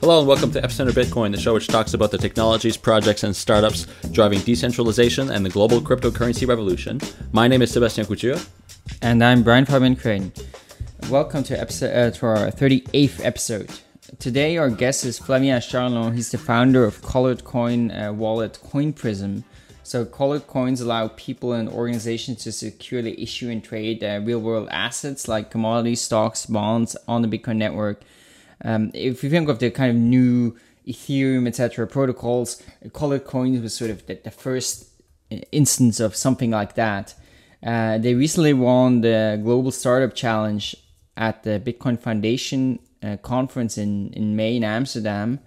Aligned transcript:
Hello 0.00 0.20
and 0.20 0.28
welcome 0.28 0.52
to 0.52 0.60
Epicenter 0.60 0.92
Bitcoin, 0.92 1.32
the 1.32 1.40
show 1.40 1.52
which 1.52 1.66
talks 1.66 1.92
about 1.92 2.12
the 2.12 2.18
technologies, 2.18 2.76
projects, 2.76 3.24
and 3.24 3.34
startups 3.34 3.88
driving 4.12 4.38
decentralization 4.42 5.28
and 5.28 5.44
the 5.44 5.50
global 5.50 5.80
cryptocurrency 5.80 6.46
revolution. 6.46 7.00
My 7.32 7.48
name 7.48 7.62
is 7.62 7.72
Sebastien 7.72 8.06
Couture. 8.06 8.36
And 9.02 9.24
I'm 9.24 9.42
Brian 9.42 9.64
Fabian 9.64 9.96
Crain. 9.96 10.32
Welcome 11.10 11.42
to, 11.42 11.60
episode, 11.60 11.92
uh, 11.96 12.10
to 12.12 12.26
our 12.26 12.36
38th 12.52 13.24
episode. 13.24 13.70
Today, 14.20 14.56
our 14.56 14.70
guest 14.70 15.04
is 15.04 15.18
Flavien 15.18 15.58
Charlon. 15.58 16.14
He's 16.14 16.30
the 16.30 16.38
founder 16.38 16.84
of 16.84 17.02
Colored 17.02 17.42
Coin 17.42 17.90
uh, 17.90 18.12
wallet 18.12 18.60
Coin 18.62 18.92
Prism. 18.92 19.42
So, 19.82 20.04
colored 20.04 20.46
coins 20.46 20.80
allow 20.80 21.08
people 21.08 21.54
and 21.54 21.68
organizations 21.68 22.44
to 22.44 22.52
securely 22.52 23.20
issue 23.20 23.50
and 23.50 23.64
trade 23.64 24.04
uh, 24.04 24.20
real 24.22 24.38
world 24.38 24.68
assets 24.70 25.26
like 25.26 25.50
commodities, 25.50 26.00
stocks, 26.00 26.46
bonds 26.46 26.96
on 27.08 27.22
the 27.22 27.28
Bitcoin 27.28 27.56
network 27.56 28.04
um, 28.64 28.90
if 28.94 29.22
you 29.22 29.30
think 29.30 29.48
of 29.48 29.58
the 29.58 29.70
kind 29.70 29.90
of 29.90 29.96
new 29.96 30.56
Ethereum, 30.86 31.46
etc., 31.46 31.86
protocols, 31.86 32.62
colored 32.92 33.24
coins 33.24 33.60
was 33.60 33.74
sort 33.74 33.90
of 33.90 34.06
the, 34.06 34.14
the 34.24 34.30
first 34.30 34.88
instance 35.52 36.00
of 36.00 36.16
something 36.16 36.50
like 36.50 36.74
that. 36.74 37.14
Uh, 37.62 37.98
they 37.98 38.14
recently 38.14 38.52
won 38.52 39.00
the 39.00 39.40
Global 39.42 39.70
Startup 39.70 40.14
Challenge 40.14 40.76
at 41.16 41.42
the 41.42 41.60
Bitcoin 41.60 41.98
Foundation 41.98 42.78
uh, 43.02 43.16
conference 43.18 43.76
in, 43.76 44.12
in 44.12 44.36
May 44.36 44.56
in 44.56 44.64
Amsterdam. 44.64 45.40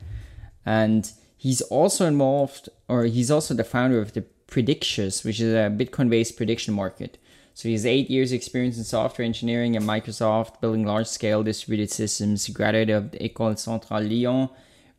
And 0.66 1.12
he's 1.38 1.62
also 1.62 2.06
involved, 2.06 2.70
or 2.88 3.06
he's 3.06 3.32
also 3.32 3.54
the 3.54 3.64
founder 3.64 4.00
of 4.00 4.14
the 4.14 4.26
Predictious, 4.48 5.24
which 5.24 5.40
is 5.40 5.54
a 5.54 5.70
Bitcoin 5.70 6.10
based 6.10 6.36
prediction 6.36 6.74
market. 6.74 7.18
So 7.54 7.68
he 7.68 7.74
has 7.74 7.86
eight 7.86 8.10
years 8.10 8.32
experience 8.32 8.78
in 8.78 8.84
software 8.84 9.26
engineering 9.26 9.76
at 9.76 9.84
Microsoft, 9.84 10.62
building 10.62 10.86
large-scale 10.86 11.44
distributed 11.44 11.92
systems. 11.92 12.46
He 12.46 12.54
graduated 12.54 12.96
of 12.96 13.12
École 13.12 13.58
Centrale 13.58 14.04
Lyon, 14.04 14.50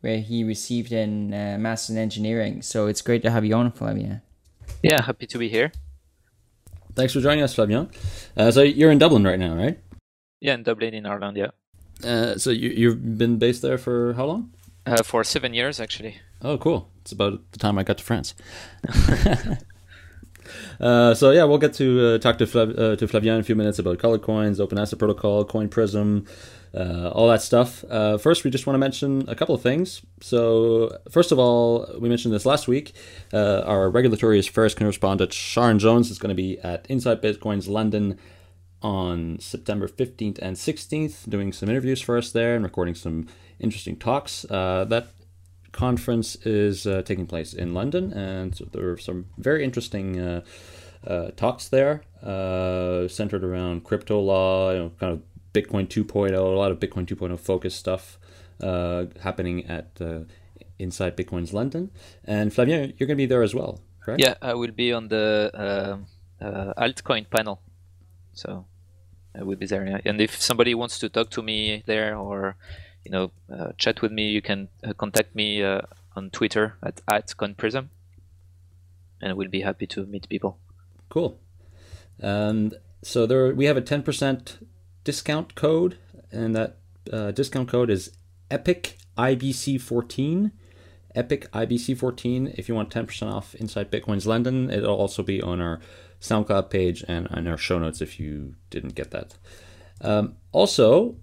where 0.00 0.19
he 0.19 0.44
received 0.44 0.92
a 0.92 1.05
uh, 1.05 1.59
master's 1.59 1.97
in 1.97 2.03
engineering. 2.03 2.62
So 2.62 2.86
it's 2.86 3.03
great 3.03 3.22
to 3.22 3.31
have 3.31 3.44
you 3.44 3.55
on, 3.55 3.72
Flavien. 3.72 4.20
Yeah, 4.83 5.03
happy 5.03 5.27
to 5.27 5.39
be 5.39 5.48
here. 5.48 5.72
Thanks 6.94 7.14
for 7.14 7.20
joining 7.20 7.42
us, 7.42 7.55
Flavien. 7.55 7.91
Uh, 8.36 8.50
so 8.50 8.62
you're 8.62 8.91
in 8.91 8.98
Dublin 8.98 9.25
right 9.25 9.39
now, 9.39 9.55
right? 9.55 9.78
Yeah, 10.41 10.55
in 10.55 10.62
Dublin, 10.62 10.92
in 10.92 11.06
Ireland. 11.06 11.37
Yeah. 11.37 11.50
Uh, 12.05 12.37
so 12.37 12.50
you, 12.50 12.70
you've 12.70 13.16
been 13.16 13.39
based 13.39 13.62
there 13.62 13.78
for 13.78 14.12
how 14.14 14.27
long? 14.27 14.53
Uh, 14.84 15.03
for 15.03 15.25
seven 15.25 15.55
years, 15.55 15.81
actually. 15.81 16.16
Oh, 16.42 16.59
cool! 16.59 16.91
It's 17.03 17.12
about 17.12 17.41
the 17.53 17.59
time 17.59 17.78
I 17.78 17.84
got 17.84 17.98
to 17.98 18.05
France. 18.05 18.34
Uh, 20.81 21.14
so 21.14 21.31
yeah, 21.31 21.45
we'll 21.45 21.58
get 21.58 21.75
to 21.75 22.14
uh, 22.14 22.19
talk 22.19 22.39
to 22.39 22.47
Flav- 22.47 22.78
uh, 22.78 22.97
to 22.97 23.06
Flavien 23.06 23.34
in 23.34 23.41
a 23.41 23.42
few 23.42 23.55
minutes 23.55 23.78
about 23.78 23.98
color 23.98 24.19
coins, 24.19 24.61
Open 24.61 24.78
Asset 24.78 24.98
Protocol, 24.98 25.44
Coin 25.44 25.69
Prism, 25.69 26.27
uh, 26.75 27.11
all 27.11 27.28
that 27.28 27.42
stuff. 27.42 27.84
Uh, 27.91 28.19
first, 28.19 28.44
we 28.44 28.50
just 28.50 28.67
want 28.67 28.75
to 28.75 28.78
mention 28.78 29.28
a 29.28 29.34
couple 29.34 29.55
of 29.55 29.62
things. 29.62 30.03
So 30.20 30.98
first 31.11 31.33
of 31.33 31.39
all, 31.39 31.89
we 31.98 32.09
mentioned 32.09 32.34
this 32.34 32.47
last 32.47 32.67
week. 32.69 32.92
our 33.33 33.91
regulatory 33.91 34.39
affairs 34.39 34.75
correspondent 34.75 35.33
Sharon 35.33 35.78
Jones 35.78 36.11
is 36.11 36.19
going 36.19 36.31
to 36.31 36.34
be 36.34 36.59
at 36.61 36.87
Inside 36.89 37.22
Bitcoins 37.22 37.69
London 37.69 38.19
on 38.83 39.39
September 39.39 39.87
15th 39.87 40.39
and 40.42 40.56
16th, 40.56 41.28
doing 41.28 41.53
some 41.53 41.69
interviews 41.69 42.00
for 42.00 42.19
us 42.19 42.33
there 42.33 42.56
and 42.56 42.64
recording 42.64 42.97
some 42.97 43.28
interesting 43.61 43.97
talks. 43.97 44.42
that 44.42 45.09
conference 45.73 46.37
is 46.45 46.87
uh, 46.87 47.03
taking 47.03 47.27
place 47.27 47.53
in 47.55 47.75
London, 47.75 48.12
and 48.12 48.53
there 48.73 48.91
are 48.91 48.98
some 48.98 49.27
very 49.39 49.65
interesting 49.65 50.20
uh, 50.20 50.42
uh, 51.06 51.31
talks 51.37 51.69
there 51.69 52.03
uh, 52.23 53.09
centered 53.09 53.42
around 53.42 53.84
crypto 53.84 54.20
law, 54.20 54.73
you 54.73 54.78
know, 54.78 54.93
kind 55.00 55.12
of 55.12 55.23
Bitcoin 55.53 55.89
2.0, 55.89 56.33
a 56.33 56.41
lot 56.41 56.70
of 56.70 56.78
Bitcoin 56.78 57.06
2.0 57.06 57.39
focused 57.39 57.78
stuff 57.78 58.19
uh, 58.62 59.06
happening 59.20 59.67
at 59.67 59.89
uh, 60.00 60.20
inside 60.78 61.17
Bitcoin's 61.17 61.53
London. 61.53 61.91
And 62.25 62.53
Flavien, 62.53 62.95
you're 62.98 63.06
going 63.06 63.17
to 63.19 63.22
be 63.22 63.27
there 63.27 63.43
as 63.43 63.54
well, 63.54 63.81
correct? 64.00 64.21
Yeah, 64.21 64.34
I 64.41 64.54
will 64.54 64.71
be 64.71 64.93
on 64.93 65.09
the 65.09 65.50
altcoin 66.41 67.28
panel, 67.28 67.60
so 68.33 68.66
I 69.34 69.43
will 69.43 69.56
be 69.56 69.66
there. 69.66 70.00
And 70.04 70.21
if 70.21 70.41
somebody 70.41 70.75
wants 70.75 70.99
to 71.00 71.09
talk 71.09 71.31
to 71.31 71.43
me 71.43 71.83
there 71.87 72.16
or 72.16 72.56
you 73.05 73.11
know, 73.11 73.31
uh, 73.53 73.73
chat 73.79 74.03
with 74.03 74.13
me. 74.13 74.31
You 74.31 74.43
can 74.43 74.69
uh, 74.85 74.93
contact 74.95 75.35
me 75.35 75.63
uh, 75.63 75.83
on 76.17 76.31
Twitter 76.31 76.77
at, 76.83 77.01
at 77.09 77.29
coinprism, 77.29 77.89
and 79.21 79.37
we'll 79.37 79.49
be 79.49 79.63
happy 79.63 79.87
to 79.89 80.07
meet 80.07 80.29
people. 80.29 80.59
Cool. 81.09 81.39
And 82.19 82.75
so 83.03 83.27
there, 83.27 83.55
we 83.55 83.67
have 83.67 83.77
a 83.77 83.81
ten 83.81 84.03
percent 84.03 84.59
discount 85.05 85.55
code, 85.55 85.99
and 86.31 86.55
that 86.55 86.77
uh, 87.13 87.33
discount 87.33 87.69
code 87.69 87.91
is 87.91 88.13
Epic 88.51 88.99
IBC 89.19 89.81
fourteen. 89.81 90.53
Epic 91.15 91.51
IBC 91.53 91.99
fourteen. 91.99 92.53
If 92.57 92.69
you 92.69 92.75
want 92.75 92.91
ten 92.91 93.07
percent 93.07 93.33
off 93.33 93.55
inside 93.57 93.91
Bitcoin's 93.91 94.27
London, 94.27 94.71
it'll 94.71 94.97
also 94.97 95.23
be 95.23 95.43
on 95.43 95.61
our 95.61 95.81
SoundCloud 96.21 96.71
page 96.71 97.05
and 97.09 97.27
on 97.29 97.49
our 97.49 97.59
show 97.59 97.79
notes 97.79 98.01
if 98.01 98.21
you 98.21 98.55
didn't 98.71 98.95
get 98.95 99.11
that. 99.11 99.34
Um, 100.01 100.37
also, 100.53 101.17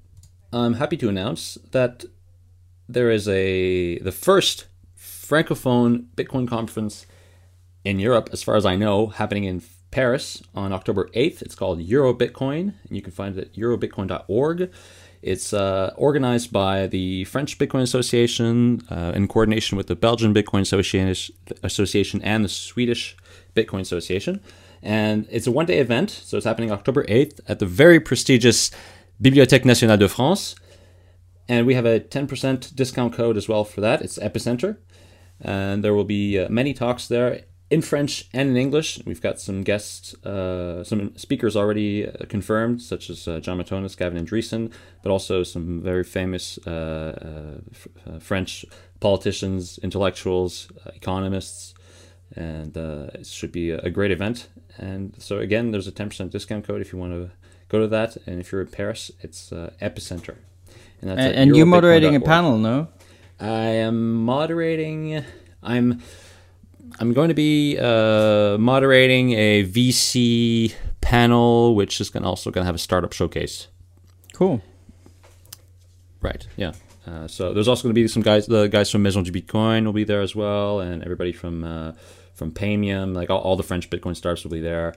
I'm 0.52 0.76
happy 0.76 0.98
to 0.98 1.10
announce 1.10 1.58
that 1.72 2.06
there 2.88 3.12
is 3.12 3.28
a 3.28 4.00
the 4.00 4.12
first 4.12 4.66
francophone 4.98 6.06
Bitcoin 6.16 6.48
conference 6.48 7.06
in 7.84 8.00
Europe, 8.00 8.30
as 8.34 8.42
far 8.42 8.56
as 8.56 8.66
I 8.66 8.76
know, 8.76 9.08
happening 9.08 9.44
in 9.44 9.62
Paris 9.92 10.42
on 10.56 10.74
October 10.74 11.10
8th. 11.16 11.42
It's 11.42 11.56
called 11.56 11.82
Euro 11.82 12.14
Bitcoin, 12.14 12.74
and 12.88 12.96
you 12.96 13.02
can 13.02 13.12
find 13.12 13.38
it 13.38 13.42
at 13.42 13.54
eurobitcoin.org. 13.54 14.72
It's 15.22 15.54
uh, 15.54 15.94
organized 15.98 16.52
by 16.52 16.88
the 16.88 17.26
French 17.26 17.58
Bitcoin 17.58 17.81
Association 17.81 18.81
uh, 18.90 19.12
in 19.14 19.28
coordination 19.28 19.78
with 19.78 19.88
the 19.88 19.96
Belgian 19.96 20.34
Bitcoin 20.34 20.62
Association 20.62 22.22
and 22.22 22.46
the 22.46 22.50
Swedish 22.50 23.18
Bitcoin 23.56 23.81
Association. 23.81 24.42
And 24.81 25.28
it's 25.30 25.46
a 25.46 25.52
one 25.52 25.66
day 25.66 25.80
event, 25.80 26.10
so 26.10 26.38
it's 26.38 26.46
happening 26.46 26.72
October 26.72 27.04
8th 27.04 27.42
at 27.48 27.60
the 27.60 27.66
very 27.66 28.00
prestigious 28.00 28.72
Bibliothèque 29.22 29.66
Nationale 29.66 29.97
de 29.97 30.07
France. 30.07 30.56
And 31.47 31.66
we 31.66 31.74
have 31.74 31.85
a 31.85 32.00
10% 32.00 32.75
discount 32.75 33.13
code 33.13 33.35
as 33.35 33.50
well 33.50 33.63
for 33.63 33.81
that. 33.81 34.02
It's 34.02 34.19
Epicenter. 34.19 34.78
And 35.41 35.84
there 35.84 35.94
will 35.94 36.06
be 36.06 36.38
uh, 36.38 36.47
many 36.50 36.74
talks 36.74 37.07
there 37.07 37.41
in 37.69 37.81
French 37.81 38.30
and 38.34 38.50
in 38.50 38.57
English. 38.57 39.00
We've 39.06 39.22
got 39.22 39.40
some 39.40 39.63
guests, 39.63 40.13
uh, 40.25 40.84
some 40.84 41.16
speakers 41.18 41.56
already 41.56 42.07
uh, 42.07 42.25
confirmed, 42.28 42.81
such 42.81 43.09
as 43.09 43.28
uh, 43.28 43.40
Jon 43.40 43.59
Matonis, 43.59 43.96
Gavin 43.97 44.24
Andresen, 44.24 44.72
but 45.03 45.12
also 45.12 45.44
some 45.44 45.81
very 45.81 46.03
famous 46.03 46.59
uh, 46.66 46.69
uh, 46.69 47.62
f- 47.72 48.24
French 48.24 48.66
politicians, 49.00 49.80
intellectuals, 49.81 50.68
economists, 50.96 51.74
and 52.36 52.75
it 52.75 53.25
should 53.25 53.51
be 53.51 53.72
a 53.72 53.90
great 53.90 54.12
event. 54.12 54.50
And 54.78 55.16
so 55.18 55.40
again, 55.40 55.72
there's 55.72 55.88
a 55.88 55.91
10% 55.91 56.30
discount 56.30 56.66
code 56.66 56.81
if 56.81 56.91
you 56.91 57.00
want 57.00 57.13
to 57.13 57.31
go 57.69 57.80
to 57.80 57.88
that. 57.88 58.18
And 58.25 58.40
if 58.40 58.52
you're 58.52 58.62
in 58.62 58.68
Paris, 58.68 59.12
it's 59.22 59.52
uh, 59.52 59.72
Epicenter. 59.81 60.35
And, 61.02 61.12
that's 61.12 61.22
and, 61.22 61.35
and 61.35 61.56
you're 61.56 61.66
moderating 61.66 62.16
a 62.16 62.19
panel, 62.19 62.57
no? 62.57 62.90
I 63.40 63.68
am 63.68 64.25
moderating. 64.25 65.24
I'm 65.63 66.02
I'm 67.00 67.13
going 67.13 67.30
to 67.30 67.34
be 67.34 67.78
uh, 67.80 68.57
moderating 68.57 69.31
a 69.31 69.63
VC 69.63 70.74
panel, 71.00 71.75
which 71.75 72.02
is 72.02 72.09
going 72.09 72.25
also 72.25 72.52
going 72.52 72.63
to 72.63 72.66
have 72.66 72.75
a 72.75 72.80
startup 72.80 73.13
showcase. 73.13 73.68
Cool. 74.34 74.62
Right. 76.22 76.46
Yeah. 76.57 76.74
Uh, 77.07 77.28
so 77.28 77.53
there's 77.53 77.69
also 77.69 77.84
going 77.84 77.96
to 77.96 78.01
be 78.01 78.07
some 78.09 78.22
guys. 78.22 78.46
The 78.46 78.68
guys 78.68 78.91
from 78.91 79.03
Maison 79.03 79.24
du 79.24 79.31
Bitcoin 79.31 79.86
will 79.86 79.94
be 79.94 80.03
there 80.03 80.22
as 80.22 80.36
well, 80.36 80.81
and 80.81 81.01
everybody 81.01 81.31
from 81.31 81.63
uh, 81.63 81.94
from 82.34 82.51
Paymium, 82.51 83.16
like 83.16 83.30
all, 83.30 83.40
all 83.40 83.56
the 83.56 83.63
French 83.63 83.90
Bitcoin 83.90 84.16
startups 84.16 84.44
will 84.44 84.51
be 84.51 84.59
there 84.59 84.96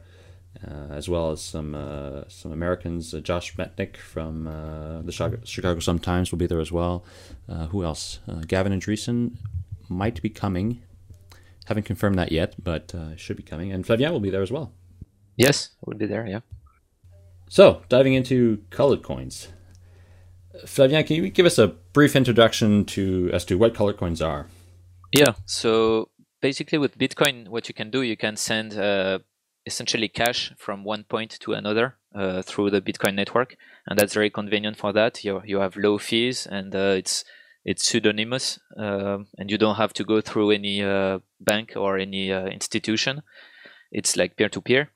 as 0.91 1.09
well 1.09 1.31
as 1.31 1.43
some 1.43 1.75
uh, 1.75 2.23
some 2.29 2.53
Americans. 2.53 3.15
Uh, 3.15 3.21
Josh 3.21 3.57
Metnick 3.57 3.97
from 3.97 4.47
uh, 4.47 5.03
the 5.03 5.13
Chicago, 5.13 5.39
Chicago 5.45 5.81
Sun 5.81 6.01
Times 6.01 6.31
will 6.31 6.39
be 6.39 6.47
there 6.47 6.61
as 6.61 6.73
well. 6.73 7.05
Uh, 7.49 7.67
who 7.67 7.85
else? 7.85 8.21
Uh, 8.29 8.43
Gavin 8.47 8.73
Andresen 8.73 9.37
might 9.89 10.23
be 10.23 10.31
coming. 10.31 10.83
Haven't 11.67 11.85
confirmed 11.85 12.19
that 12.19 12.33
yet, 12.33 12.55
but 12.63 12.95
should 13.17 13.37
be 13.37 13.43
coming. 13.43 13.71
And 13.73 13.85
Flavien 13.85 14.11
will 14.11 14.21
be 14.21 14.31
there 14.31 14.43
as 14.43 14.51
well. 14.51 14.73
Yes, 15.37 15.71
I 15.79 15.85
will 15.87 15.97
be 15.97 16.07
there. 16.07 16.27
Yeah. 16.27 16.41
So 17.49 17.83
diving 17.89 18.15
into 18.15 18.63
colored 18.71 19.03
coins. 19.03 19.49
Flavien, 20.65 21.07
can 21.07 21.17
you 21.17 21.31
give 21.31 21.47
us 21.47 21.59
a 21.59 21.69
brief 21.69 22.17
introduction 22.17 22.85
to 22.87 23.31
as 23.33 23.45
to 23.47 23.57
what 23.57 23.75
colored 23.75 23.97
coins 23.97 24.21
are? 24.21 24.49
Yeah. 25.13 25.35
So 25.47 26.09
basically, 26.41 26.79
with 26.79 26.99
Bitcoin, 26.99 27.49
what 27.49 27.69
you 27.69 27.75
can 27.75 27.91
do, 27.91 28.03
you 28.03 28.17
can 28.17 28.37
send 28.37 28.73
essentially 29.67 30.09
cash 30.09 30.53
from 30.57 30.85
one 30.85 31.05
point 31.05 31.39
to 31.41 31.53
another 31.53 31.97
uh, 32.15 32.43
through 32.43 32.71
the 32.71 32.81
Bitcoin 32.81 33.15
network, 33.15 33.57
and 33.87 33.99
that's 33.99 34.15
very 34.15 34.31
convenient 34.31 34.77
for 34.77 34.93
that. 34.93 35.25
You 35.25 35.43
you 35.45 35.59
have 35.61 35.77
low 35.77 35.99
fees 35.99 36.47
and 36.47 36.75
uh, 36.75 36.95
it's 36.97 37.25
it's 37.65 37.85
pseudonymous, 37.85 38.59
uh, 38.77 39.19
and 39.39 39.51
you 39.51 39.57
don't 39.57 39.77
have 39.77 39.93
to 39.95 40.05
go 40.05 40.21
through 40.21 40.51
any 40.51 40.83
uh, 40.83 41.21
bank 41.41 41.75
or 41.77 41.97
any 41.97 42.33
uh, 42.33 42.47
institution. 42.47 43.23
It's 43.93 44.17
like 44.17 44.37
peer 44.37 44.49
to 44.49 44.61
peer. 44.61 44.91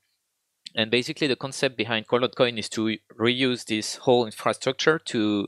And 0.75 0.91
basically, 0.91 1.27
the 1.27 1.37
concept 1.37 1.77
behind 1.77 2.09
Coin 2.09 2.59
is 2.59 2.69
to 2.71 2.99
reuse 3.19 3.65
this 3.65 3.97
whole 3.97 4.27
infrastructure 4.27 4.99
to 4.99 5.47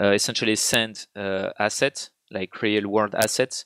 uh, 0.00 0.12
essentially 0.12 0.56
send 0.56 1.06
assets 1.14 2.10
like 2.30 2.62
real 2.62 2.88
world 2.88 3.14
assets, 3.14 3.64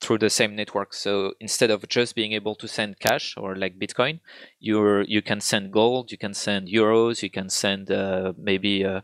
through 0.00 0.18
the 0.18 0.30
same 0.30 0.56
network. 0.56 0.94
So 0.94 1.34
instead 1.40 1.70
of 1.70 1.86
just 1.88 2.14
being 2.14 2.32
able 2.32 2.54
to 2.56 2.66
send 2.66 3.00
cash 3.00 3.34
or 3.36 3.56
like 3.56 3.78
Bitcoin, 3.78 4.20
you 4.58 5.04
you 5.06 5.22
can 5.22 5.40
send 5.40 5.72
gold, 5.72 6.10
you 6.10 6.18
can 6.18 6.34
send 6.34 6.68
euros, 6.68 7.22
you 7.22 7.30
can 7.30 7.48
send 7.50 7.90
uh, 7.90 8.32
maybe 8.38 8.84
uh, 8.84 9.02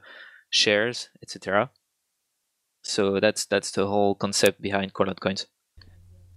shares, 0.50 1.10
etc. 1.22 1.70
So 2.82 3.20
that's 3.20 3.46
that's 3.46 3.70
the 3.72 3.86
whole 3.86 4.14
concept 4.14 4.62
behind 4.62 4.94
colored 4.94 5.20
coins. 5.20 5.46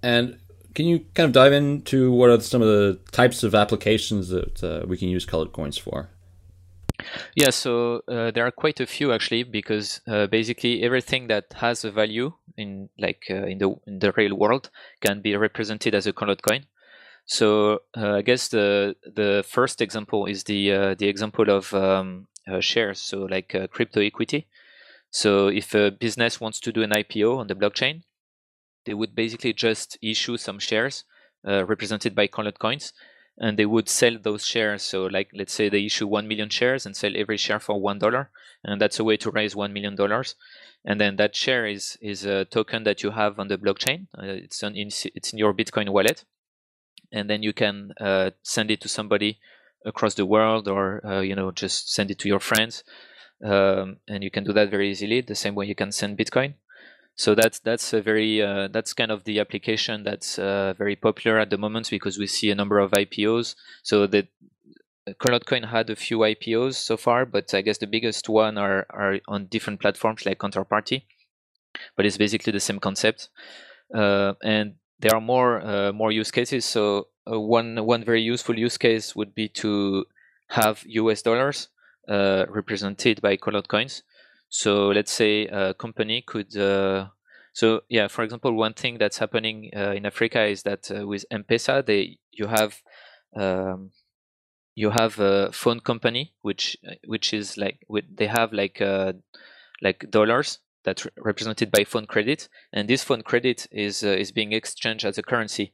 And 0.01 0.39
can 0.75 0.85
you 0.85 0.99
kind 1.13 1.25
of 1.25 1.33
dive 1.33 1.53
into 1.53 2.11
what 2.11 2.29
are 2.29 2.39
some 2.39 2.61
of 2.61 2.67
the 2.67 2.99
types 3.11 3.43
of 3.43 3.55
applications 3.55 4.29
that 4.29 4.63
uh, 4.63 4.85
we 4.87 4.97
can 4.97 5.09
use 5.09 5.25
colored 5.25 5.51
coins 5.53 5.77
for? 5.77 6.09
Yeah, 7.35 7.49
so 7.51 8.01
uh, 8.07 8.31
there 8.31 8.45
are 8.45 8.51
quite 8.51 8.79
a 8.79 8.85
few 8.85 9.13
actually, 9.13 9.43
because 9.43 10.01
uh, 10.07 10.27
basically 10.27 10.83
everything 10.83 11.27
that 11.27 11.53
has 11.55 11.85
a 11.85 11.91
value 11.91 12.33
in 12.57 12.89
like 12.97 13.23
uh, 13.29 13.45
in 13.45 13.57
the 13.57 13.69
in 13.87 13.99
the 13.99 14.11
real 14.13 14.35
world 14.35 14.69
can 15.01 15.21
be 15.21 15.35
represented 15.35 15.95
as 15.95 16.07
a 16.07 16.13
colored 16.13 16.41
coin. 16.43 16.65
So 17.25 17.79
uh, 17.95 18.15
I 18.15 18.21
guess 18.21 18.49
the 18.49 18.95
the 19.05 19.43
first 19.47 19.81
example 19.81 20.25
is 20.25 20.43
the 20.43 20.73
uh, 20.73 20.95
the 20.95 21.07
example 21.07 21.49
of 21.49 21.73
um, 21.73 22.27
uh, 22.47 22.59
shares, 22.59 22.99
so 23.01 23.23
like 23.23 23.55
crypto 23.71 24.01
equity. 24.01 24.47
So 25.11 25.47
if 25.47 25.73
a 25.73 25.91
business 25.91 26.39
wants 26.39 26.59
to 26.61 26.71
do 26.71 26.83
an 26.83 26.91
IPO 26.91 27.37
on 27.37 27.47
the 27.47 27.55
blockchain, 27.55 28.03
they 28.85 28.93
would 28.93 29.15
basically 29.15 29.53
just 29.53 29.97
issue 30.01 30.37
some 30.37 30.59
shares 30.59 31.03
represented 31.43 32.13
by 32.13 32.27
colored 32.27 32.59
coins 32.59 32.93
and 33.39 33.57
they 33.57 33.65
would 33.65 33.87
sell 33.87 34.17
those 34.21 34.45
shares. 34.45 34.83
So, 34.83 35.05
like, 35.05 35.29
let's 35.33 35.53
say 35.53 35.69
they 35.69 35.85
issue 35.85 36.07
1 36.07 36.27
million 36.27 36.49
shares 36.49 36.85
and 36.85 36.95
sell 36.95 37.13
every 37.15 37.37
share 37.37 37.59
for 37.59 37.79
$1. 37.79 38.27
And 38.63 38.81
that's 38.81 38.99
a 38.99 39.03
way 39.03 39.15
to 39.17 39.31
raise 39.31 39.55
$1 39.55 39.71
million. 39.71 39.97
And 40.85 40.99
then 40.99 41.15
that 41.15 41.35
share 41.35 41.65
is, 41.65 41.97
is 42.01 42.25
a 42.25 42.45
token 42.45 42.83
that 42.83 43.01
you 43.01 43.11
have 43.11 43.39
on 43.39 43.47
the 43.47 43.57
blockchain. 43.57 44.07
Uh, 44.17 44.25
it's, 44.25 44.61
on, 44.61 44.75
in, 44.75 44.87
it's 44.87 45.31
in 45.31 45.39
your 45.39 45.53
Bitcoin 45.53 45.89
wallet. 45.89 46.25
And 47.11 47.29
then 47.29 47.41
you 47.41 47.53
can 47.53 47.93
uh, 47.99 48.31
send 48.43 48.71
it 48.71 48.81
to 48.81 48.89
somebody 48.89 49.39
across 49.85 50.15
the 50.15 50.25
world 50.25 50.67
or, 50.67 51.05
uh, 51.05 51.21
you 51.21 51.35
know, 51.35 51.51
just 51.51 51.93
send 51.93 52.11
it 52.11 52.19
to 52.19 52.27
your 52.27 52.41
friends. 52.41 52.83
Um, 53.43 53.97
and 54.07 54.21
you 54.21 54.29
can 54.29 54.43
do 54.43 54.51
that 54.51 54.69
very 54.69 54.91
easily, 54.91 55.21
the 55.21 55.33
same 55.33 55.55
way 55.55 55.65
you 55.65 55.75
can 55.75 55.93
send 55.93 56.17
Bitcoin. 56.17 56.55
So 57.19 57.35
that's 57.35 57.59
that's 57.59 57.91
a 57.91 58.01
very 58.01 58.41
uh, 58.41 58.69
that's 58.69 58.93
kind 58.93 59.11
of 59.11 59.25
the 59.25 59.41
application 59.41 60.03
that's 60.03 60.39
uh, 60.39 60.73
very 60.77 60.95
popular 60.95 61.37
at 61.37 61.49
the 61.49 61.57
moment 61.57 61.89
because 61.89 62.17
we 62.17 62.27
see 62.27 62.49
a 62.49 62.55
number 62.55 62.79
of 62.79 62.91
IPOs. 62.91 63.55
So 63.83 64.07
the 64.07 64.29
Colored 65.19 65.45
Coin 65.45 65.63
had 65.63 65.89
a 65.89 65.97
few 65.97 66.19
IPOs 66.19 66.75
so 66.75 66.95
far, 66.95 67.25
but 67.25 67.53
I 67.53 67.59
guess 67.59 67.77
the 67.77 67.87
biggest 67.87 68.29
one 68.29 68.57
are 68.57 68.85
are 68.89 69.19
on 69.27 69.47
different 69.47 69.81
platforms 69.81 70.25
like 70.25 70.39
Counterparty. 70.39 71.01
But 71.97 72.05
it's 72.05 72.17
basically 72.17 72.53
the 72.53 72.61
same 72.61 72.79
concept, 72.79 73.27
uh, 73.93 74.35
and 74.41 74.75
there 74.99 75.13
are 75.13 75.19
more 75.19 75.59
uh, 75.59 75.91
more 75.91 76.13
use 76.13 76.31
cases. 76.31 76.63
So 76.63 77.09
uh, 77.29 77.37
one 77.37 77.85
one 77.85 78.05
very 78.05 78.21
useful 78.21 78.57
use 78.57 78.77
case 78.77 79.13
would 79.13 79.35
be 79.35 79.49
to 79.59 80.05
have 80.51 80.85
US 80.87 81.21
dollars 81.21 81.67
uh, 82.07 82.45
represented 82.47 83.21
by 83.21 83.35
colored 83.35 83.67
coins. 83.67 84.03
So 84.49 84.87
let's 84.89 85.11
say 85.11 85.45
a 85.47 85.73
company 85.73 86.23
could. 86.25 86.55
Uh, 86.57 87.07
so 87.53 87.81
yeah, 87.89 88.07
for 88.07 88.23
example, 88.23 88.53
one 88.53 88.73
thing 88.73 88.97
that's 88.97 89.17
happening 89.19 89.71
uh, 89.75 89.91
in 89.91 90.05
Africa 90.05 90.45
is 90.45 90.63
that 90.63 90.89
uh, 90.91 91.07
with 91.07 91.25
M-Pesa, 91.31 91.85
they 91.85 92.17
you 92.31 92.47
have 92.47 92.81
um, 93.35 93.91
you 94.75 94.89
have 94.91 95.19
a 95.19 95.51
phone 95.51 95.79
company 95.79 96.33
which 96.41 96.77
which 97.05 97.33
is 97.33 97.57
like 97.57 97.79
with 97.87 98.05
they 98.15 98.27
have 98.27 98.53
like 98.53 98.81
uh, 98.81 99.13
like 99.81 100.09
dollars 100.09 100.59
that 100.85 101.05
represented 101.17 101.71
by 101.71 101.83
phone 101.83 102.05
credit, 102.05 102.49
and 102.73 102.89
this 102.89 103.03
phone 103.03 103.21
credit 103.21 103.67
is 103.71 104.03
uh, 104.03 104.07
is 104.07 104.31
being 104.31 104.53
exchanged 104.53 105.05
as 105.05 105.17
a 105.17 105.23
currency. 105.23 105.71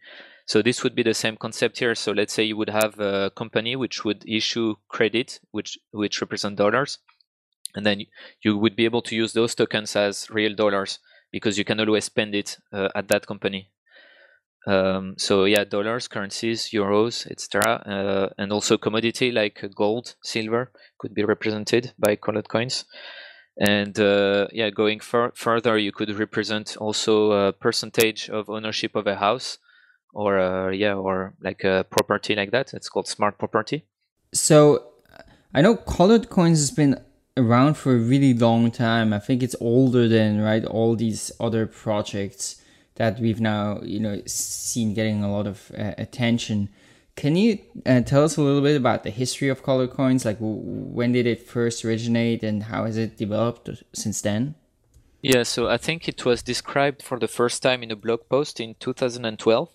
So 0.47 0.61
this 0.61 0.83
would 0.83 0.95
be 0.95 1.03
the 1.03 1.13
same 1.13 1.37
concept 1.37 1.79
here. 1.79 1.95
So 1.95 2.11
let's 2.11 2.33
say 2.33 2.43
you 2.43 2.57
would 2.57 2.69
have 2.69 2.99
a 2.99 3.31
company 3.35 3.75
which 3.75 4.05
would 4.05 4.27
issue 4.27 4.75
credit, 4.89 5.39
which 5.51 5.77
which 5.91 6.21
represent 6.21 6.57
dollars, 6.57 6.99
and 7.75 7.85
then 7.85 8.01
you 8.41 8.57
would 8.57 8.75
be 8.75 8.85
able 8.85 9.01
to 9.03 9.15
use 9.15 9.33
those 9.33 9.55
tokens 9.55 9.95
as 9.95 10.29
real 10.29 10.55
dollars 10.55 10.99
because 11.31 11.57
you 11.57 11.65
can 11.65 11.79
always 11.79 12.05
spend 12.05 12.33
it 12.33 12.57
uh, 12.71 12.89
at 12.95 13.07
that 13.09 13.27
company. 13.27 13.69
Um, 14.67 15.15
so 15.17 15.45
yeah, 15.45 15.63
dollars, 15.63 16.07
currencies, 16.07 16.69
euros, 16.73 17.29
etc., 17.29 17.83
uh, 17.85 18.29
and 18.37 18.51
also 18.51 18.77
commodity 18.77 19.31
like 19.31 19.63
gold, 19.75 20.15
silver 20.23 20.71
could 20.97 21.13
be 21.13 21.23
represented 21.23 21.93
by 21.99 22.15
colored 22.15 22.49
coins. 22.49 22.85
And 23.57 23.97
uh, 23.99 24.47
yeah, 24.51 24.69
going 24.69 24.99
fur- 24.99 25.31
further, 25.35 25.77
you 25.77 25.91
could 25.91 26.09
represent 26.17 26.77
also 26.77 27.31
a 27.31 27.53
percentage 27.53 28.29
of 28.29 28.49
ownership 28.49 28.95
of 28.95 29.07
a 29.07 29.15
house, 29.15 29.59
or 30.13 30.39
uh, 30.39 30.71
yeah, 30.71 30.95
or 30.95 31.35
like 31.41 31.63
a 31.63 31.85
property 31.89 32.35
like 32.35 32.51
that. 32.51 32.73
It's 32.73 32.89
called 32.89 33.07
smart 33.07 33.37
property. 33.37 33.85
So 34.33 34.91
I 35.53 35.61
know 35.61 35.77
colored 35.77 36.29
coins 36.29 36.59
has 36.59 36.71
been 36.71 36.99
around 37.37 37.75
for 37.75 37.93
a 37.93 37.97
really 37.97 38.33
long 38.33 38.71
time. 38.71 39.13
I 39.13 39.19
think 39.19 39.43
it's 39.43 39.55
older 39.59 40.07
than 40.07 40.41
right 40.41 40.63
all 40.65 40.95
these 40.95 41.31
other 41.39 41.65
projects 41.65 42.61
that 42.95 43.19
we've 43.19 43.41
now 43.41 43.81
you 43.83 43.99
know 43.99 44.21
seen 44.25 44.93
getting 44.93 45.23
a 45.23 45.31
lot 45.31 45.47
of 45.47 45.71
uh, 45.77 45.93
attention. 45.97 46.69
Can 47.15 47.35
you 47.37 47.59
uh, 47.85 48.01
tell 48.01 48.25
us 48.25 48.35
a 48.35 48.41
little 48.41 48.61
bit 48.61 48.75
about 48.75 49.03
the 49.03 49.09
history 49.09 49.47
of 49.47 49.63
color 49.63 49.87
coins? 49.87 50.25
Like 50.25 50.37
when 50.39 51.13
did 51.13 51.25
it 51.25 51.47
first 51.47 51.85
originate 51.85 52.43
and 52.43 52.63
how 52.63 52.85
has 52.85 52.97
it 52.97 53.17
developed 53.17 53.69
since 53.93 54.21
then? 54.21 54.55
Yeah, 55.21 55.43
so 55.43 55.67
I 55.67 55.77
think 55.77 56.07
it 56.07 56.23
was 56.23 56.43
described 56.43 57.01
for 57.01 57.17
the 57.17 57.27
first 57.27 57.63
time 57.63 57.81
in 57.83 57.89
a 57.89 57.95
blog 57.95 58.29
post 58.29 58.59
in 58.59 58.75
2012. 58.79 59.69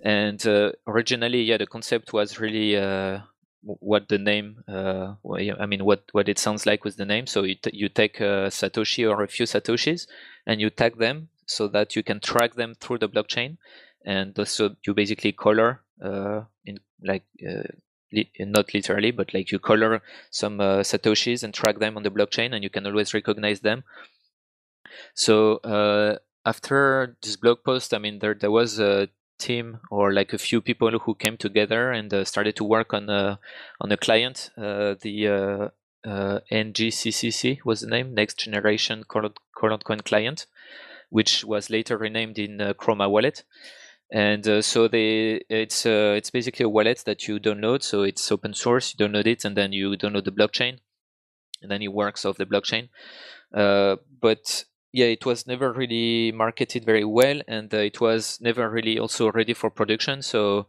And 0.00 0.46
uh, 0.46 0.72
originally, 0.86 1.42
yeah, 1.42 1.56
the 1.56 1.66
concept 1.66 2.12
was 2.12 2.38
really 2.38 2.76
uh, 2.76 3.20
what 3.66 4.08
the 4.08 4.18
name 4.18 4.62
uh, 4.68 5.14
i 5.60 5.66
mean 5.66 5.84
what 5.84 6.04
what 6.12 6.28
it 6.28 6.38
sounds 6.38 6.66
like 6.66 6.84
with 6.84 6.96
the 6.96 7.04
name. 7.04 7.26
So 7.26 7.42
you, 7.42 7.56
you 7.72 7.88
take 7.88 8.20
a 8.20 8.48
satoshi 8.48 9.08
or 9.10 9.22
a 9.22 9.28
few 9.28 9.46
satoshis 9.46 10.06
and 10.46 10.60
you 10.60 10.70
tag 10.70 10.98
them 10.98 11.28
so 11.46 11.68
that 11.68 11.96
you 11.96 12.02
can 12.02 12.20
track 12.20 12.54
them 12.54 12.74
through 12.74 12.98
the 12.98 13.08
blockchain. 13.08 13.56
And 14.04 14.38
so 14.46 14.76
you 14.86 14.94
basically 14.94 15.32
color 15.32 15.80
uh, 16.02 16.42
in 16.64 16.78
like 17.02 17.24
uh, 17.46 17.64
not 18.38 18.72
literally 18.72 19.10
but 19.10 19.34
like 19.34 19.50
you 19.50 19.58
color 19.58 20.00
some 20.30 20.60
uh, 20.60 20.78
satoshis 20.78 21.42
and 21.42 21.52
track 21.52 21.80
them 21.80 21.96
on 21.96 22.04
the 22.04 22.10
blockchain 22.10 22.54
and 22.54 22.62
you 22.62 22.70
can 22.70 22.86
always 22.86 23.12
recognize 23.14 23.60
them. 23.60 23.82
So 25.14 25.56
uh, 25.56 26.18
after 26.46 27.16
this 27.22 27.36
blog 27.36 27.58
post 27.64 27.92
i 27.92 27.98
mean 27.98 28.20
there 28.20 28.32
there 28.32 28.52
was 28.52 28.78
a 28.78 29.08
team 29.38 29.78
or 29.90 30.12
like 30.12 30.32
a 30.32 30.38
few 30.38 30.60
people 30.60 30.98
who 30.98 31.14
came 31.14 31.36
together 31.36 31.90
and 31.92 32.12
uh, 32.12 32.24
started 32.24 32.56
to 32.56 32.64
work 32.64 32.92
on 32.92 33.08
a 33.08 33.38
on 33.80 33.92
a 33.92 33.96
client. 33.96 34.50
Uh, 34.56 34.94
the 35.00 35.28
uh, 35.28 35.68
uh 36.08 36.40
NGCCC 36.50 37.64
was 37.64 37.80
the 37.80 37.88
name, 37.88 38.14
Next 38.14 38.38
Generation 38.38 39.04
Colored, 39.08 39.38
Coin 39.54 40.00
Client, 40.00 40.46
which 41.10 41.44
was 41.44 41.70
later 41.70 41.96
renamed 41.96 42.38
in 42.38 42.60
uh, 42.60 42.74
Chroma 42.74 43.10
Wallet. 43.10 43.44
And 44.12 44.46
uh, 44.46 44.62
so 44.62 44.86
they, 44.86 45.42
it's 45.48 45.84
it's 45.84 46.30
basically 46.30 46.64
a 46.64 46.68
wallet 46.68 47.02
that 47.06 47.26
you 47.26 47.40
download. 47.40 47.82
So 47.82 48.02
it's 48.02 48.30
open 48.30 48.54
source. 48.54 48.94
You 48.94 49.04
download 49.04 49.26
it, 49.26 49.44
and 49.44 49.56
then 49.56 49.72
you 49.72 49.90
download 49.96 50.24
the 50.24 50.30
blockchain, 50.30 50.78
and 51.60 51.70
then 51.70 51.82
it 51.82 51.92
works 51.92 52.24
off 52.24 52.36
the 52.36 52.46
blockchain. 52.46 52.88
but 53.52 54.64
yeah, 54.96 55.06
it 55.06 55.26
was 55.26 55.46
never 55.46 55.74
really 55.74 56.32
marketed 56.32 56.86
very 56.86 57.04
well, 57.04 57.42
and 57.46 57.72
uh, 57.74 57.76
it 57.90 58.00
was 58.00 58.40
never 58.40 58.70
really 58.70 58.98
also 58.98 59.30
ready 59.30 59.52
for 59.52 59.68
production. 59.68 60.22
So 60.22 60.68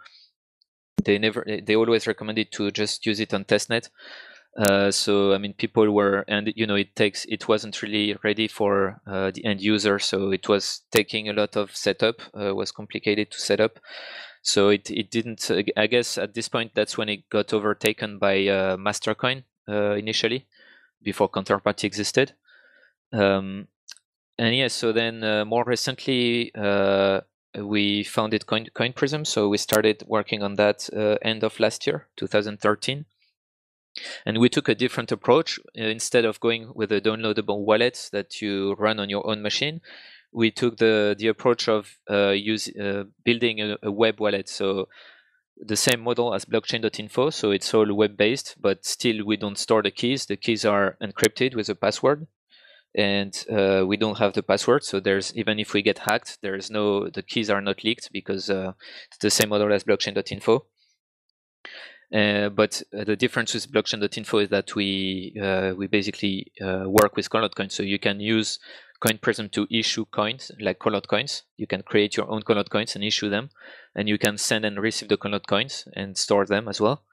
they 1.05 1.17
never 1.17 1.45
they 1.63 1.77
always 1.77 2.07
recommended 2.07 2.51
to 2.51 2.69
just 2.71 3.05
use 3.05 3.21
it 3.21 3.33
on 3.33 3.45
testnet. 3.45 3.89
Uh, 4.57 4.91
so 4.91 5.33
I 5.33 5.37
mean, 5.37 5.53
people 5.53 5.89
were, 5.93 6.25
and 6.27 6.51
you 6.57 6.67
know, 6.67 6.75
it 6.75 6.93
takes 6.93 7.23
it 7.29 7.47
wasn't 7.47 7.81
really 7.81 8.17
ready 8.21 8.49
for 8.49 8.99
uh, 9.07 9.31
the 9.31 9.45
end 9.45 9.61
user, 9.61 9.97
so 9.97 10.31
it 10.31 10.49
was 10.49 10.81
taking 10.91 11.29
a 11.29 11.33
lot 11.33 11.55
of 11.55 11.73
setup. 11.73 12.19
Uh, 12.37 12.53
was 12.53 12.73
complicated 12.73 13.31
to 13.31 13.39
set 13.39 13.61
up, 13.61 13.79
so 14.41 14.67
it 14.67 14.91
it 14.91 15.09
didn't. 15.09 15.49
I 15.77 15.87
guess 15.87 16.17
at 16.17 16.33
this 16.33 16.49
point, 16.49 16.71
that's 16.75 16.97
when 16.97 17.07
it 17.07 17.29
got 17.29 17.53
overtaken 17.53 18.17
by 18.17 18.45
uh, 18.47 18.75
Mastercoin 18.75 19.45
uh, 19.69 19.93
initially, 19.93 20.47
before 21.01 21.29
Counterparty 21.29 21.85
existed. 21.85 22.33
Um, 23.13 23.69
and 24.37 24.55
yes, 24.55 24.73
so 24.73 24.91
then 24.91 25.23
uh, 25.23 25.45
more 25.45 25.63
recently 25.65 26.51
uh, 26.55 27.21
we 27.57 28.03
founded 28.03 28.45
Coin, 28.45 28.67
Coin 28.73 28.93
Prism. 28.93 29.25
So 29.25 29.49
we 29.49 29.57
started 29.57 30.03
working 30.07 30.43
on 30.43 30.55
that 30.55 30.89
uh, 30.95 31.17
end 31.21 31.43
of 31.43 31.59
last 31.59 31.87
year, 31.87 32.07
2013. 32.17 33.05
And 34.25 34.37
we 34.37 34.49
took 34.49 34.69
a 34.69 34.75
different 34.75 35.11
approach. 35.11 35.59
Uh, 35.77 35.83
instead 35.83 36.25
of 36.25 36.39
going 36.39 36.71
with 36.75 36.91
a 36.91 37.01
downloadable 37.01 37.65
wallet 37.65 38.09
that 38.11 38.41
you 38.41 38.75
run 38.75 38.99
on 38.99 39.09
your 39.09 39.27
own 39.27 39.41
machine, 39.41 39.81
we 40.31 40.51
took 40.51 40.77
the 40.77 41.15
the 41.17 41.27
approach 41.27 41.67
of 41.67 41.97
uh, 42.09 42.29
use, 42.29 42.69
uh, 42.77 43.05
building 43.23 43.59
a, 43.59 43.77
a 43.81 43.91
web 43.91 44.19
wallet. 44.19 44.49
So 44.49 44.87
the 45.59 45.75
same 45.75 46.01
model 46.01 46.35
as 46.35 46.45
blockchain.info. 46.45 47.31
So 47.31 47.49
it's 47.49 47.73
all 47.73 47.91
web 47.91 48.15
based, 48.17 48.55
but 48.59 48.85
still 48.85 49.25
we 49.25 49.37
don't 49.37 49.57
store 49.57 49.81
the 49.81 49.89
keys. 49.89 50.27
The 50.27 50.37
keys 50.37 50.63
are 50.63 50.95
encrypted 51.01 51.55
with 51.55 51.69
a 51.69 51.75
password 51.75 52.27
and 52.95 53.45
uh, 53.51 53.83
we 53.85 53.97
don't 53.97 54.17
have 54.17 54.33
the 54.33 54.43
password. 54.43 54.83
So 54.83 54.99
there's 54.99 55.35
even 55.35 55.59
if 55.59 55.73
we 55.73 55.81
get 55.81 55.99
hacked, 55.99 56.39
there 56.41 56.55
is 56.55 56.69
no 56.69 57.09
the 57.09 57.23
keys 57.23 57.49
are 57.49 57.61
not 57.61 57.83
leaked 57.83 58.11
because 58.11 58.49
uh, 58.49 58.73
it's 59.09 59.17
the 59.19 59.29
same 59.29 59.49
model 59.49 59.71
as 59.71 59.83
blockchain.info. 59.83 60.65
Uh, 62.13 62.47
but 62.47 62.81
uh, 62.97 63.03
the 63.03 63.17
difference 63.17 63.53
with 63.53 63.69
blockchain.info 63.69 64.39
is 64.39 64.49
that 64.49 64.75
we 64.75 65.37
uh, 65.41 65.73
we 65.77 65.87
basically 65.87 66.51
uh, 66.61 66.85
work 66.87 67.15
with 67.15 67.29
colored 67.29 67.55
coins. 67.55 67.73
So 67.73 67.83
you 67.83 67.99
can 67.99 68.21
use 68.21 68.59
Coin 68.99 69.19
Prism 69.19 69.49
to 69.49 69.67
issue 69.69 70.05
coins 70.05 70.51
like 70.59 70.79
colored 70.79 71.07
coins. 71.07 71.43
You 71.57 71.67
can 71.67 71.83
create 71.83 72.15
your 72.15 72.29
own 72.31 72.43
colored 72.43 72.69
coins 72.69 72.95
and 72.95 73.03
issue 73.03 73.29
them, 73.29 73.49
and 73.93 74.07
you 74.07 74.17
can 74.17 74.37
send 74.37 74.63
and 74.65 74.79
receive 74.79 75.09
the 75.09 75.17
colored 75.17 75.47
coins 75.47 75.85
and 75.95 76.17
store 76.17 76.45
them 76.45 76.67
as 76.67 76.79
well. 76.79 77.03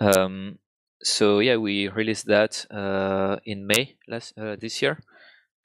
Um, 0.00 0.58
so 1.06 1.38
yeah, 1.38 1.56
we 1.56 1.88
released 1.88 2.26
that 2.26 2.66
uh, 2.70 3.36
in 3.44 3.66
May 3.66 3.96
last 4.08 4.36
uh, 4.36 4.56
this 4.56 4.82
year, 4.82 4.98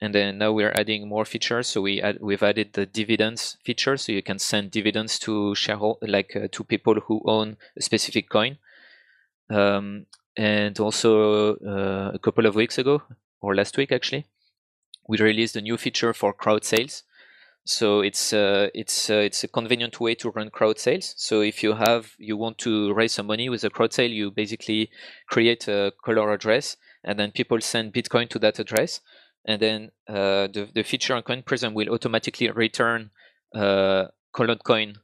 and 0.00 0.14
then 0.14 0.38
now 0.38 0.52
we're 0.52 0.70
adding 0.72 1.08
more 1.08 1.24
features. 1.24 1.66
So 1.66 1.80
we 1.80 2.00
add, 2.00 2.18
we've 2.20 2.42
added 2.42 2.74
the 2.74 2.86
dividends 2.86 3.56
feature, 3.64 3.96
so 3.96 4.12
you 4.12 4.22
can 4.22 4.38
send 4.38 4.70
dividends 4.70 5.18
to 5.20 5.54
shareholder 5.56 6.06
like 6.06 6.36
uh, 6.36 6.46
to 6.52 6.64
people 6.64 6.94
who 6.94 7.22
own 7.24 7.56
a 7.76 7.82
specific 7.82 8.28
coin. 8.28 8.58
Um, 9.50 10.06
and 10.36 10.78
also 10.78 11.56
uh, 11.56 12.12
a 12.14 12.18
couple 12.18 12.46
of 12.46 12.54
weeks 12.54 12.78
ago, 12.78 13.02
or 13.40 13.54
last 13.54 13.76
week 13.76 13.90
actually, 13.90 14.26
we 15.08 15.18
released 15.18 15.56
a 15.56 15.60
new 15.60 15.76
feature 15.76 16.14
for 16.14 16.32
crowd 16.32 16.64
sales. 16.64 17.02
So 17.64 18.00
it's 18.00 18.32
uh, 18.32 18.68
it's 18.74 19.08
uh, 19.08 19.14
it's 19.14 19.44
a 19.44 19.48
convenient 19.48 20.00
way 20.00 20.16
to 20.16 20.30
run 20.30 20.50
crowd 20.50 20.80
sales. 20.80 21.14
So 21.16 21.42
if 21.42 21.62
you 21.62 21.74
have 21.74 22.12
you 22.18 22.36
want 22.36 22.58
to 22.58 22.92
raise 22.92 23.12
some 23.12 23.26
money 23.26 23.48
with 23.48 23.62
a 23.62 23.70
crowd 23.70 23.92
sale, 23.92 24.10
you 24.10 24.32
basically 24.32 24.90
create 25.28 25.68
a 25.68 25.92
color 26.04 26.32
address, 26.32 26.76
and 27.04 27.20
then 27.20 27.30
people 27.30 27.60
send 27.60 27.92
Bitcoin 27.92 28.28
to 28.30 28.40
that 28.40 28.58
address, 28.58 29.00
and 29.44 29.62
then 29.62 29.92
uh, 30.08 30.48
the 30.48 30.68
the 30.74 30.82
feature 30.82 31.14
on 31.14 31.22
Coin 31.22 31.42
Prism 31.42 31.72
will 31.72 31.90
automatically 31.90 32.50
return 32.50 33.10
uh, 33.54 34.06
colored 34.34 34.64
coin 34.64 34.96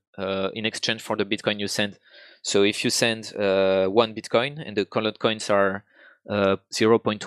in 0.53 0.67
exchange 0.67 1.01
for 1.01 1.17
the 1.17 1.25
Bitcoin 1.25 1.61
you 1.61 1.69
send. 1.69 1.97
So 2.43 2.65
if 2.65 2.83
you 2.83 2.91
send 2.91 3.33
one 3.37 4.17
Bitcoin 4.17 4.61
and 4.67 4.77
the 4.77 4.85
colored 4.85 5.21
coins 5.21 5.49
are 5.49 5.85
0.1 6.29 7.23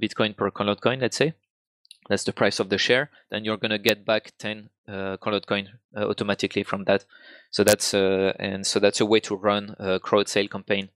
Bitcoin 0.00 0.34
per 0.34 0.50
colored 0.50 0.80
coin, 0.80 1.00
let's 1.00 1.18
say, 1.18 1.34
that's 2.08 2.24
the 2.24 2.32
price 2.32 2.60
of 2.60 2.68
the 2.68 2.78
share, 2.78 3.10
then 3.30 3.44
you're 3.44 3.56
going 3.56 3.70
to 3.70 3.78
get 3.78 4.04
back 4.04 4.32
10 4.38 4.70
uh, 4.88 5.16
colored 5.16 5.46
coin 5.46 5.68
uh, 5.96 6.04
automatically 6.04 6.62
from 6.62 6.84
that. 6.84 7.04
So 7.50 7.64
that's 7.64 7.94
uh, 7.94 8.32
and 8.38 8.66
so 8.66 8.78
that's 8.78 9.00
a 9.00 9.06
way 9.06 9.20
to 9.20 9.36
run 9.36 9.74
a 9.78 9.98
crowd 9.98 10.28
sale 10.28 10.48
campaign. 10.48 10.90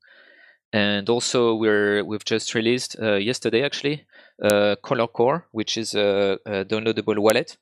And 0.72 1.08
also 1.08 1.54
we're 1.54 2.04
we've 2.04 2.24
just 2.24 2.54
released 2.54 2.96
uh, 3.00 3.14
yesterday 3.14 3.64
actually 3.64 4.06
uh, 4.42 4.76
Color 4.82 5.08
Core, 5.08 5.46
which 5.50 5.76
is 5.76 5.94
a, 5.94 6.38
a 6.46 6.64
downloadable 6.64 7.18
wallet, 7.18 7.56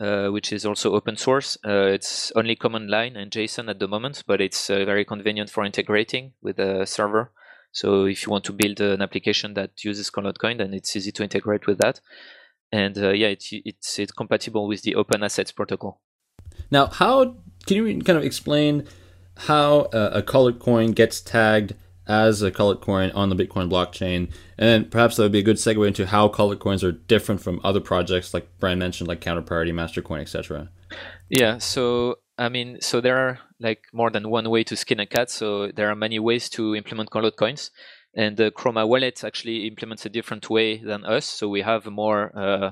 uh, 0.00 0.28
which 0.28 0.52
is 0.52 0.64
also 0.64 0.94
open 0.94 1.16
source. 1.16 1.58
Uh, 1.66 1.88
it's 1.88 2.32
only 2.34 2.56
command 2.56 2.88
line 2.88 3.16
and 3.16 3.30
JSON 3.30 3.68
at 3.68 3.78
the 3.78 3.88
moment, 3.88 4.24
but 4.26 4.40
it's 4.40 4.68
very 4.68 5.04
convenient 5.04 5.50
for 5.50 5.64
integrating 5.64 6.32
with 6.40 6.58
a 6.58 6.86
server. 6.86 7.32
So 7.70 8.06
if 8.06 8.26
you 8.26 8.30
want 8.30 8.44
to 8.44 8.52
build 8.54 8.80
an 8.80 9.02
application 9.02 9.52
that 9.54 9.84
uses 9.84 10.08
Colored 10.08 10.38
Coin, 10.40 10.56
then 10.56 10.72
it's 10.72 10.96
easy 10.96 11.12
to 11.12 11.22
integrate 11.22 11.66
with 11.66 11.78
that 11.78 12.00
and 12.72 12.96
uh, 12.98 13.10
yeah, 13.10 13.28
it's 13.28 13.48
it's 13.52 13.98
it's 13.98 14.12
compatible 14.12 14.66
with 14.66 14.82
the 14.82 14.94
Open 14.94 15.22
Assets 15.22 15.52
protocol. 15.52 16.00
Now, 16.70 16.86
how 16.86 17.36
can 17.66 17.76
you 17.76 18.00
kind 18.00 18.18
of 18.18 18.24
explain 18.24 18.86
how 19.36 19.88
a, 19.92 20.18
a 20.18 20.22
colored 20.22 20.58
coin 20.58 20.92
gets 20.92 21.20
tagged 21.20 21.74
as 22.06 22.40
a 22.40 22.50
colored 22.50 22.80
coin 22.80 23.10
on 23.12 23.28
the 23.28 23.36
Bitcoin 23.36 23.70
blockchain, 23.70 24.30
and 24.56 24.90
perhaps 24.90 25.16
that 25.16 25.22
would 25.22 25.32
be 25.32 25.40
a 25.40 25.42
good 25.42 25.56
segue 25.56 25.86
into 25.86 26.06
how 26.06 26.28
colored 26.28 26.58
coins 26.58 26.82
are 26.82 26.92
different 26.92 27.40
from 27.40 27.60
other 27.62 27.80
projects 27.80 28.32
like 28.32 28.48
Brian 28.58 28.78
mentioned, 28.78 29.08
like 29.08 29.20
Counterparty, 29.20 29.72
Mastercoin, 29.72 30.20
etc. 30.20 30.70
Yeah, 31.28 31.58
so 31.58 32.16
I 32.38 32.48
mean, 32.48 32.80
so 32.80 33.00
there 33.00 33.16
are 33.16 33.38
like 33.60 33.84
more 33.92 34.10
than 34.10 34.30
one 34.30 34.48
way 34.48 34.64
to 34.64 34.76
skin 34.76 35.00
a 35.00 35.06
cat. 35.06 35.30
So 35.30 35.72
there 35.72 35.90
are 35.90 35.96
many 35.96 36.18
ways 36.18 36.48
to 36.50 36.74
implement 36.74 37.10
colored 37.10 37.36
coins 37.36 37.70
and 38.18 38.36
the 38.36 38.50
Chroma 38.50 38.86
wallet 38.86 39.22
actually 39.22 39.68
implements 39.68 40.04
a 40.04 40.08
different 40.08 40.50
way 40.50 40.76
than 40.76 41.04
us. 41.04 41.24
So 41.24 41.48
we 41.48 41.62
have 41.62 41.86
a 41.86 41.90
more 41.90 42.36
uh, 42.36 42.70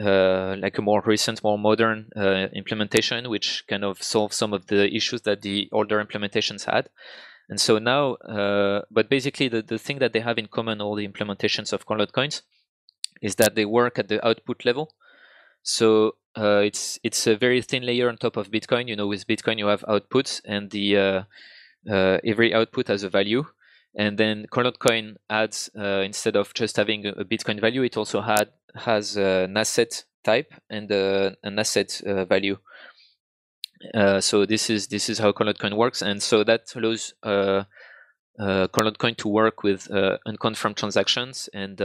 uh, 0.00 0.56
like 0.60 0.78
a 0.78 0.82
more 0.82 1.02
recent, 1.04 1.42
more 1.42 1.58
modern 1.58 2.08
uh, 2.16 2.46
implementation, 2.54 3.28
which 3.28 3.64
kind 3.66 3.84
of 3.84 4.00
solves 4.00 4.36
some 4.36 4.54
of 4.54 4.68
the 4.68 4.86
issues 4.94 5.22
that 5.22 5.42
the 5.42 5.68
older 5.72 6.02
implementations 6.02 6.66
had. 6.72 6.88
And 7.48 7.60
so 7.60 7.78
now, 7.78 8.14
uh, 8.14 8.82
but 8.92 9.10
basically, 9.10 9.48
the, 9.48 9.60
the 9.60 9.76
thing 9.76 9.98
that 9.98 10.12
they 10.12 10.20
have 10.20 10.38
in 10.38 10.46
common, 10.46 10.80
all 10.80 10.94
the 10.94 11.06
implementations 11.06 11.72
of 11.72 11.84
colored 11.84 12.12
coins, 12.12 12.42
is 13.20 13.34
that 13.34 13.56
they 13.56 13.64
work 13.64 13.98
at 13.98 14.06
the 14.06 14.24
output 14.24 14.64
level. 14.64 14.94
So 15.62 16.14
uh, 16.38 16.62
it's 16.64 17.00
it's 17.02 17.26
a 17.26 17.36
very 17.36 17.60
thin 17.60 17.84
layer 17.84 18.08
on 18.08 18.18
top 18.18 18.36
of 18.36 18.52
Bitcoin. 18.52 18.86
You 18.86 18.94
know, 18.94 19.08
with 19.08 19.26
Bitcoin 19.26 19.58
you 19.58 19.66
have 19.66 19.82
outputs, 19.88 20.40
and 20.44 20.70
the 20.70 20.86
uh, 20.96 22.18
every 22.24 22.54
output 22.54 22.86
has 22.86 23.02
a 23.02 23.10
value 23.10 23.46
and 23.96 24.18
then 24.18 24.46
Colored 24.50 24.78
Coin 24.78 25.16
adds 25.28 25.70
uh, 25.78 26.02
instead 26.02 26.36
of 26.36 26.54
just 26.54 26.76
having 26.76 27.06
a 27.06 27.24
Bitcoin 27.24 27.60
value, 27.60 27.82
it 27.82 27.96
also 27.96 28.20
had 28.20 28.50
has 28.74 29.16
an 29.16 29.56
asset 29.56 30.04
type 30.22 30.52
and 30.68 30.90
uh, 30.92 31.30
an 31.42 31.58
asset 31.58 32.00
uh, 32.06 32.24
value. 32.24 32.58
Uh, 33.94 34.20
so 34.20 34.44
this 34.44 34.68
is 34.70 34.88
this 34.88 35.08
is 35.08 35.18
how 35.18 35.32
Colored 35.32 35.58
Coin 35.58 35.76
works, 35.76 36.02
and 36.02 36.22
so 36.22 36.44
that 36.44 36.72
allows 36.76 37.14
uh, 37.22 37.64
uh, 38.38 38.66
to 38.68 39.28
work 39.28 39.62
with 39.62 39.90
uh, 39.90 40.18
unconfirmed 40.26 40.76
transactions 40.76 41.48
and 41.54 41.80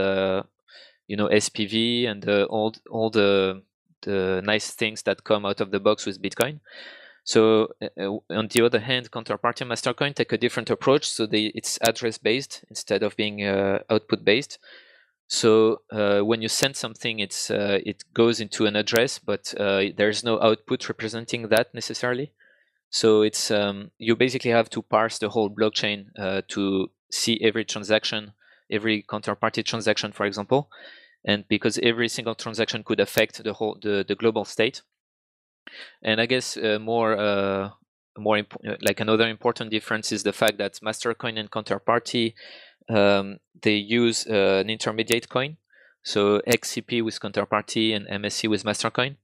you 1.08 1.16
know 1.16 1.28
SPV 1.28 2.06
and 2.06 2.28
all 2.48 2.74
all 2.90 3.10
the 3.10 3.62
the 4.02 4.42
nice 4.44 4.70
things 4.70 5.02
that 5.02 5.24
come 5.24 5.46
out 5.46 5.60
of 5.60 5.70
the 5.70 5.80
box 5.80 6.06
with 6.06 6.20
Bitcoin. 6.20 6.60
So 7.26 7.72
uh, 7.82 7.88
uh, 8.00 8.18
on 8.30 8.46
the 8.48 8.62
other 8.62 8.78
hand, 8.78 9.10
Counterparty 9.10 9.66
Mastercoin 9.66 10.14
take 10.14 10.32
a 10.32 10.38
different 10.38 10.70
approach. 10.70 11.08
So 11.08 11.26
they, 11.26 11.46
it's 11.56 11.76
address 11.82 12.18
based 12.18 12.64
instead 12.70 13.02
of 13.02 13.16
being 13.16 13.44
uh, 13.44 13.80
output 13.90 14.24
based. 14.24 14.58
So 15.26 15.82
uh, 15.90 16.20
when 16.20 16.40
you 16.40 16.48
send 16.48 16.76
something, 16.76 17.18
it's 17.18 17.50
uh, 17.50 17.80
it 17.84 18.04
goes 18.14 18.38
into 18.38 18.66
an 18.66 18.76
address, 18.76 19.18
but 19.18 19.52
uh, 19.58 19.86
there's 19.96 20.22
no 20.22 20.40
output 20.40 20.88
representing 20.88 21.48
that 21.48 21.74
necessarily. 21.74 22.32
So 22.90 23.22
it's 23.22 23.50
um, 23.50 23.90
you 23.98 24.14
basically 24.14 24.52
have 24.52 24.70
to 24.70 24.82
parse 24.82 25.18
the 25.18 25.30
whole 25.30 25.50
blockchain 25.50 26.06
to 26.46 26.90
see 27.10 27.40
every 27.42 27.64
transaction, 27.64 28.34
every 28.70 29.02
counterparty 29.02 29.64
transaction, 29.64 30.12
for 30.12 30.26
example, 30.26 30.70
and 31.24 31.44
because 31.48 31.80
every 31.82 32.08
single 32.08 32.36
transaction 32.36 32.84
could 32.84 33.00
affect 33.00 33.42
the 33.42 33.54
whole 33.54 33.76
the, 33.82 34.04
the 34.06 34.14
global 34.14 34.44
state 34.44 34.82
and 36.02 36.20
I 36.20 36.26
guess 36.26 36.56
uh, 36.56 36.78
more 36.80 37.16
uh, 37.18 37.70
more 38.18 38.38
imp- 38.38 38.56
uh, 38.66 38.76
like 38.80 39.00
another 39.00 39.28
important 39.28 39.70
difference 39.70 40.12
is 40.12 40.22
the 40.22 40.32
fact 40.32 40.58
that 40.58 40.80
Mastercoin 40.82 41.38
and 41.38 41.50
Counterparty 41.50 42.34
um, 42.88 43.38
they 43.60 43.76
use 43.76 44.26
uh, 44.26 44.62
an 44.62 44.70
intermediate 44.70 45.28
coin, 45.28 45.56
so 46.02 46.40
XCP 46.46 47.04
with 47.04 47.20
Counterparty 47.20 47.94
and 47.94 48.06
MSC 48.06 48.48
with 48.48 48.64
Mastercoin, 48.64 49.16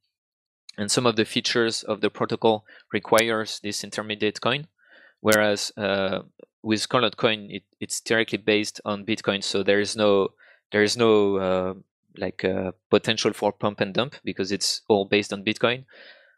and 0.77 0.91
some 0.91 1.07
of 1.07 1.17
the 1.17 1.25
features 1.25 1.83
of 1.83 2.01
the 2.01 2.11
protocol 2.11 2.65
requires 2.93 3.61
this 3.61 3.85
intermediate 3.85 4.41
coin, 4.41 4.67
whereas 5.21 5.71
uh, 5.77 6.23
with 6.63 6.89
Colored 6.89 7.17
Coin 7.17 7.49
it, 7.51 7.63
it's 7.81 8.01
directly 8.01 8.39
based 8.39 8.81
on 8.85 9.07
Bitcoin, 9.07 9.45
so 9.45 9.63
there 9.63 9.81
is 9.81 9.97
no 9.97 10.29
there 10.73 10.83
is 10.83 10.97
no 10.97 11.37
uh, 11.37 11.75
like 12.19 12.45
potential 12.91 13.33
for 13.33 13.53
pump 13.53 13.81
and 13.81 13.95
dump 13.95 14.17
because 14.25 14.51
it's 14.51 14.83
all 14.89 15.05
based 15.05 15.33
on 15.33 15.45
Bitcoin 15.45 15.85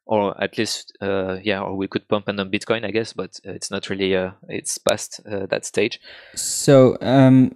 or 0.07 0.41
at 0.43 0.59
least 0.59 0.97
uh, 1.01 1.39
yeah 1.43 1.61
or 1.61 1.75
we 1.75 1.89
could 1.89 2.07
pump 2.09 2.29
in 2.29 2.39
on 2.39 2.51
bitcoin 2.51 2.85
i 2.85 2.91
guess 2.91 3.13
but 3.13 3.41
it's 3.45 3.71
not 3.71 3.89
really 3.89 4.15
uh, 4.15 4.31
it's 4.49 4.77
past 4.79 5.21
uh, 5.31 5.47
that 5.47 5.65
stage. 5.65 6.01
So 6.35 6.99
um, 7.01 7.55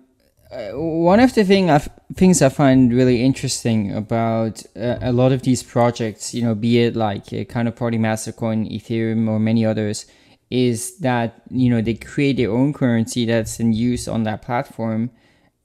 uh, 0.50 0.70
one 0.70 1.20
of 1.20 1.34
the 1.34 1.44
thing 1.44 1.68
things 2.14 2.40
i 2.40 2.48
find 2.48 2.92
really 2.92 3.22
interesting 3.22 3.94
about 3.94 4.62
uh, 4.76 4.96
a 5.02 5.12
lot 5.12 5.30
of 5.30 5.42
these 5.42 5.62
projects 5.62 6.32
you 6.34 6.42
know 6.42 6.54
be 6.54 6.78
it 6.78 6.96
like 6.96 7.26
kind 7.48 7.68
of 7.68 7.74
counterparty 7.74 7.98
mastercoin 7.98 8.66
ethereum 8.72 9.28
or 9.28 9.38
many 9.38 9.66
others 9.66 10.06
is 10.50 10.98
that 10.98 11.42
you 11.50 11.68
know 11.68 11.80
they 11.80 11.94
create 11.94 12.36
their 12.36 12.50
own 12.50 12.72
currency 12.72 13.26
that's 13.26 13.60
in 13.60 13.72
use 13.72 14.08
on 14.08 14.22
that 14.22 14.42
platform. 14.42 15.10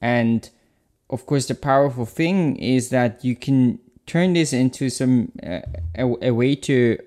And 0.02 0.50
of 1.10 1.26
course 1.26 1.48
the 1.48 1.56
powerful 1.56 2.06
thing 2.06 2.58
is 2.58 2.90
that 2.90 3.24
you 3.24 3.36
can 3.36 3.80
turn 4.06 4.34
this 4.34 4.54
into 4.54 4.90
some 4.90 5.32
uh, 5.42 5.60
a, 5.96 6.28
a, 6.28 6.32
way 6.32 6.56
to 6.56 6.98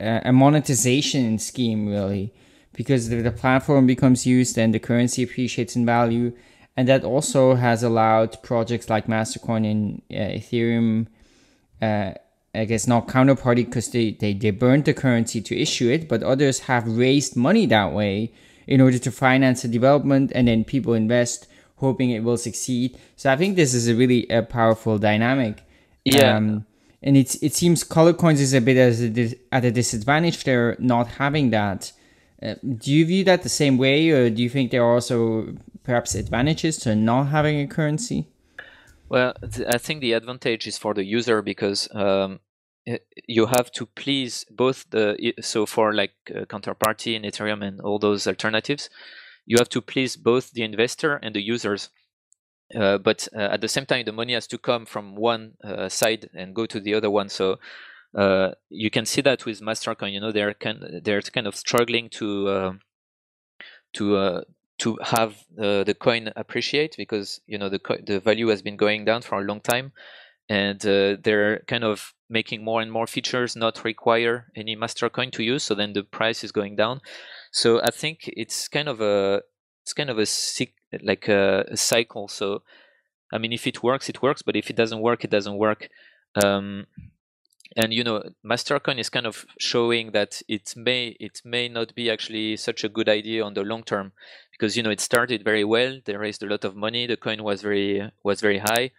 uh, 0.00 0.20
a 0.24 0.32
monetization 0.32 1.38
scheme 1.38 1.88
really 1.88 2.32
because 2.72 3.08
the, 3.08 3.16
the, 3.16 3.30
platform 3.30 3.86
becomes 3.86 4.26
used 4.26 4.58
and 4.58 4.74
the 4.74 4.78
currency 4.78 5.22
appreciates 5.22 5.76
in 5.76 5.86
value 5.86 6.32
and 6.76 6.88
that 6.88 7.04
also 7.04 7.54
has 7.54 7.82
allowed 7.82 8.42
projects 8.42 8.88
like 8.88 9.06
mastercoin 9.06 9.70
and 9.70 10.02
uh, 10.10 10.38
ethereum 10.38 11.06
uh, 11.82 12.12
i 12.54 12.64
guess 12.64 12.86
not 12.86 13.08
counterparty 13.08 13.64
because 13.64 13.90
they, 13.90 14.12
they 14.12 14.32
they 14.32 14.50
burned 14.50 14.84
the 14.84 14.94
currency 14.94 15.40
to 15.40 15.56
issue 15.56 15.88
it 15.88 16.08
but 16.08 16.22
others 16.22 16.60
have 16.60 16.86
raised 16.86 17.36
money 17.36 17.66
that 17.66 17.92
way 17.92 18.32
in 18.66 18.80
order 18.80 18.98
to 18.98 19.10
finance 19.10 19.62
the 19.62 19.68
development 19.68 20.32
and 20.34 20.48
then 20.48 20.64
people 20.64 20.94
invest 20.94 21.46
hoping 21.76 22.10
it 22.10 22.22
will 22.22 22.36
succeed. 22.36 22.98
So 23.16 23.32
I 23.32 23.36
think 23.36 23.56
this 23.56 23.74
is 23.74 23.88
a 23.88 23.94
really 23.94 24.26
a 24.28 24.42
powerful 24.42 24.98
dynamic. 24.98 25.62
Yeah. 26.04 26.36
Um, 26.36 26.66
and 27.02 27.16
it's 27.16 27.34
it 27.42 27.54
seems 27.54 27.84
color 27.84 28.14
coins 28.14 28.40
is 28.40 28.54
a 28.54 28.60
bit 28.60 28.76
as 28.76 29.00
a 29.00 29.08
dis- 29.10 29.36
at 29.52 29.64
a 29.64 29.70
disadvantage. 29.70 30.44
They're 30.44 30.76
not 30.78 31.08
having 31.08 31.50
that. 31.50 31.92
Uh, 32.42 32.54
do 32.78 32.92
you 32.92 33.06
view 33.06 33.24
that 33.24 33.42
the 33.42 33.48
same 33.48 33.78
way, 33.78 34.10
or 34.10 34.30
do 34.30 34.42
you 34.42 34.48
think 34.48 34.70
there 34.70 34.82
are 34.82 34.94
also 34.94 35.54
perhaps 35.82 36.14
advantages 36.14 36.78
to 36.78 36.96
not 36.96 37.24
having 37.24 37.60
a 37.60 37.66
currency? 37.66 38.28
Well, 39.08 39.34
th- 39.52 39.68
I 39.68 39.78
think 39.78 40.00
the 40.00 40.14
advantage 40.14 40.66
is 40.66 40.78
for 40.78 40.94
the 40.94 41.04
user 41.04 41.42
because 41.42 41.88
um, 41.94 42.40
you 43.26 43.46
have 43.46 43.70
to 43.72 43.86
please 43.86 44.44
both 44.50 44.86
the 44.90 45.34
so 45.40 45.66
for 45.66 45.94
like 45.94 46.14
uh, 46.34 46.44
counterparty 46.46 47.14
in 47.14 47.22
Ethereum 47.22 47.62
and 47.62 47.80
all 47.80 47.98
those 47.98 48.26
alternatives, 48.26 48.88
you 49.46 49.58
have 49.58 49.68
to 49.70 49.80
please 49.80 50.16
both 50.16 50.52
the 50.52 50.62
investor 50.62 51.16
and 51.16 51.34
the 51.34 51.42
users. 51.42 51.90
Uh, 52.74 52.98
but 52.98 53.28
uh, 53.34 53.40
at 53.40 53.60
the 53.60 53.68
same 53.68 53.86
time, 53.86 54.04
the 54.04 54.12
money 54.12 54.32
has 54.32 54.46
to 54.46 54.58
come 54.58 54.86
from 54.86 55.16
one 55.16 55.54
uh, 55.62 55.88
side 55.88 56.28
and 56.34 56.54
go 56.54 56.66
to 56.66 56.80
the 56.80 56.94
other 56.94 57.10
one. 57.10 57.28
So 57.28 57.58
uh, 58.16 58.52
you 58.70 58.90
can 58.90 59.04
see 59.04 59.20
that 59.20 59.44
with 59.44 59.60
Mastercoin. 59.60 60.12
You 60.12 60.20
know, 60.20 60.32
they're 60.32 60.54
kind 60.54 61.02
they're 61.02 61.22
kind 61.22 61.46
of 61.46 61.56
struggling 61.56 62.08
to 62.10 62.48
uh, 62.48 62.72
to 63.94 64.44
to 64.78 64.98
have 65.02 65.44
the 65.56 65.96
coin 65.98 66.32
appreciate 66.36 66.94
because 66.96 67.40
you 67.46 67.58
know 67.58 67.68
the 67.68 67.80
the 68.04 68.20
value 68.20 68.48
has 68.48 68.62
been 68.62 68.76
going 68.76 69.04
down 69.04 69.22
for 69.22 69.40
a 69.40 69.44
long 69.44 69.60
time, 69.60 69.92
and 70.48 70.80
they're 70.80 71.60
kind 71.66 71.84
of 71.84 72.14
making 72.30 72.64
more 72.64 72.80
and 72.80 72.90
more 72.90 73.06
features 73.06 73.54
not 73.54 73.84
require 73.84 74.50
any 74.56 74.74
Mastercoin 74.74 75.30
to 75.32 75.42
use. 75.42 75.62
So 75.62 75.74
then 75.74 75.92
the 75.92 76.02
price 76.02 76.42
is 76.42 76.52
going 76.52 76.76
down. 76.76 77.00
So 77.52 77.80
I 77.82 77.90
think 77.90 78.18
it's 78.26 78.68
kind 78.68 78.88
of 78.88 79.00
a 79.00 79.42
it's 79.82 79.92
kind 79.92 80.08
of 80.08 80.18
a 80.18 80.26
like 81.02 81.28
a, 81.28 81.64
a, 81.68 81.76
cycle. 81.76 82.28
So, 82.28 82.62
I 83.32 83.38
mean, 83.38 83.52
if 83.52 83.66
it 83.66 83.82
works, 83.82 84.08
it 84.08 84.22
works, 84.22 84.42
but 84.42 84.56
if 84.56 84.70
it 84.70 84.76
doesn't 84.76 85.00
work, 85.00 85.24
it 85.24 85.30
doesn't 85.30 85.56
work. 85.56 85.88
Um, 86.42 86.86
and 87.76 87.92
you 87.92 88.04
know, 88.04 88.22
Mastercoin 88.44 88.98
is 88.98 89.10
kind 89.10 89.26
of 89.26 89.44
showing 89.58 90.12
that 90.12 90.42
it 90.48 90.74
may 90.76 91.16
it 91.18 91.40
may 91.44 91.68
not 91.68 91.94
be 91.94 92.10
actually 92.10 92.56
such 92.56 92.84
a 92.84 92.88
good 92.88 93.08
idea 93.08 93.44
on 93.44 93.54
the 93.54 93.62
long 93.62 93.82
term, 93.82 94.12
because 94.52 94.76
you 94.76 94.82
know 94.82 94.90
it 94.90 95.00
started 95.00 95.42
very 95.42 95.64
well. 95.64 95.98
They 96.04 96.16
raised 96.16 96.42
a 96.42 96.46
lot 96.46 96.64
of 96.64 96.76
money. 96.76 97.06
The 97.06 97.16
coin 97.16 97.42
was 97.42 97.62
very 97.62 98.12
was 98.22 98.40
very 98.40 98.58
high, 98.58 98.92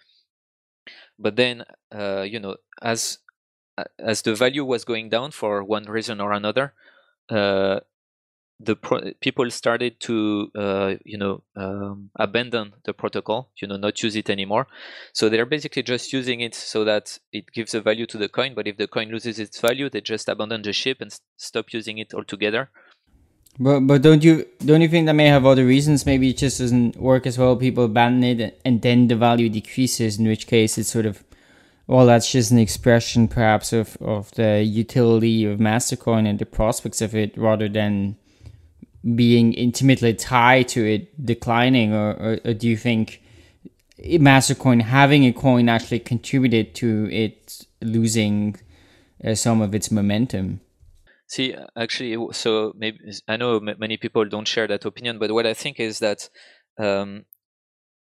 but 1.17 1.35
then 1.37 1.63
uh, 1.93 2.23
you 2.23 2.39
know 2.39 2.57
as 2.81 3.19
as 3.99 4.21
the 4.21 4.35
value 4.35 4.65
was 4.65 4.83
going 4.83 5.09
down 5.09 5.31
for 5.31 5.63
one 5.63 5.85
reason 5.85 6.19
or 6.19 6.31
another, 6.31 6.73
uh, 7.29 7.79
the 8.59 8.75
pro- 8.75 9.11
people 9.19 9.49
started 9.51 9.99
to 9.99 10.49
uh, 10.55 10.95
you 11.03 11.17
know 11.17 11.43
um, 11.55 12.09
abandon 12.15 12.73
the 12.85 12.93
protocol 12.93 13.49
you 13.61 13.67
know 13.67 13.77
not 13.77 14.01
use 14.01 14.15
it 14.15 14.29
anymore. 14.29 14.67
So 15.13 15.29
they're 15.29 15.45
basically 15.45 15.83
just 15.83 16.13
using 16.13 16.39
it 16.39 16.55
so 16.55 16.83
that 16.85 17.19
it 17.31 17.51
gives 17.51 17.73
a 17.73 17.81
value 17.81 18.05
to 18.07 18.17
the 18.17 18.29
coin 18.29 18.53
but 18.55 18.67
if 18.67 18.77
the 18.77 18.87
coin 18.87 19.09
loses 19.09 19.39
its 19.39 19.59
value 19.59 19.89
they 19.89 20.01
just 20.01 20.29
abandon 20.29 20.61
the 20.61 20.73
ship 20.73 21.01
and 21.01 21.13
stop 21.37 21.73
using 21.73 21.97
it 21.97 22.13
altogether. 22.13 22.69
But 23.59 23.81
but 23.81 24.01
don't 24.01 24.23
you 24.23 24.45
don't 24.65 24.81
you 24.81 24.89
think 24.89 25.05
that 25.07 25.13
may 25.13 25.27
have 25.27 25.45
other 25.45 25.65
reasons? 25.65 26.05
Maybe 26.05 26.29
it 26.29 26.37
just 26.37 26.59
doesn't 26.59 26.97
work 26.97 27.25
as 27.25 27.37
well. 27.37 27.55
People 27.55 27.85
abandon 27.85 28.39
it 28.39 28.61
and 28.63 28.81
then 28.81 29.07
the 29.07 29.15
value 29.15 29.49
decreases 29.49 30.17
in 30.17 30.27
which 30.27 30.47
case 30.47 30.77
it's 30.77 30.89
sort 30.89 31.05
of 31.05 31.23
well, 31.87 32.07
that's 32.07 32.31
just 32.31 32.51
an 32.51 32.57
expression, 32.57 33.27
perhaps, 33.27 33.71
of, 33.71 33.95
of 34.01 34.31
the 34.31 34.63
utility 34.63 35.45
of 35.45 35.59
Mastercoin 35.59 36.27
and 36.27 36.39
the 36.39 36.45
prospects 36.45 36.99
of 36.99 37.13
it, 37.13 37.37
rather 37.37 37.69
than 37.69 38.17
being 39.13 39.53
intimately 39.53 40.13
tied 40.13 40.67
to 40.69 40.83
it 40.83 41.25
declining, 41.25 41.93
or, 41.93 42.13
or, 42.13 42.39
or 42.43 42.53
do 42.53 42.67
you 42.67 42.77
think 42.77 43.21
Mastercoin 43.99 44.81
having 44.81 45.25
a 45.25 45.33
coin 45.33 45.69
actually 45.69 45.99
contributed 45.99 46.73
to 46.75 47.09
it 47.11 47.65
losing 47.81 48.55
uh, 49.23 49.35
some 49.35 49.61
of 49.61 49.75
its 49.75 49.91
momentum? 49.91 50.61
See, 51.27 51.55
actually, 51.75 52.33
so 52.33 52.73
maybe 52.75 52.99
I 53.27 53.37
know 53.37 53.59
many 53.59 53.97
people 53.97 54.25
don't 54.25 54.47
share 54.47 54.67
that 54.67 54.85
opinion, 54.85 55.17
but 55.19 55.31
what 55.31 55.47
I 55.47 55.53
think 55.53 55.79
is 55.79 55.99
that, 55.99 56.29
um, 56.77 57.25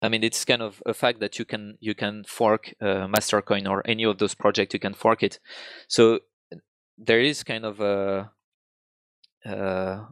I 0.01 0.09
mean, 0.09 0.23
it's 0.23 0.45
kind 0.45 0.61
of 0.61 0.81
a 0.85 0.93
fact 0.93 1.19
that 1.21 1.39
you 1.39 1.45
can 1.45 1.77
you 1.79 1.95
can 1.95 2.23
fork 2.27 2.73
uh, 2.81 3.07
Mastercoin 3.07 3.67
or 3.67 3.81
any 3.85 4.03
of 4.03 4.19
those 4.19 4.35
projects. 4.35 4.73
You 4.73 4.79
can 4.79 4.93
fork 4.93 5.23
it, 5.23 5.39
so 5.87 6.19
there 6.97 7.19
is 7.19 7.43
kind 7.43 7.65
of 7.65 7.79
a 7.79 8.31
uh, 9.45 10.05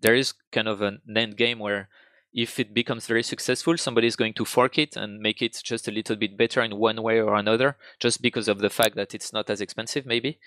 there 0.00 0.14
is 0.14 0.34
kind 0.52 0.68
of 0.68 0.82
an 0.82 1.00
end 1.14 1.36
game 1.36 1.58
where 1.58 1.88
if 2.32 2.60
it 2.60 2.74
becomes 2.74 3.06
very 3.06 3.22
successful, 3.22 3.76
somebody 3.76 4.06
is 4.06 4.16
going 4.16 4.34
to 4.34 4.44
fork 4.44 4.78
it 4.78 4.96
and 4.96 5.20
make 5.20 5.40
it 5.40 5.60
just 5.64 5.88
a 5.88 5.90
little 5.90 6.16
bit 6.16 6.36
better 6.36 6.62
in 6.62 6.76
one 6.76 7.02
way 7.02 7.20
or 7.20 7.34
another, 7.34 7.76
just 7.98 8.20
because 8.20 8.48
of 8.48 8.58
the 8.58 8.70
fact 8.70 8.96
that 8.96 9.14
it's 9.14 9.32
not 9.32 9.48
as 9.50 9.60
expensive, 9.60 10.04
maybe. 10.04 10.38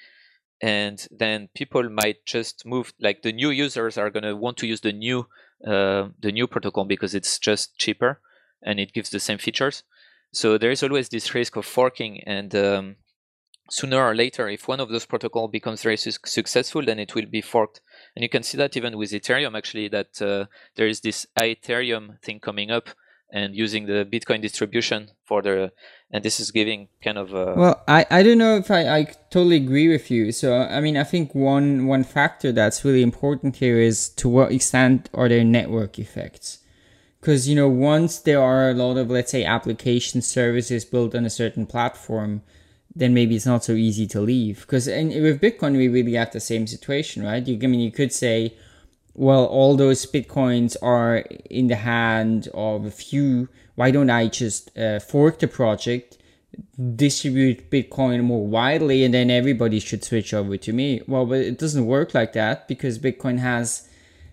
And 0.61 1.05
then 1.09 1.49
people 1.55 1.89
might 1.89 2.25
just 2.25 2.65
move. 2.65 2.93
Like 2.99 3.23
the 3.23 3.33
new 3.33 3.49
users 3.49 3.97
are 3.97 4.11
going 4.11 4.23
to 4.23 4.35
want 4.35 4.57
to 4.57 4.67
use 4.67 4.81
the 4.81 4.93
new 4.93 5.27
uh, 5.65 6.09
the 6.19 6.31
new 6.31 6.47
protocol 6.47 6.85
because 6.85 7.13
it's 7.13 7.37
just 7.39 7.77
cheaper 7.77 8.19
and 8.63 8.79
it 8.79 8.93
gives 8.93 9.09
the 9.09 9.19
same 9.19 9.37
features. 9.37 9.83
So 10.33 10.57
there 10.57 10.71
is 10.71 10.83
always 10.83 11.09
this 11.09 11.33
risk 11.33 11.55
of 11.55 11.65
forking, 11.65 12.21
and 12.25 12.55
um, 12.55 12.95
sooner 13.69 14.01
or 14.01 14.15
later, 14.15 14.49
if 14.49 14.67
one 14.67 14.79
of 14.79 14.89
those 14.89 15.05
protocol 15.05 15.47
becomes 15.47 15.83
very 15.83 15.97
su- 15.97 16.11
successful, 16.25 16.83
then 16.83 16.99
it 16.99 17.15
will 17.15 17.25
be 17.25 17.41
forked. 17.41 17.81
And 18.15 18.23
you 18.23 18.29
can 18.29 18.43
see 18.43 18.57
that 18.57 18.75
even 18.75 18.97
with 18.97 19.11
Ethereum, 19.11 19.57
actually, 19.57 19.87
that 19.89 20.21
uh, 20.21 20.45
there 20.75 20.87
is 20.87 21.01
this 21.01 21.25
Ethereum 21.39 22.21
thing 22.21 22.39
coming 22.39 22.71
up 22.71 22.89
and 23.33 23.55
using 23.55 23.85
the 23.85 24.05
Bitcoin 24.05 24.41
distribution 24.41 25.09
for 25.23 25.41
the, 25.41 25.71
and 26.11 26.23
this 26.23 26.39
is 26.39 26.51
giving 26.51 26.89
kind 27.01 27.17
of 27.17 27.33
a. 27.33 27.53
Well, 27.55 27.83
I, 27.87 28.05
I 28.11 28.23
don't 28.23 28.37
know 28.37 28.57
if 28.57 28.69
I, 28.69 28.87
I 28.89 29.03
totally 29.29 29.55
agree 29.55 29.87
with 29.87 30.11
you. 30.11 30.33
So, 30.33 30.57
I 30.57 30.81
mean, 30.81 30.97
I 30.97 31.05
think 31.05 31.33
one, 31.33 31.87
one 31.87 32.03
factor 32.03 32.51
that's 32.51 32.83
really 32.83 33.01
important 33.01 33.55
here 33.55 33.79
is 33.79 34.09
to 34.09 34.27
what 34.27 34.51
extent 34.51 35.09
are 35.13 35.29
there 35.29 35.45
network 35.45 35.97
effects? 35.97 36.59
Because, 37.21 37.47
you 37.47 37.55
know, 37.55 37.69
once 37.69 38.19
there 38.19 38.41
are 38.41 38.71
a 38.71 38.73
lot 38.73 38.97
of, 38.97 39.09
let's 39.09 39.31
say, 39.31 39.45
application 39.45 40.21
services 40.21 40.83
built 40.83 41.15
on 41.15 41.23
a 41.23 41.29
certain 41.29 41.65
platform, 41.65 42.41
then 42.95 43.13
maybe 43.13 43.35
it's 43.35 43.45
not 43.45 43.63
so 43.63 43.73
easy 43.73 44.07
to 44.07 44.21
leave. 44.21 44.61
Because 44.61 44.87
and 44.87 45.09
with 45.09 45.41
Bitcoin, 45.41 45.77
we 45.77 45.87
really 45.87 46.13
have 46.13 46.31
the 46.31 46.39
same 46.39 46.67
situation, 46.67 47.23
right? 47.23 47.45
You, 47.45 47.57
I 47.61 47.67
mean, 47.67 47.79
you 47.79 47.91
could 47.91 48.11
say, 48.11 48.55
well, 49.13 49.45
all 49.45 49.75
those 49.75 50.05
Bitcoins 50.05 50.75
are 50.81 51.17
in 51.49 51.67
the 51.67 51.75
hand 51.75 52.49
of 52.53 52.85
a 52.85 52.91
few. 52.91 53.49
Why 53.75 53.91
don't 53.91 54.09
I 54.09 54.27
just 54.27 54.77
uh, 54.77 54.99
fork 54.99 55.39
the 55.39 55.47
project, 55.47 56.17
distribute 56.95 57.69
Bitcoin 57.69 58.23
more 58.23 58.45
widely, 58.45 59.03
and 59.03 59.13
then 59.13 59.29
everybody 59.29 59.79
should 59.79 60.03
switch 60.03 60.33
over 60.33 60.57
to 60.57 60.73
me? 60.73 61.01
Well, 61.07 61.25
but 61.25 61.39
it 61.39 61.57
doesn't 61.57 61.85
work 61.85 62.13
like 62.13 62.33
that 62.33 62.67
because 62.67 62.99
Bitcoin 62.99 63.39
has 63.39 63.87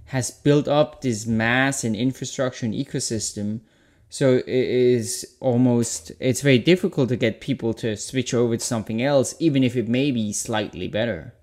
has 0.07 0.31
built 0.31 0.67
up 0.67 1.03
this 1.03 1.27
mass 1.27 1.85
and 1.85 1.95
infrastructure 1.95 2.65
and 2.65 2.75
ecosystem 2.75 3.61
so 4.11 4.37
it 4.37 4.49
is 4.49 5.37
almost 5.41 6.13
it's 6.21 6.41
very 6.41 6.59
difficult 6.59 7.09
to 7.11 7.17
get 7.17 7.41
people 7.41 7.75
to 7.75 7.97
switch 7.97 8.33
over 8.33 8.57
to 8.57 8.65
something 8.65 9.03
else, 9.03 9.35
even 9.39 9.63
if 9.63 9.77
it 9.77 9.89
may 9.89 10.11
be 10.11 10.33
slightly 10.33 10.89
better. 10.89 11.35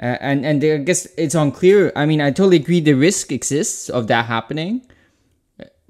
Uh, 0.00 0.16
and 0.20 0.46
and 0.46 0.62
I 0.62 0.78
guess 0.78 1.06
it's 1.16 1.34
unclear. 1.34 1.92
I 1.96 2.06
mean, 2.06 2.20
I 2.20 2.30
totally 2.30 2.58
agree 2.58 2.80
the 2.80 2.94
risk 2.94 3.32
exists 3.32 3.88
of 3.88 4.06
that 4.06 4.26
happening, 4.26 4.82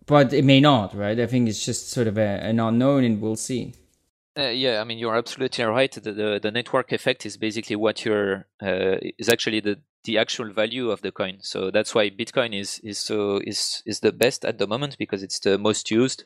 but 0.07 0.33
it 0.33 0.45
may 0.45 0.61
not, 0.61 0.95
right? 0.97 1.21
I 1.21 1.27
think 1.27 1.49
it's 1.49 1.65
just 1.65 1.91
sort 1.91 2.07
of 2.07 2.17
a, 2.17 2.43
an 2.43 2.59
unknown, 2.59 3.05
and 3.05 3.21
we'll 3.21 3.37
see. 3.37 3.75
Uh, 4.39 4.49
yeah, 4.49 4.81
I 4.81 4.85
mean 4.85 4.99
you're 4.99 5.17
absolutely 5.17 5.65
right. 5.65 5.91
The, 5.91 6.13
the, 6.13 6.41
the 6.41 6.51
network 6.53 6.93
effect 6.93 7.27
is 7.27 7.37
basically 7.37 7.77
what 7.77 8.05
you're 8.05 8.47
uh, 8.63 8.97
is 9.19 9.29
actually 9.29 9.61
the 9.61 9.81
the 10.05 10.19
actual 10.19 10.53
value 10.53 10.91
of 10.91 11.03
the 11.03 11.13
coin. 11.13 11.39
So 11.41 11.71
that's 11.71 11.95
why 11.95 12.11
Bitcoin 12.11 12.59
is 12.59 12.81
is 12.83 12.99
so 12.99 13.41
is 13.45 13.83
is 13.87 14.01
the 14.01 14.13
best 14.13 14.45
at 14.45 14.59
the 14.59 14.67
moment 14.67 14.97
because 14.99 15.23
it's 15.23 15.41
the 15.41 15.59
most 15.59 15.91
used, 15.91 16.25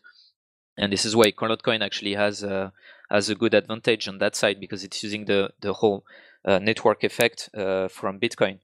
and 0.77 0.93
this 0.93 1.05
is 1.05 1.17
why 1.17 1.31
Colored 1.31 1.63
Coin 1.63 1.83
actually 1.83 2.15
has 2.15 2.43
a 2.43 2.73
has 3.11 3.29
a 3.29 3.35
good 3.35 3.55
advantage 3.55 4.09
on 4.09 4.19
that 4.19 4.37
side 4.37 4.61
because 4.61 4.85
it's 4.85 5.03
using 5.03 5.25
the 5.27 5.51
the 5.61 5.75
whole 5.75 6.05
uh, 6.45 6.59
network 6.59 7.05
effect 7.05 7.51
uh, 7.57 7.89
from 7.89 8.21
Bitcoin. 8.21 8.59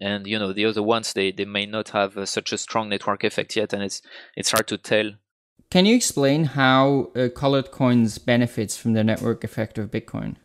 And 0.00 0.26
you 0.26 0.38
know 0.38 0.52
the 0.52 0.66
other 0.66 0.82
ones 0.82 1.12
they, 1.12 1.32
they 1.32 1.44
may 1.44 1.66
not 1.66 1.90
have 1.90 2.16
uh, 2.16 2.24
such 2.24 2.52
a 2.52 2.58
strong 2.58 2.88
network 2.88 3.24
effect 3.24 3.56
yet, 3.56 3.72
and 3.72 3.82
it's 3.82 4.02
it's 4.36 4.52
hard 4.52 4.68
to 4.68 4.78
tell. 4.78 5.12
Can 5.70 5.86
you 5.86 5.94
explain 5.94 6.44
how 6.44 7.12
uh, 7.14 7.28
Colored 7.28 7.70
Coins 7.70 8.18
benefits 8.18 8.76
from 8.76 8.92
the 8.94 9.04
network 9.04 9.44
effect 9.44 9.78
of 9.78 9.90
Bitcoin? 9.90 10.36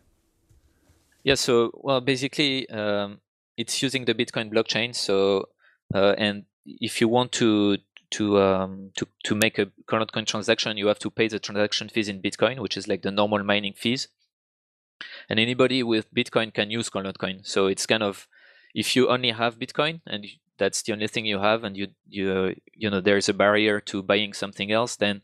Yeah, 1.24 1.34
so 1.36 1.72
well, 1.74 2.02
basically, 2.02 2.70
um, 2.70 3.22
it's 3.58 3.82
using 3.82 4.06
the 4.06 4.13
Bitcoin 4.13 4.52
blockchain. 4.54 4.96
So, 4.96 5.50
uh, 5.94 6.15
and 6.18 6.46
if 6.65 7.02
you 7.02 7.08
want 7.08 7.32
to 7.34 7.78
to 8.12 8.39
um, 8.39 8.91
to 8.98 9.08
to 9.24 9.36
make 9.36 9.58
a 9.58 9.72
Colored 9.88 10.12
Coin 10.12 10.26
transaction, 10.26 10.78
you 10.78 10.88
have 10.88 11.00
to 11.00 11.10
pay 11.10 11.28
the 11.28 11.39
transaction 11.39 11.89
fees 11.89 12.08
in 12.08 12.22
Bitcoin, 12.22 12.60
which 12.60 12.78
is 12.78 12.88
like 12.88 13.02
the 13.02 13.12
normal 13.12 13.44
mining 13.44 13.74
fees. 13.74 14.08
And 15.30 15.39
anybody 15.39 15.84
with 15.84 16.13
Bitcoin 16.13 16.54
can 16.54 16.72
use 16.72 16.89
Colored 16.89 17.20
Coin. 17.20 17.41
So 17.44 17.68
it's 17.68 17.86
kind 17.86 18.04
of 18.04 18.28
if 18.74 18.96
you 18.96 19.10
only 19.10 19.32
have 19.32 19.60
Bitcoin 19.60 20.02
and 20.08 20.26
that's 20.58 20.82
the 20.82 20.94
only 20.94 21.08
thing 21.08 21.26
you 21.26 21.39
have, 21.39 21.63
and 21.63 21.76
you 21.76 21.88
you 22.08 22.56
you 22.74 22.89
know 22.89 23.02
there's 23.02 23.30
a 23.30 23.34
barrier 23.34 23.80
to 23.82 24.02
buying 24.02 24.34
something 24.34 24.72
else, 24.72 24.96
then 24.96 25.22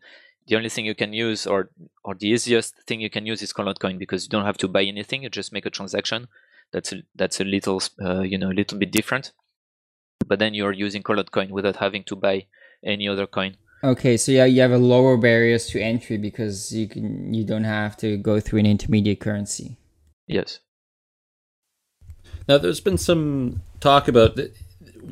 the 0.48 0.56
only 0.56 0.70
thing 0.70 0.86
you 0.86 0.96
can 0.96 1.14
use 1.14 1.48
or 1.48 1.70
or 2.04 2.16
the 2.16 2.28
easiest 2.28 2.76
thing 2.88 3.00
you 3.00 3.10
can 3.10 3.26
use 3.26 3.42
is 3.42 3.54
Colored 3.54 3.80
Coin 3.80 3.98
because 3.98 4.26
you 4.26 4.30
don't 4.30 4.46
have 4.46 4.58
to 4.58 4.68
buy 4.68 4.84
anything. 4.84 5.24
You 5.24 5.30
just 5.30 5.54
make 5.54 5.66
a 5.66 5.70
transaction. 5.70 6.28
That's 6.72 6.94
a, 6.94 7.04
that's 7.16 7.40
a 7.40 7.44
little 7.44 7.82
uh, 8.02 8.22
you 8.22 8.38
know 8.38 8.50
a 8.50 8.58
little 8.58 8.78
bit 8.78 8.92
different, 8.92 9.32
but 10.28 10.40
then 10.40 10.54
you're 10.54 10.72
using 10.72 11.04
Colored 11.04 11.32
Coin 11.32 11.50
without 11.50 11.78
having 11.78 12.04
to 12.06 12.16
buy 12.16 12.46
any 12.84 13.08
other 13.08 13.28
coin. 13.28 13.58
Okay, 13.84 14.16
so 14.16 14.32
yeah, 14.32 14.46
you 14.46 14.62
have 14.62 14.72
a 14.72 14.78
lower 14.78 15.18
barriers 15.18 15.68
to 15.68 15.82
entry 15.82 16.18
because 16.18 16.72
you 16.74 16.88
can 16.88 17.34
you 17.34 17.44
don't 17.44 17.64
have 17.64 17.98
to 17.98 18.18
go 18.18 18.40
through 18.40 18.60
an 18.60 18.66
intermediate 18.66 19.20
currency. 19.20 19.78
Yes. 20.28 20.60
Now, 22.48 22.58
there's 22.58 22.80
been 22.80 22.98
some 22.98 23.62
talk 23.80 24.08
about 24.08 24.38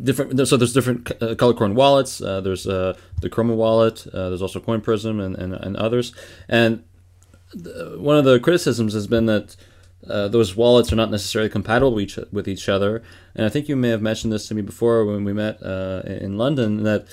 different. 0.04 0.48
So 0.48 0.58
there's 0.58 0.74
different 0.74 1.12
uh, 1.22 1.36
color 1.36 1.54
coin 1.54 1.76
wallets. 1.76 2.22
Uh, 2.22 2.42
there's 2.42 2.68
uh, 2.68 2.98
the 3.22 3.30
Chroma 3.30 3.56
wallet. 3.56 4.06
Uh, 4.08 4.30
there's 4.30 4.42
also 4.42 4.60
Coin 4.60 4.82
Prism 4.82 5.20
and, 5.20 5.36
and, 5.36 5.54
and 5.54 5.76
others. 5.78 6.14
And 6.48 6.84
the, 7.54 7.96
one 7.98 8.18
of 8.18 8.26
the 8.26 8.40
criticisms 8.40 8.94
has 8.94 9.08
been 9.08 9.26
that 9.26 9.56
uh, 10.08 10.28
those 10.28 10.56
wallets 10.56 10.92
are 10.94 10.96
not 10.96 11.12
necessarily 11.12 11.50
compatible 11.50 11.94
with 11.94 12.04
each, 12.04 12.20
with 12.32 12.48
each, 12.48 12.70
other. 12.70 13.04
And 13.36 13.46
I 13.46 13.50
think 13.50 13.68
you 13.68 13.76
may 13.76 13.90
have 13.90 14.02
mentioned 14.02 14.32
this 14.32 14.48
to 14.48 14.56
me 14.56 14.62
before 14.62 15.06
when 15.06 15.24
we 15.24 15.34
met 15.34 15.62
uh, 15.62 16.04
in 16.06 16.38
London 16.38 16.84
that 16.84 17.08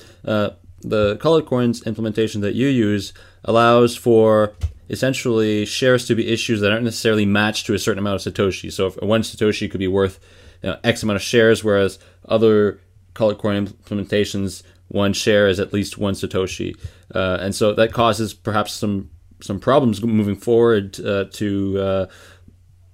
the 0.87 1.17
colored 1.17 1.47
coins 1.47 1.83
implementation 1.87 2.41
that 2.43 2.55
you 2.55 2.69
use 2.69 3.13
allows 3.45 3.97
for 3.97 4.55
essentially 4.89 5.65
shares 5.65 6.07
to 6.07 6.15
be 6.15 6.29
issues 6.29 6.61
that 6.61 6.71
aren't 6.71 6.85
necessarily 6.85 7.27
matched 7.27 7.67
to 7.67 7.75
a 7.75 7.79
certain 7.79 7.99
amount 7.99 8.25
of 8.25 8.33
satoshi. 8.33 8.73
So 8.73 8.87
if 8.87 9.03
one 9.03 9.23
satoshi 9.23 9.71
could 9.71 9.81
be 9.81 9.89
worth 9.89 10.21
you 10.63 10.71
know, 10.71 10.79
X 10.85 11.03
amount 11.03 11.17
of 11.17 11.23
shares, 11.23 11.65
whereas 11.65 11.99
other 12.29 12.81
colored 13.15 13.39
coin 13.39 13.67
implementations, 13.67 14.63
one 14.89 15.13
share 15.13 15.49
is 15.49 15.59
at 15.59 15.73
least 15.73 15.99
one 15.99 16.15
satoshi, 16.15 16.77
uh, 17.15 17.39
and 17.41 17.55
so 17.55 17.73
that 17.75 17.93
causes 17.93 18.33
perhaps 18.33 18.73
some 18.73 19.11
some 19.41 19.59
problems 19.61 20.03
moving 20.03 20.37
forward 20.37 20.99
uh, 21.01 21.25
to 21.33 22.09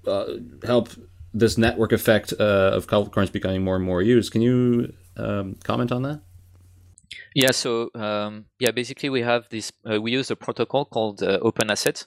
uh, 0.07 0.27
help 0.65 0.89
this 1.35 1.57
network 1.57 1.93
effect 1.93 2.35
uh, 2.39 2.73
of 2.75 2.87
coins 2.87 3.31
becoming 3.31 3.65
more 3.65 3.77
and 3.77 3.85
more 3.85 4.03
used. 4.03 4.33
Can 4.33 4.43
you 4.43 4.93
um, 5.17 5.57
comment 5.65 5.93
on 5.93 6.03
that? 6.03 6.21
Yeah, 7.35 7.51
so 7.51 7.91
um, 7.95 8.47
yeah, 8.59 8.71
basically 8.71 9.09
we 9.09 9.23
have 9.23 9.49
this. 9.51 9.73
Uh, 9.91 10.01
we 10.01 10.13
use 10.13 10.31
a 10.31 10.37
protocol 10.37 10.85
called 10.85 11.23
uh, 11.23 11.39
Open 11.43 11.71
Asset, 11.71 12.07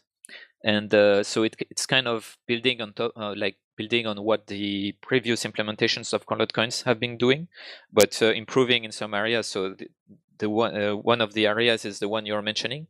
and 0.63 0.93
uh, 0.93 1.23
so 1.23 1.43
it, 1.43 1.55
it's 1.69 1.85
kind 1.85 2.07
of 2.07 2.37
building 2.47 2.81
on 2.81 2.93
top, 2.93 3.11
uh, 3.15 3.33
like 3.35 3.57
building 3.75 4.07
on 4.07 4.23
what 4.23 4.47
the 4.47 4.93
previous 5.01 5.43
implementations 5.43 6.13
of 6.13 6.25
colored 6.25 6.53
coins 6.53 6.83
have 6.83 6.99
been 6.99 7.17
doing, 7.17 7.47
but 7.91 8.19
uh, 8.21 8.27
improving 8.27 8.83
in 8.83 8.91
some 8.91 9.13
areas. 9.13 9.47
So 9.47 9.73
the, 9.73 9.89
the 10.37 10.49
one 10.49 10.75
one 11.03 11.21
of 11.21 11.33
the 11.33 11.47
areas 11.47 11.85
is 11.85 11.99
the 11.99 12.09
one 12.09 12.25
you're 12.25 12.41
mentioning, 12.41 12.87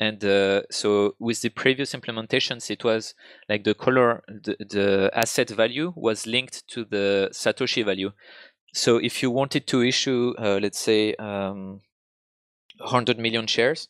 and 0.00 0.22
so 0.70 1.14
with 1.18 1.42
the 1.42 1.50
previous 1.50 1.94
implementations, 1.94 2.70
it 2.70 2.82
was 2.84 3.14
like 3.48 3.64
the 3.64 3.74
color, 3.74 4.24
the, 4.28 4.56
the 4.58 5.10
asset 5.14 5.50
value 5.50 5.92
was 5.96 6.26
linked 6.26 6.66
to 6.68 6.84
the 6.84 7.28
satoshi 7.32 7.84
value. 7.84 8.10
So 8.72 8.96
if 8.96 9.22
you 9.22 9.30
wanted 9.30 9.66
to 9.68 9.82
issue, 9.82 10.34
uh, 10.36 10.58
let's 10.60 10.80
say, 10.80 11.14
um, 11.14 11.80
100 12.78 13.18
million 13.18 13.46
shares, 13.46 13.88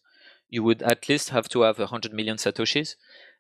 you 0.51 0.63
would 0.63 0.83
at 0.83 1.09
least 1.09 1.31
have 1.31 1.49
to 1.49 1.63
have 1.63 1.79
100 1.79 2.13
million 2.13 2.37
satoshis, 2.37 2.97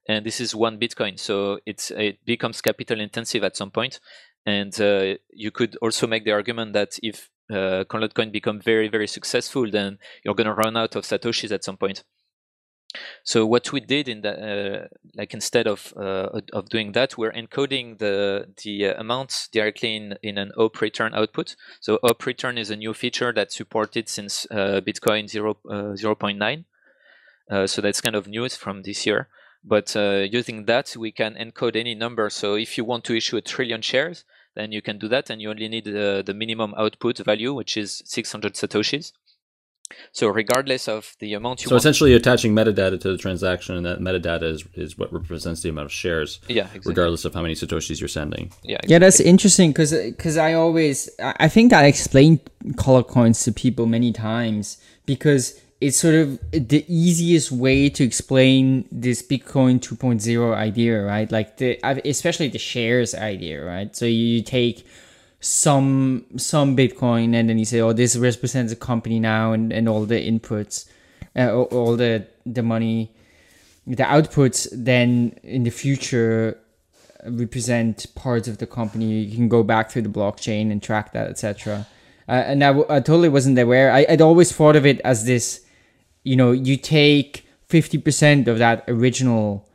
and 0.09 0.25
this 0.25 0.41
is 0.41 0.55
one 0.55 0.81
Bitcoin. 0.81 1.19
So 1.19 1.61
it's 1.67 1.91
it 1.91 2.25
becomes 2.25 2.63
capital 2.63 3.01
intensive 3.01 3.45
at 3.45 3.57
some 3.57 3.71
point. 3.71 4.01
and 4.47 4.79
uh, 4.81 5.15
you 5.33 5.51
could 5.51 5.77
also 5.81 6.07
make 6.07 6.25
the 6.25 6.33
argument 6.33 6.75
that 6.75 6.99
if 7.03 7.31
uh, 7.51 7.85
Coin 7.85 8.31
become 8.31 8.61
very 8.61 8.89
very 8.89 9.07
successful, 9.07 9.71
then 9.71 9.99
you're 10.23 10.35
going 10.35 10.47
to 10.47 10.55
run 10.55 10.77
out 10.77 10.97
of 10.97 11.05
satoshis 11.05 11.53
at 11.53 11.65
some 11.65 11.77
point. 11.77 12.05
So 13.23 13.47
what 13.47 13.73
we 13.73 13.81
did 13.81 14.09
in 14.09 14.21
that, 14.23 14.39
uh, 14.39 14.89
like 15.17 15.35
instead 15.35 15.67
of 15.67 15.93
uh, 15.97 16.41
of 16.53 16.69
doing 16.69 16.93
that, 16.93 17.17
we're 17.19 17.33
encoding 17.33 17.99
the 17.99 18.49
the 18.63 18.87
uh, 18.87 19.01
amounts 19.01 19.49
directly 19.49 19.97
in 19.97 20.17
in 20.23 20.39
an 20.39 20.53
op 20.57 20.81
return 20.81 21.15
output. 21.15 21.57
So 21.81 21.99
op 22.03 22.27
return 22.27 22.59
is 22.59 22.71
a 22.71 22.77
new 22.77 22.95
feature 22.95 23.33
that's 23.33 23.57
supported 23.57 24.09
since 24.09 24.47
uh, 24.51 24.81
Bitcoin 24.87 25.29
0, 25.29 25.59
uh, 25.69 25.75
0.9. 25.97 26.65
Uh, 27.51 27.67
so 27.67 27.83
that's 27.83 28.01
kind 28.01 28.17
of 28.17 28.27
news 28.27 28.57
from 28.57 28.83
this 28.83 29.07
year. 29.07 29.29
But 29.67 29.95
using 29.95 30.67
that, 30.67 30.95
we 30.95 31.11
can 31.11 31.35
encode 31.37 31.75
any 31.75 31.95
number. 31.95 32.29
So 32.29 32.55
if 32.55 32.77
you 32.77 32.85
want 32.85 33.05
to 33.05 33.17
issue 33.17 33.39
a 33.39 33.41
trillion 33.41 33.81
shares, 33.81 34.25
then 34.55 34.73
you 34.73 34.83
can 34.83 34.99
do 34.99 35.09
that, 35.09 35.31
and 35.31 35.41
you 35.41 35.49
only 35.49 35.69
need 35.69 35.87
the 35.87 36.35
minimum 36.37 36.75
output 36.77 37.19
value, 37.19 37.55
which 37.55 37.79
is 37.79 38.03
600 38.05 38.55
satoshis. 38.55 39.13
So 40.13 40.29
regardless 40.29 40.89
of 40.89 41.15
the 41.19 41.35
amount 41.35 41.63
you 41.63 41.69
so 41.69 41.77
essentially 41.77 42.15
attaching 42.15 42.55
metadata 42.55 43.01
to 43.01 43.13
the 43.13 43.19
transaction, 43.19 43.77
and 43.77 43.85
that 43.85 44.01
metadata 44.01 44.45
is, 44.45 44.65
is 44.75 44.97
what 44.99 45.13
represents 45.13 45.63
the 45.63 45.69
amount 45.69 45.87
of 45.87 45.93
shares. 45.93 46.41
Yeah, 46.49 46.65
exactly. 46.65 46.91
regardless 46.91 47.25
of 47.25 47.35
how 47.35 47.43
many 47.43 47.55
satoshis 47.55 48.01
you're 48.01 48.09
sending. 48.09 48.53
Yeah, 48.63 48.77
exactly. 48.77 48.93
yeah, 48.93 48.99
that's 48.99 49.21
interesting 49.21 49.71
because 49.71 49.93
because 49.93 50.37
I 50.37 50.55
always 50.55 51.11
I 51.19 51.49
think 51.49 51.73
I 51.73 51.87
explained 51.87 52.41
color 52.77 53.03
coins 53.03 53.45
to 53.45 53.53
people 53.53 53.87
many 53.87 54.13
times 54.13 54.79
because 55.05 55.61
it's 55.81 55.99
sort 55.99 56.15
of 56.15 56.39
the 56.51 56.85
easiest 56.89 57.53
way 57.53 57.91
to 57.91 58.05
explain 58.05 58.89
this 58.91 59.23
Bitcoin 59.23 59.81
2.0 59.81 60.55
idea, 60.55 61.03
right? 61.03 61.31
Like 61.31 61.59
the 61.59 61.79
especially 62.09 62.49
the 62.49 62.59
shares 62.59 63.15
idea, 63.15 63.65
right? 63.65 63.95
So 63.95 64.07
you 64.07 64.43
take 64.43 64.87
some 65.45 66.25
some 66.37 66.75
Bitcoin, 66.75 67.35
and 67.35 67.49
then 67.49 67.59
you 67.59 67.67
say, 67.67 67.81
"Oh, 67.81 67.93
this 67.93 68.17
represents 68.17 68.73
a 68.73 68.77
company 68.77 69.21
now," 69.21 69.53
and, 69.53 69.73
and 69.73 69.89
all 69.89 70.07
the 70.07 70.17
inputs, 70.17 70.89
uh, 71.37 71.55
all 71.55 71.97
the 71.97 72.27
the 72.47 72.63
money, 72.63 73.13
the 73.87 74.05
outputs. 74.05 74.67
Then 74.73 75.39
in 75.43 75.65
the 75.65 75.71
future 75.71 76.59
represent 77.27 78.07
parts 78.15 78.49
of 78.49 78.57
the 78.59 78.67
company. 78.67 79.21
You 79.21 79.37
can 79.37 79.49
go 79.49 79.63
back 79.63 79.91
through 79.91 80.03
the 80.03 80.09
blockchain 80.09 80.71
and 80.71 80.83
track 80.83 81.13
that, 81.13 81.29
etc. 81.29 81.87
Uh, 82.27 82.33
and 82.33 82.65
I, 82.65 82.71
I 82.89 83.01
totally 83.01 83.29
wasn't 83.29 83.59
aware. 83.59 83.93
I, 83.93 84.07
I'd 84.09 84.23
always 84.23 84.51
thought 84.51 84.77
of 84.77 84.87
it 84.87 85.01
as 85.05 85.27
this, 85.27 85.63
you 86.23 86.37
know, 86.37 86.53
you 86.53 86.79
take 86.79 87.47
fifty 87.69 87.99
percent 87.99 88.49
of 88.49 88.59
that 88.59 88.85
original, 88.89 89.69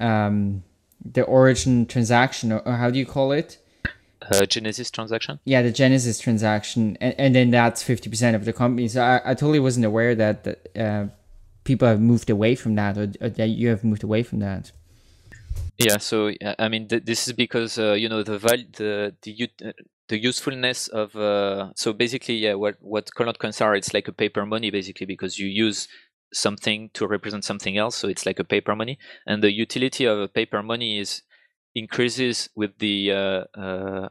um, 0.00 0.64
the 1.04 1.22
origin 1.22 1.86
transaction, 1.86 2.50
or, 2.50 2.58
or 2.66 2.72
how 2.72 2.90
do 2.90 2.98
you 2.98 3.06
call 3.06 3.30
it? 3.30 3.58
Uh, 4.22 4.46
Genesis 4.46 4.90
transaction? 4.90 5.38
Yeah, 5.44 5.62
the 5.62 5.70
Genesis 5.70 6.18
transaction, 6.18 6.96
and, 7.00 7.14
and 7.18 7.34
then 7.34 7.50
that's 7.50 7.82
fifty 7.82 8.10
percent 8.10 8.36
of 8.36 8.44
the 8.44 8.52
company. 8.52 8.88
So 8.88 9.02
I, 9.02 9.20
I 9.24 9.34
totally 9.34 9.60
wasn't 9.60 9.86
aware 9.86 10.14
that, 10.14 10.44
that 10.44 10.78
uh, 10.78 11.06
people 11.64 11.88
have 11.88 12.00
moved 12.00 12.30
away 12.30 12.54
from 12.54 12.74
that, 12.76 12.96
or, 12.98 13.12
or, 13.20 13.28
that 13.28 13.48
you 13.48 13.68
have 13.68 13.84
moved 13.84 14.02
away 14.02 14.22
from 14.22 14.40
that. 14.40 14.72
Yeah, 15.78 15.98
so 15.98 16.32
I 16.58 16.68
mean, 16.68 16.88
th- 16.88 17.04
this 17.04 17.28
is 17.28 17.34
because 17.34 17.78
uh, 17.78 17.92
you 17.92 18.08
know 18.08 18.22
the 18.22 18.38
val- 18.38 18.70
the 18.76 19.14
the 19.22 19.50
uh, 19.64 19.72
the 20.08 20.18
usefulness 20.18 20.88
of 20.88 21.14
uh, 21.14 21.70
so 21.76 21.92
basically, 21.92 22.34
yeah, 22.34 22.54
what 22.54 22.76
what 22.80 23.14
colored 23.14 23.38
coins 23.38 23.60
are, 23.60 23.76
it's 23.76 23.94
like 23.94 24.08
a 24.08 24.12
paper 24.12 24.44
money 24.44 24.70
basically 24.70 25.06
because 25.06 25.38
you 25.38 25.46
use 25.46 25.86
something 26.32 26.90
to 26.94 27.06
represent 27.06 27.44
something 27.44 27.78
else, 27.78 27.96
so 27.96 28.08
it's 28.08 28.26
like 28.26 28.38
a 28.38 28.44
paper 28.44 28.74
money, 28.74 28.98
and 29.26 29.42
the 29.42 29.52
utility 29.52 30.04
of 30.04 30.18
a 30.18 30.28
paper 30.28 30.62
money 30.62 30.98
is 30.98 31.22
increases 31.78 32.48
with 32.56 32.78
the 32.78 33.12
uh, 33.12 33.44
uh, 33.58 34.08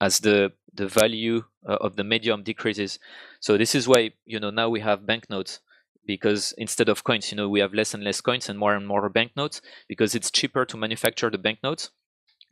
as 0.00 0.20
the 0.20 0.52
the 0.72 0.88
value 0.88 1.44
uh, 1.68 1.78
of 1.80 1.96
the 1.96 2.04
medium 2.04 2.42
decreases. 2.42 2.98
So 3.40 3.56
this 3.56 3.74
is 3.74 3.88
why 3.88 4.12
you 4.26 4.40
know 4.40 4.50
now 4.50 4.68
we 4.68 4.80
have 4.80 5.06
banknotes 5.06 5.60
because 6.06 6.52
instead 6.58 6.88
of 6.88 7.04
coins, 7.04 7.30
you 7.30 7.36
know, 7.36 7.48
we 7.48 7.60
have 7.60 7.72
less 7.74 7.94
and 7.94 8.04
less 8.04 8.20
coins 8.20 8.48
and 8.48 8.58
more 8.58 8.74
and 8.74 8.86
more 8.86 9.08
banknotes 9.08 9.62
because 9.88 10.14
it's 10.14 10.30
cheaper 10.30 10.66
to 10.66 10.76
manufacture 10.76 11.30
the 11.30 11.38
banknotes 11.38 11.90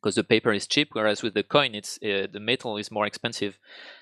because 0.03 0.17
the 0.17 0.25
paper 0.25 0.53
is 0.53 0.67
cheap, 0.67 0.91
whereas 0.93 1.23
with 1.23 1.35
the 1.35 1.43
coin, 1.43 1.75
it's 1.75 1.97
uh, 2.03 2.27
the 2.31 2.41
metal 2.41 2.77
is 2.77 2.91
more 2.91 3.07
expensive. 3.07 3.59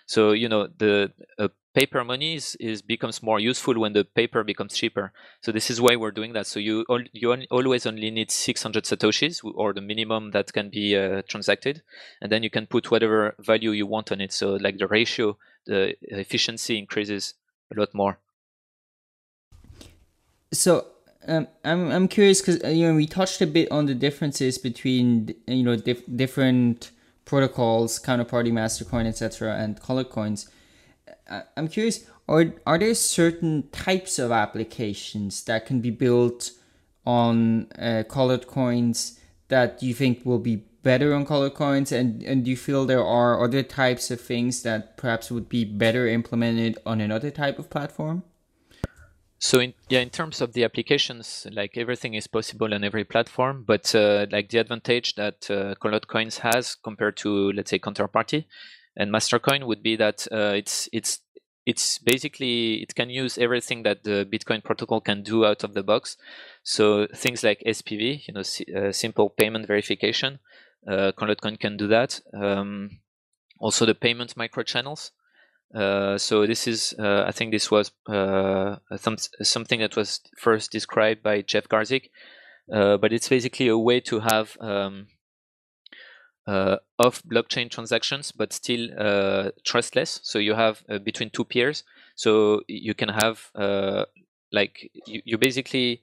So 0.06 0.32
you 0.32 0.48
know 0.48 0.66
the 0.66 1.12
uh, 1.38 1.48
paper 1.74 2.02
money 2.04 2.34
is, 2.34 2.56
is, 2.58 2.82
becomes 2.82 3.22
more 3.22 3.38
useful 3.38 3.78
when 3.78 3.92
the 3.92 4.04
paper 4.04 4.42
becomes 4.42 4.74
cheaper. 4.74 5.12
So 5.42 5.52
this 5.52 5.70
is 5.70 5.80
why 5.80 5.96
we're 5.96 6.10
doing 6.10 6.32
that. 6.32 6.46
So 6.46 6.58
you 6.58 6.84
you 7.12 7.46
always 7.50 7.86
only 7.86 8.10
need 8.10 8.30
600 8.30 8.84
satoshis 8.84 9.40
or 9.54 9.72
the 9.72 9.80
minimum 9.80 10.30
that 10.30 10.52
can 10.52 10.70
be 10.70 10.96
uh, 10.96 11.22
transacted, 11.28 11.82
and 12.20 12.32
then 12.32 12.42
you 12.42 12.50
can 12.50 12.66
put 12.66 12.90
whatever 12.90 13.34
value 13.38 13.72
you 13.72 13.86
want 13.86 14.10
on 14.10 14.20
it. 14.20 14.32
So 14.32 14.54
like 14.54 14.78
the 14.78 14.88
ratio, 14.88 15.36
the 15.66 15.94
efficiency 16.02 16.78
increases 16.78 17.34
a 17.74 17.78
lot 17.78 17.94
more. 17.94 18.18
So 20.52 20.86
um, 21.28 21.48
I'm 21.64 21.90
I'm 21.90 22.08
curious 22.08 22.40
because 22.40 22.62
uh, 22.64 22.68
you 22.68 22.88
know 22.88 22.94
we 22.94 23.06
touched 23.06 23.40
a 23.40 23.46
bit 23.46 23.70
on 23.70 23.86
the 23.86 23.94
differences 23.94 24.58
between 24.58 25.34
you 25.46 25.62
know 25.62 25.76
dif- 25.76 26.04
different 26.16 26.90
protocols, 27.24 27.98
counterparty, 28.00 28.50
Mastercoin, 28.50 29.06
etc., 29.06 29.54
and 29.54 29.80
colored 29.80 30.10
coins. 30.10 30.48
Uh, 31.28 31.42
I'm 31.56 31.68
curious, 31.68 32.06
are 32.28 32.54
are 32.66 32.78
there 32.78 32.94
certain 32.94 33.68
types 33.70 34.18
of 34.18 34.32
applications 34.32 35.44
that 35.44 35.66
can 35.66 35.80
be 35.80 35.90
built 35.90 36.52
on 37.04 37.70
uh, 37.78 38.04
colored 38.08 38.46
coins 38.46 39.18
that 39.48 39.82
you 39.82 39.92
think 39.92 40.24
will 40.24 40.38
be 40.38 40.64
better 40.82 41.12
on 41.12 41.26
colored 41.26 41.54
coins 41.54 41.92
and, 41.92 42.22
and 42.22 42.44
do 42.44 42.50
you 42.50 42.56
feel 42.56 42.86
there 42.86 43.04
are 43.04 43.44
other 43.44 43.62
types 43.62 44.10
of 44.10 44.18
things 44.20 44.62
that 44.62 44.96
perhaps 44.96 45.30
would 45.30 45.48
be 45.48 45.62
better 45.64 46.06
implemented 46.06 46.78
on 46.86 47.00
another 47.00 47.30
type 47.30 47.58
of 47.58 47.68
platform 47.68 48.22
so 49.40 49.58
in, 49.58 49.74
yeah 49.88 49.98
in 49.98 50.10
terms 50.10 50.40
of 50.40 50.52
the 50.52 50.62
applications 50.62 51.46
like 51.50 51.76
everything 51.76 52.14
is 52.14 52.28
possible 52.28 52.72
on 52.72 52.84
every 52.84 53.04
platform 53.04 53.64
but 53.66 53.92
uh, 53.94 54.26
like 54.30 54.50
the 54.50 54.58
advantage 54.58 55.16
that 55.16 55.50
uh, 55.50 55.74
colored 55.82 56.06
coins 56.06 56.38
has 56.38 56.76
compared 56.76 57.16
to 57.16 57.50
let's 57.52 57.70
say 57.70 57.78
counterparty 57.78 58.44
and 58.96 59.10
mastercoin 59.10 59.66
would 59.66 59.82
be 59.82 59.96
that 59.96 60.28
uh, 60.30 60.52
it's 60.54 60.88
it's 60.92 61.20
it's 61.66 61.98
basically 61.98 62.74
it 62.82 62.94
can 62.94 63.10
use 63.10 63.36
everything 63.38 63.82
that 63.82 64.04
the 64.04 64.24
bitcoin 64.32 64.62
protocol 64.62 65.00
can 65.00 65.22
do 65.22 65.44
out 65.44 65.64
of 65.64 65.74
the 65.74 65.82
box 65.82 66.16
so 66.62 67.08
things 67.14 67.42
like 67.42 67.60
spv 67.66 68.22
you 68.28 68.34
know 68.34 68.78
uh, 68.78 68.92
simple 68.92 69.30
payment 69.30 69.66
verification 69.66 70.38
uh, 70.86 71.12
Coin 71.12 71.56
can 71.56 71.76
do 71.76 71.86
that. 71.88 72.20
Um, 72.32 73.00
also 73.58 73.86
the 73.86 73.94
payment 73.94 74.34
microchannels. 74.36 75.10
Uh, 75.74 76.18
so 76.18 76.46
this 76.46 76.66
is, 76.66 76.94
uh, 76.98 77.24
I 77.26 77.32
think 77.32 77.52
this 77.52 77.70
was 77.70 77.92
uh, 78.08 78.76
something 79.42 79.80
that 79.80 79.96
was 79.96 80.20
first 80.36 80.72
described 80.72 81.22
by 81.22 81.42
Jeff 81.42 81.68
Garzik, 81.68 82.10
uh, 82.72 82.96
but 82.96 83.12
it's 83.12 83.28
basically 83.28 83.68
a 83.68 83.78
way 83.78 84.00
to 84.00 84.20
have 84.20 84.56
um, 84.60 85.06
uh, 86.46 86.76
off 86.98 87.22
blockchain 87.22 87.70
transactions, 87.70 88.32
but 88.32 88.52
still 88.52 88.88
trustless. 89.64 90.20
So 90.24 90.38
you 90.38 90.54
have 90.54 90.82
between 91.04 91.30
two 91.30 91.44
peers. 91.44 91.84
So 92.16 92.62
you 92.66 92.94
can 92.94 93.08
have 93.08 93.50
like 94.52 94.90
you, 95.06 95.22
you 95.24 95.38
basically 95.38 96.02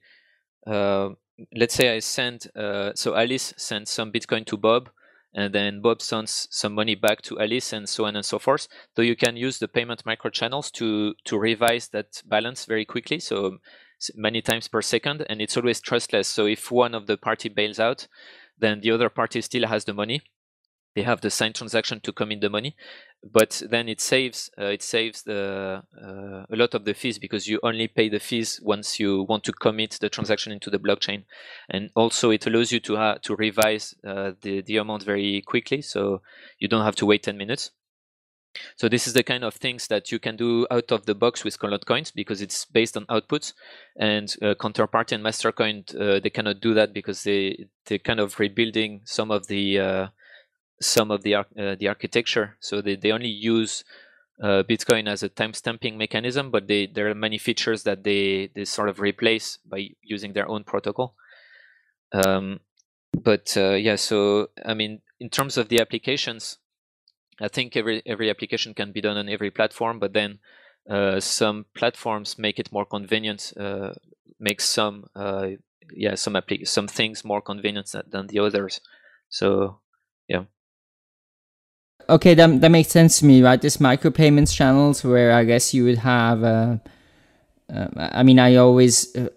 let's 0.66 1.74
say 1.74 1.94
I 1.94 1.98
send, 1.98 2.46
so 2.94 3.14
Alice 3.14 3.52
sends 3.58 3.90
some 3.90 4.12
Bitcoin 4.12 4.46
to 4.46 4.56
Bob, 4.56 4.90
and 5.34 5.54
then 5.54 5.80
Bob 5.82 6.02
sends 6.02 6.48
some 6.50 6.74
money 6.74 6.94
back 6.94 7.22
to 7.22 7.38
Alice, 7.40 7.72
and 7.72 7.88
so 7.88 8.06
on 8.06 8.16
and 8.16 8.24
so 8.24 8.38
forth. 8.38 8.68
So 8.96 9.02
you 9.02 9.16
can 9.16 9.36
use 9.36 9.58
the 9.58 9.68
payment 9.68 10.04
microchannels 10.04 10.72
to 10.72 11.14
to 11.24 11.38
revise 11.38 11.88
that 11.88 12.22
balance 12.26 12.64
very 12.64 12.84
quickly, 12.84 13.20
so 13.20 13.58
many 14.14 14.40
times 14.40 14.68
per 14.68 14.82
second, 14.82 15.26
and 15.28 15.40
it's 15.40 15.56
always 15.56 15.80
trustless. 15.80 16.28
So 16.28 16.46
if 16.46 16.70
one 16.70 16.94
of 16.94 17.06
the 17.06 17.16
party 17.16 17.48
bails 17.48 17.80
out, 17.80 18.06
then 18.58 18.80
the 18.80 18.90
other 18.90 19.08
party 19.08 19.40
still 19.40 19.66
has 19.66 19.84
the 19.84 19.94
money, 19.94 20.22
they 20.98 21.04
have 21.04 21.20
the 21.20 21.30
signed 21.30 21.54
transaction 21.54 22.00
to 22.00 22.12
commit 22.12 22.40
the 22.40 22.50
money 22.50 22.74
but 23.24 23.62
then 23.68 23.88
it 23.88 24.00
saves 24.00 24.50
uh, 24.58 24.66
it 24.66 24.82
saves 24.82 25.22
the 25.22 25.82
uh, 26.00 26.44
a 26.50 26.56
lot 26.56 26.74
of 26.74 26.84
the 26.84 26.94
fees 26.94 27.18
because 27.18 27.48
you 27.48 27.58
only 27.62 27.88
pay 27.88 28.08
the 28.08 28.20
fees 28.20 28.60
once 28.62 29.00
you 29.00 29.24
want 29.24 29.44
to 29.44 29.52
commit 29.52 29.98
the 30.00 30.08
transaction 30.08 30.52
into 30.52 30.70
the 30.70 30.78
blockchain. 30.78 31.24
And 31.68 31.90
also 31.96 32.30
it 32.30 32.46
allows 32.46 32.70
you 32.70 32.80
to 32.80 32.96
ha- 32.96 33.18
to 33.22 33.34
revise 33.34 33.94
uh, 34.06 34.32
the 34.42 34.62
the 34.62 34.76
amount 34.76 35.02
very 35.02 35.42
quickly 35.42 35.82
so 35.82 36.22
you 36.58 36.68
don't 36.68 36.84
have 36.84 36.96
to 36.96 37.06
wait 37.06 37.24
10 37.24 37.36
minutes. 37.36 37.72
So 38.76 38.88
this 38.88 39.06
is 39.06 39.12
the 39.12 39.22
kind 39.22 39.44
of 39.44 39.54
things 39.54 39.88
that 39.88 40.10
you 40.10 40.18
can 40.18 40.36
do 40.36 40.66
out 40.70 40.90
of 40.90 41.06
the 41.06 41.14
box 41.14 41.44
with 41.44 41.58
colored 41.58 41.86
coins 41.86 42.10
because 42.10 42.40
it's 42.40 42.64
based 42.64 42.96
on 42.96 43.04
outputs 43.06 43.52
and 43.96 44.34
uh, 44.42 44.54
counterparty 44.54 45.12
and 45.12 45.24
mastercoin 45.24 45.84
uh, 46.00 46.18
they 46.20 46.30
cannot 46.30 46.60
do 46.60 46.74
that 46.74 46.92
because 46.92 47.24
they 47.24 47.66
they're 47.86 47.98
kind 47.98 48.20
of 48.20 48.38
rebuilding 48.40 49.02
some 49.04 49.30
of 49.30 49.48
the 49.48 49.78
uh, 49.78 50.06
some 50.80 51.10
of 51.10 51.22
the 51.22 51.34
uh, 51.34 51.44
the 51.78 51.88
architecture. 51.88 52.56
So 52.60 52.80
they, 52.80 52.96
they 52.96 53.12
only 53.12 53.28
use 53.28 53.84
uh, 54.42 54.62
Bitcoin 54.62 55.08
as 55.08 55.22
a 55.22 55.28
timestamping 55.28 55.96
mechanism, 55.96 56.50
but 56.50 56.68
they, 56.68 56.86
there 56.86 57.08
are 57.08 57.14
many 57.14 57.38
features 57.38 57.82
that 57.82 58.04
they, 58.04 58.50
they 58.54 58.64
sort 58.64 58.88
of 58.88 59.00
replace 59.00 59.58
by 59.66 59.88
using 60.02 60.32
their 60.32 60.48
own 60.48 60.64
protocol. 60.64 61.14
Um, 62.12 62.60
but 63.12 63.56
uh, 63.56 63.74
yeah, 63.74 63.96
so 63.96 64.50
I 64.64 64.74
mean, 64.74 65.00
in 65.18 65.28
terms 65.28 65.56
of 65.56 65.68
the 65.68 65.80
applications, 65.80 66.58
I 67.40 67.48
think 67.48 67.76
every 67.76 68.02
every 68.06 68.30
application 68.30 68.74
can 68.74 68.92
be 68.92 69.00
done 69.00 69.16
on 69.16 69.28
every 69.28 69.50
platform, 69.50 69.98
but 69.98 70.12
then 70.12 70.38
uh, 70.88 71.20
some 71.20 71.66
platforms 71.74 72.38
make 72.38 72.58
it 72.58 72.72
more 72.72 72.84
convenient, 72.84 73.52
uh, 73.58 73.90
make 74.38 74.60
some 74.60 75.06
uh, 75.16 75.48
yeah 75.92 76.14
some 76.14 76.36
some 76.64 76.88
things 76.88 77.24
more 77.24 77.40
convenient 77.40 77.92
than 78.10 78.28
the 78.28 78.38
others. 78.38 78.80
So 79.28 79.80
yeah 80.28 80.44
okay, 82.08 82.34
that 82.34 82.60
that 82.60 82.70
makes 82.70 82.88
sense 82.88 83.18
to 83.20 83.26
me, 83.26 83.42
right? 83.42 83.60
This 83.60 83.78
micropayments 83.78 84.54
channels 84.54 85.04
where 85.04 85.32
I 85.32 85.44
guess 85.44 85.74
you 85.74 85.84
would 85.84 85.98
have. 85.98 86.42
Uh, 86.42 86.76
uh, 87.72 87.88
I 87.96 88.22
mean, 88.22 88.38
I 88.38 88.56
always 88.56 89.14
uh, 89.14 89.28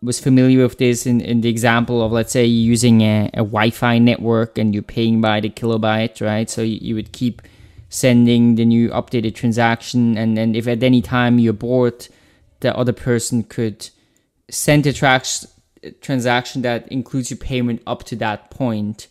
was 0.00 0.18
familiar 0.18 0.62
with 0.62 0.78
this 0.78 1.06
in, 1.06 1.20
in 1.20 1.42
the 1.42 1.48
example 1.48 2.02
of 2.02 2.10
let's 2.10 2.32
say 2.32 2.44
using 2.44 3.02
a, 3.02 3.30
a 3.34 3.44
Wi-Fi 3.44 3.98
network 3.98 4.58
and 4.58 4.74
you're 4.74 4.82
paying 4.82 5.20
by 5.20 5.40
the 5.40 5.50
kilobyte, 5.50 6.24
right? 6.24 6.48
So 6.48 6.62
you, 6.62 6.78
you 6.80 6.94
would 6.94 7.12
keep 7.12 7.42
sending 7.88 8.54
the 8.54 8.64
new 8.64 8.88
updated 8.88 9.34
transaction, 9.34 10.16
and 10.16 10.36
then 10.36 10.54
if 10.54 10.66
at 10.66 10.82
any 10.82 11.02
time 11.02 11.38
you're 11.38 11.52
bored, 11.52 12.08
the 12.60 12.76
other 12.76 12.92
person 12.92 13.42
could 13.42 13.90
send 14.50 14.86
a 14.86 14.92
tra- 14.92 15.22
transaction 16.00 16.62
that 16.62 16.88
includes 16.88 17.30
your 17.30 17.38
payment 17.38 17.82
up 17.86 18.04
to 18.04 18.16
that 18.16 18.50
point. 18.50 19.08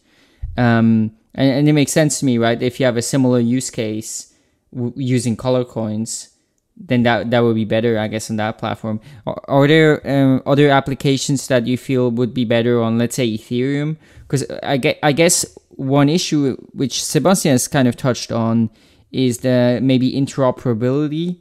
Um, 0.57 1.11
and, 1.33 1.51
and 1.51 1.69
it 1.69 1.73
makes 1.73 1.91
sense 1.91 2.19
to 2.19 2.25
me, 2.25 2.37
right? 2.37 2.61
If 2.61 2.79
you 2.79 2.85
have 2.85 2.97
a 2.97 3.01
similar 3.01 3.39
use 3.39 3.69
case 3.69 4.33
w- 4.73 4.93
using 4.95 5.35
color 5.35 5.63
coins, 5.63 6.29
then 6.77 7.03
that 7.03 7.29
that 7.29 7.41
would 7.41 7.55
be 7.55 7.65
better, 7.65 7.99
I 7.99 8.07
guess, 8.07 8.29
on 8.29 8.37
that 8.37 8.57
platform. 8.57 8.99
Are, 9.27 9.41
are 9.47 9.67
there 9.67 10.01
um, 10.09 10.41
other 10.45 10.69
applications 10.69 11.47
that 11.47 11.67
you 11.67 11.77
feel 11.77 12.09
would 12.11 12.33
be 12.33 12.45
better 12.45 12.81
on, 12.81 12.97
let's 12.97 13.15
say, 13.15 13.27
Ethereum? 13.27 13.97
Because 14.21 14.49
I 14.63 14.77
get, 14.77 14.97
I 15.03 15.11
guess 15.11 15.45
one 15.69 16.09
issue 16.09 16.55
which 16.73 17.03
Sebastien 17.03 17.53
has 17.53 17.67
kind 17.67 17.87
of 17.87 17.95
touched 17.95 18.31
on 18.31 18.69
is 19.11 19.39
the 19.39 19.79
maybe 19.81 20.13
interoperability. 20.13 21.39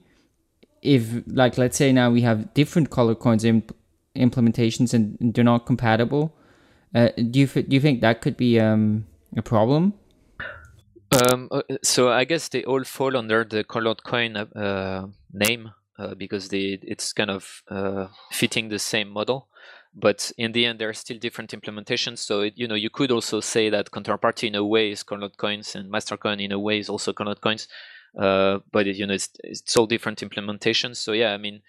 If, 0.83 1.22
like, 1.26 1.59
let's 1.59 1.76
say 1.76 1.92
now 1.92 2.11
we 2.11 2.22
have 2.22 2.53
different 2.55 2.90
color 2.90 3.14
coins 3.14 3.44
imp- 3.44 3.76
implementations 4.16 4.94
and 4.94 5.16
they're 5.35 5.44
not 5.44 5.66
compatible, 5.66 6.35
uh, 6.94 7.11
do 7.16 7.40
you 7.40 7.46
do 7.46 7.76
you 7.76 7.81
think 7.81 8.00
that 8.00 8.20
could 8.20 8.37
be 8.37 8.59
um, 8.59 9.07
a 9.37 9.43
problem? 9.43 9.95
Um, 11.12 11.49
uh, 11.51 11.62
so 11.83 12.11
I 12.11 12.25
guess 12.25 12.49
they 12.49 12.64
all 12.64 12.85
fall 12.85 13.16
under 13.16 13.45
the 13.45 13.64
colored 13.64 14.05
coin 14.05 14.37
uh, 14.37 15.07
name 15.33 15.71
uh, 15.99 16.14
because 16.14 16.49
they 16.49 16.79
it's 16.83 17.12
kind 17.12 17.31
of 17.31 17.62
uh, 17.69 18.07
fitting 18.31 18.69
the 18.69 18.79
same 18.79 19.11
model. 19.11 19.49
But 19.93 20.31
in 20.38 20.53
the 20.53 20.66
end, 20.66 20.79
there 20.79 20.88
are 20.88 20.95
still 20.95 21.19
different 21.19 21.51
implementations. 21.51 22.19
So 22.19 22.43
it, 22.43 22.55
you 22.57 22.69
know 22.69 22.77
you 22.77 22.90
could 22.90 23.11
also 23.11 23.40
say 23.40 23.71
that 23.71 23.90
counterparty 23.90 24.47
in 24.49 24.55
a 24.55 24.64
way 24.64 24.93
is 24.93 25.03
colored 25.03 25.37
coins 25.37 25.75
and 25.75 25.93
Mastercoin 25.93 26.40
in 26.43 26.53
a 26.53 26.59
way 26.61 26.79
is 26.79 26.88
also 26.88 27.12
colored 27.12 27.40
coins. 27.40 27.66
Uh, 28.16 28.59
but 28.73 28.87
it, 28.87 28.97
you 28.97 29.07
know 29.07 29.14
it's 29.14 29.31
it's 29.43 29.77
all 29.77 29.87
different 29.87 30.21
implementations. 30.21 30.97
So 30.97 31.12
yeah, 31.12 31.33
I 31.33 31.38
mean 31.38 31.62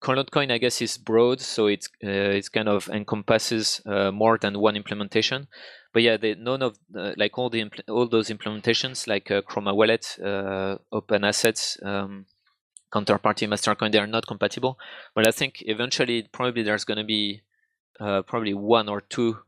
Colored 0.00 0.30
coin, 0.30 0.50
I 0.50 0.58
guess, 0.58 0.80
is 0.80 0.96
broad, 0.96 1.40
so 1.40 1.66
it 1.66 1.86
uh, 2.04 2.38
it 2.38 2.50
kind 2.52 2.68
of 2.68 2.88
encompasses 2.88 3.80
uh, 3.86 4.10
more 4.12 4.38
than 4.38 4.58
one 4.58 4.76
implementation. 4.76 5.48
But 5.92 6.02
yeah, 6.02 6.16
they, 6.16 6.34
none 6.34 6.62
of 6.62 6.78
uh, 6.94 7.12
like 7.16 7.38
all 7.38 7.50
the 7.50 7.70
all 7.88 8.06
those 8.06 8.28
implementations, 8.28 9.06
like 9.06 9.30
uh, 9.30 9.42
Chroma 9.42 9.74
Wallet, 9.74 10.18
uh, 10.22 10.76
Open 10.92 11.24
Assets, 11.24 11.78
um, 11.82 12.26
Counterparty, 12.92 13.48
Mastercoin, 13.48 13.90
they 13.92 13.98
are 13.98 14.06
not 14.06 14.26
compatible. 14.26 14.78
But 15.14 15.26
I 15.26 15.30
think 15.30 15.62
eventually, 15.62 16.28
probably 16.30 16.62
there's 16.62 16.84
going 16.84 16.98
to 16.98 17.04
be 17.04 17.40
uh, 18.00 18.22
probably 18.22 18.54
one 18.54 18.88
or 18.88 19.00
two 19.00 19.38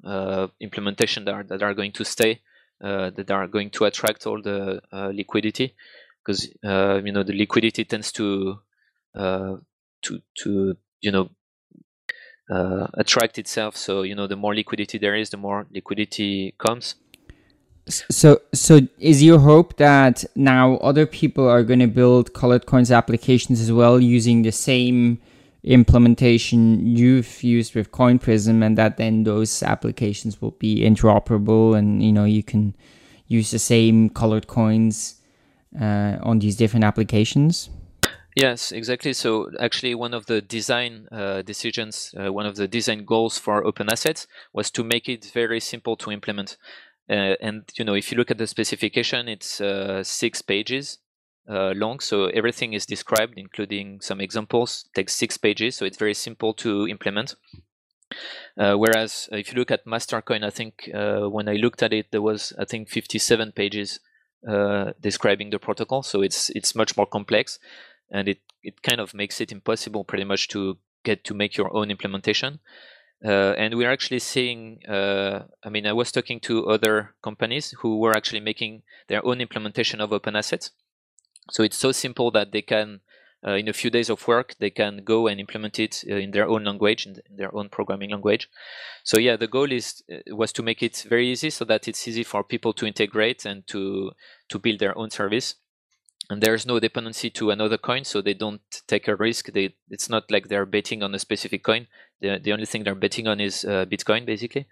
implementation 0.60 1.24
that 1.26 1.34
are 1.34 1.44
that 1.44 1.62
are 1.62 1.74
going 1.74 1.92
to 1.92 2.04
stay, 2.04 2.40
that 2.80 3.30
are 3.30 3.46
going 3.46 3.70
to 3.70 3.84
attract 3.84 4.26
all 4.26 4.40
the 4.42 4.80
liquidity, 5.14 5.74
because 6.24 6.46
you 6.62 7.12
know 7.12 7.22
the 7.22 7.36
liquidity 7.36 7.84
tends 7.84 8.12
to 8.12 8.60
to 9.14 10.22
to 10.38 10.74
you 11.02 11.12
know 11.12 11.30
uh, 12.50 12.88
attract 12.94 13.38
itself. 13.38 13.76
So 13.76 14.02
you 14.02 14.14
know, 14.14 14.26
the 14.26 14.36
more 14.36 14.54
liquidity 14.54 14.98
there 14.98 15.14
is, 15.14 15.30
the 15.30 15.36
more 15.36 15.66
liquidity 15.72 16.54
comes. 16.58 16.96
So, 17.88 18.40
so 18.52 18.80
is 18.98 19.22
your 19.22 19.40
hope 19.40 19.76
that 19.78 20.24
now 20.36 20.76
other 20.76 21.06
people 21.06 21.48
are 21.48 21.64
going 21.64 21.80
to 21.80 21.88
build 21.88 22.34
colored 22.34 22.66
coins 22.66 22.92
applications 22.92 23.60
as 23.60 23.72
well 23.72 23.98
using 23.98 24.42
the 24.42 24.52
same 24.52 25.18
implementation 25.64 26.86
you've 26.86 27.42
used 27.42 27.74
with 27.74 27.90
Coin 27.90 28.18
Prism, 28.18 28.62
and 28.62 28.78
that 28.78 28.96
then 28.96 29.24
those 29.24 29.62
applications 29.62 30.40
will 30.40 30.52
be 30.52 30.80
interoperable, 30.80 31.76
and 31.76 32.02
you 32.02 32.12
know 32.12 32.24
you 32.24 32.42
can 32.42 32.74
use 33.26 33.50
the 33.50 33.58
same 33.58 34.10
colored 34.10 34.46
coins 34.46 35.16
uh, 35.80 36.16
on 36.22 36.38
these 36.38 36.56
different 36.56 36.84
applications? 36.84 37.70
Yes, 38.36 38.70
exactly. 38.70 39.12
So 39.12 39.50
actually, 39.58 39.94
one 39.94 40.14
of 40.14 40.26
the 40.26 40.40
design 40.40 41.08
uh, 41.10 41.42
decisions, 41.42 42.14
uh, 42.16 42.32
one 42.32 42.46
of 42.46 42.56
the 42.56 42.68
design 42.68 43.04
goals 43.04 43.38
for 43.38 43.64
Open 43.64 43.90
Assets 43.90 44.26
was 44.52 44.70
to 44.72 44.84
make 44.84 45.08
it 45.08 45.24
very 45.34 45.58
simple 45.60 45.96
to 45.96 46.12
implement. 46.12 46.56
Uh, 47.08 47.34
and 47.40 47.68
you 47.76 47.84
know, 47.84 47.94
if 47.94 48.12
you 48.12 48.18
look 48.18 48.30
at 48.30 48.38
the 48.38 48.46
specification, 48.46 49.28
it's 49.28 49.60
uh, 49.60 50.04
six 50.04 50.42
pages 50.42 50.98
uh, 51.48 51.72
long. 51.74 51.98
So 51.98 52.26
everything 52.26 52.72
is 52.72 52.86
described, 52.86 53.34
including 53.36 54.00
some 54.00 54.20
examples. 54.20 54.84
It 54.86 54.94
Takes 54.94 55.16
six 55.16 55.36
pages, 55.36 55.76
so 55.76 55.84
it's 55.84 55.98
very 55.98 56.14
simple 56.14 56.54
to 56.54 56.86
implement. 56.86 57.34
Uh, 58.56 58.74
whereas 58.74 59.28
if 59.32 59.52
you 59.52 59.58
look 59.58 59.70
at 59.70 59.86
Mastercoin, 59.86 60.44
I 60.44 60.50
think 60.50 60.88
when 60.92 61.48
I 61.48 61.54
looked 61.54 61.82
at 61.82 61.92
it, 61.92 62.12
there 62.12 62.22
was 62.22 62.52
I 62.58 62.64
think 62.64 62.88
57 62.88 63.52
pages 63.52 63.98
describing 65.00 65.50
the 65.50 65.58
protocol. 65.58 66.02
So 66.02 66.22
it's 66.22 66.50
it's 66.50 66.74
much 66.74 66.96
more 66.96 67.06
complex, 67.06 67.58
and 68.10 68.28
it 68.28 68.40
it 68.62 68.82
kind 68.82 69.00
of 69.00 69.14
makes 69.14 69.40
it 69.40 69.52
impossible 69.52 70.04
pretty 70.04 70.24
much 70.24 70.48
to 70.48 70.78
get 71.04 71.24
to 71.24 71.34
make 71.34 71.56
your 71.56 71.74
own 71.74 71.90
implementation. 71.90 72.60
Uh, 73.24 73.54
and 73.58 73.74
we're 73.74 73.90
actually 73.90 74.18
seeing, 74.18 74.80
uh, 74.88 75.44
I 75.62 75.68
mean, 75.68 75.86
I 75.86 75.92
was 75.92 76.10
talking 76.10 76.40
to 76.40 76.70
other 76.70 77.14
companies 77.22 77.74
who 77.80 77.98
were 77.98 78.16
actually 78.16 78.40
making 78.40 78.82
their 79.08 79.24
own 79.26 79.40
implementation 79.40 80.00
of 80.00 80.12
open 80.12 80.36
assets. 80.36 80.70
So 81.50 81.62
it's 81.62 81.76
so 81.76 81.92
simple 81.92 82.30
that 82.30 82.52
they 82.52 82.62
can, 82.62 83.00
uh, 83.46 83.52
in 83.52 83.68
a 83.68 83.74
few 83.74 83.90
days 83.90 84.08
of 84.08 84.26
work, 84.26 84.54
they 84.58 84.70
can 84.70 85.02
go 85.04 85.26
and 85.26 85.38
implement 85.38 85.78
it 85.78 86.02
uh, 86.10 86.14
in 86.14 86.30
their 86.30 86.48
own 86.48 86.64
language, 86.64 87.06
in 87.06 87.16
their 87.30 87.54
own 87.54 87.68
programming 87.68 88.10
language. 88.10 88.48
So 89.04 89.18
yeah, 89.18 89.36
the 89.36 89.48
goal 89.48 89.70
is 89.70 90.02
uh, 90.10 90.34
was 90.34 90.52
to 90.52 90.62
make 90.62 90.82
it 90.82 91.04
very 91.08 91.28
easy 91.28 91.50
so 91.50 91.66
that 91.66 91.88
it's 91.88 92.08
easy 92.08 92.24
for 92.24 92.42
people 92.42 92.72
to 92.74 92.86
integrate 92.86 93.44
and 93.44 93.66
to 93.66 94.12
to 94.48 94.58
build 94.58 94.78
their 94.78 94.96
own 94.96 95.10
service 95.10 95.56
and 96.30 96.40
there's 96.40 96.64
no 96.64 96.78
dependency 96.78 97.28
to 97.28 97.50
another 97.50 97.76
coin 97.76 98.04
so 98.04 98.22
they 98.22 98.34
don't 98.34 98.62
take 98.86 99.08
a 99.08 99.16
risk. 99.16 99.52
They 99.52 99.74
it's 99.90 100.08
not 100.08 100.30
like 100.30 100.46
they're 100.48 100.64
betting 100.64 101.02
on 101.02 101.12
a 101.14 101.18
specific 101.18 101.64
coin. 101.64 101.88
The, 102.20 102.38
the 102.42 102.52
only 102.52 102.66
thing 102.66 102.84
they're 102.84 102.94
betting 102.94 103.26
on 103.26 103.40
is 103.40 103.64
uh, 103.64 103.84
bitcoin 103.86 104.24
basically. 104.26 104.68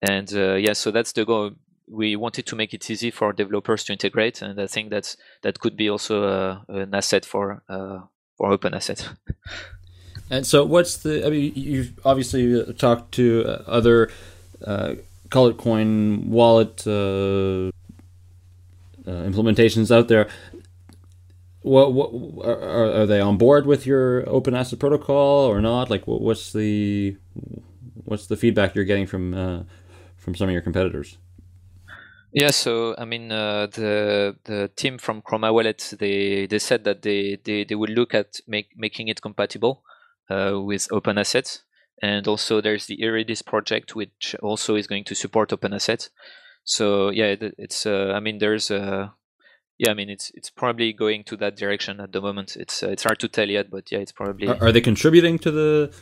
And 0.00 0.32
uh, 0.32 0.54
yeah 0.54 0.72
so 0.72 0.92
that's 0.92 1.12
the 1.12 1.24
goal. 1.24 1.50
We 1.88 2.14
wanted 2.16 2.46
to 2.46 2.56
make 2.56 2.72
it 2.72 2.88
easy 2.88 3.10
for 3.10 3.32
developers 3.32 3.84
to 3.84 3.92
integrate 3.92 4.40
and 4.40 4.58
i 4.58 4.66
think 4.66 4.88
that's 4.88 5.18
that 5.42 5.60
could 5.60 5.76
be 5.76 5.90
also 5.90 6.24
uh, 6.24 6.60
an 6.68 6.94
asset 6.94 7.26
for 7.26 7.62
uh, 7.68 7.98
for 8.38 8.52
open 8.52 8.72
asset. 8.74 9.10
And 10.30 10.46
so 10.46 10.64
what's 10.64 10.96
the 10.96 11.26
i 11.26 11.30
mean 11.30 11.52
you've 11.54 11.92
obviously 12.02 12.58
uh, 12.58 12.72
talked 12.72 13.12
to 13.16 13.44
other 13.66 14.10
uh, 14.64 14.94
colored 15.28 15.58
coin 15.58 16.30
wallet 16.30 16.76
implementations 19.06 19.90
out 19.90 20.08
there 20.08 20.28
what 21.64 21.92
what 21.94 22.46
are, 22.46 22.92
are 23.00 23.06
they 23.06 23.20
on 23.20 23.38
board 23.38 23.66
with 23.66 23.86
your 23.86 24.28
open 24.28 24.54
asset 24.54 24.78
protocol 24.78 25.46
or 25.46 25.60
not? 25.60 25.88
Like, 25.88 26.04
what's 26.06 26.52
the 26.52 27.16
what's 28.04 28.26
the 28.26 28.36
feedback 28.36 28.74
you're 28.74 28.84
getting 28.84 29.06
from 29.06 29.34
uh, 29.34 29.62
from 30.16 30.34
some 30.34 30.48
of 30.48 30.52
your 30.52 30.62
competitors? 30.62 31.16
Yeah, 32.32 32.50
so 32.50 32.94
I 32.98 33.06
mean, 33.06 33.32
uh, 33.32 33.68
the 33.68 34.36
the 34.44 34.70
team 34.76 34.98
from 34.98 35.22
Chroma 35.22 35.54
Wallet 35.54 35.94
they 35.98 36.46
they 36.46 36.58
said 36.58 36.84
that 36.84 37.02
they 37.02 37.38
they, 37.44 37.64
they 37.64 37.74
will 37.74 37.92
look 37.94 38.12
at 38.12 38.40
make, 38.46 38.68
making 38.76 39.08
it 39.08 39.22
compatible 39.22 39.84
uh, 40.28 40.60
with 40.60 40.88
open 40.90 41.16
assets, 41.16 41.62
and 42.02 42.28
also 42.28 42.60
there's 42.60 42.86
the 42.86 42.98
Iridis 42.98 43.44
project 43.44 43.96
which 43.96 44.36
also 44.42 44.74
is 44.74 44.86
going 44.86 45.04
to 45.04 45.14
support 45.14 45.52
open 45.52 45.72
assets. 45.72 46.10
So 46.64 47.10
yeah, 47.10 47.36
it's 47.40 47.86
uh, 47.86 48.12
I 48.14 48.20
mean 48.20 48.38
there's 48.38 48.70
a 48.70 49.14
yeah, 49.78 49.90
I 49.90 49.94
mean 49.94 50.10
it's 50.10 50.30
it's 50.34 50.50
probably 50.50 50.92
going 50.92 51.24
to 51.24 51.36
that 51.36 51.56
direction 51.56 52.00
at 52.00 52.12
the 52.12 52.20
moment. 52.20 52.56
It's 52.56 52.82
uh, 52.82 52.88
it's 52.88 53.02
hard 53.02 53.18
to 53.20 53.28
tell 53.28 53.48
yet, 53.48 53.70
but 53.70 53.90
yeah, 53.90 53.98
it's 53.98 54.12
probably. 54.12 54.48
Are, 54.48 54.64
are 54.64 54.72
they 54.72 54.80
contributing 54.80 55.38
to 55.40 55.50
the 55.50 55.94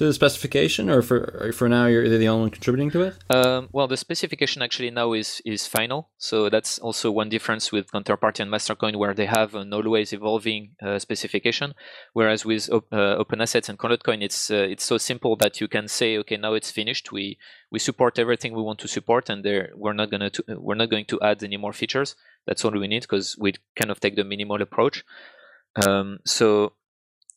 to 0.00 0.06
the 0.06 0.14
specification, 0.14 0.88
or 0.88 1.02
for 1.02 1.52
for 1.52 1.68
now 1.68 1.84
you're 1.84 2.08
the 2.08 2.26
only 2.26 2.40
one 2.40 2.50
contributing 2.50 2.90
to 2.90 3.02
it? 3.02 3.14
Um, 3.28 3.68
well, 3.70 3.86
the 3.86 3.96
specification 3.96 4.62
actually 4.62 4.90
now 4.90 5.12
is 5.12 5.42
is 5.44 5.66
final, 5.66 6.08
so 6.16 6.48
that's 6.48 6.78
also 6.78 7.10
one 7.10 7.28
difference 7.28 7.70
with 7.70 7.92
Counterparty 7.92 8.40
and 8.40 8.50
Mastercoin, 8.50 8.96
where 8.96 9.14
they 9.14 9.26
have 9.26 9.54
an 9.54 9.72
always 9.74 10.12
evolving 10.12 10.70
uh, 10.82 10.98
specification, 10.98 11.74
whereas 12.14 12.44
with 12.46 12.70
op- 12.70 12.92
uh, 12.92 13.16
Open 13.16 13.40
Assets 13.42 13.68
and 13.68 13.78
ColoredCoin, 13.78 14.22
it's 14.22 14.50
uh, 14.50 14.66
it's 14.72 14.84
so 14.84 14.96
simple 14.96 15.36
that 15.36 15.60
you 15.60 15.68
can 15.68 15.86
say, 15.86 16.16
okay, 16.18 16.38
now 16.38 16.54
it's 16.54 16.70
finished. 16.70 17.12
We 17.12 17.38
we 17.70 17.78
support 17.78 18.18
everything 18.18 18.54
we 18.54 18.62
want 18.62 18.78
to 18.80 18.88
support, 18.88 19.28
and 19.28 19.44
there 19.44 19.70
we're 19.74 19.92
not 19.92 20.10
gonna 20.10 20.30
to, 20.30 20.42
we're 20.48 20.76
not 20.76 20.90
going 20.90 21.04
to 21.06 21.20
add 21.20 21.44
any 21.44 21.58
more 21.58 21.74
features. 21.74 22.16
That's 22.46 22.64
all 22.64 22.72
we 22.72 22.88
need 22.88 23.02
because 23.02 23.36
we 23.38 23.54
kind 23.76 23.90
of 23.90 24.00
take 24.00 24.16
the 24.16 24.24
minimal 24.24 24.62
approach. 24.62 25.04
Um, 25.76 26.18
so 26.24 26.72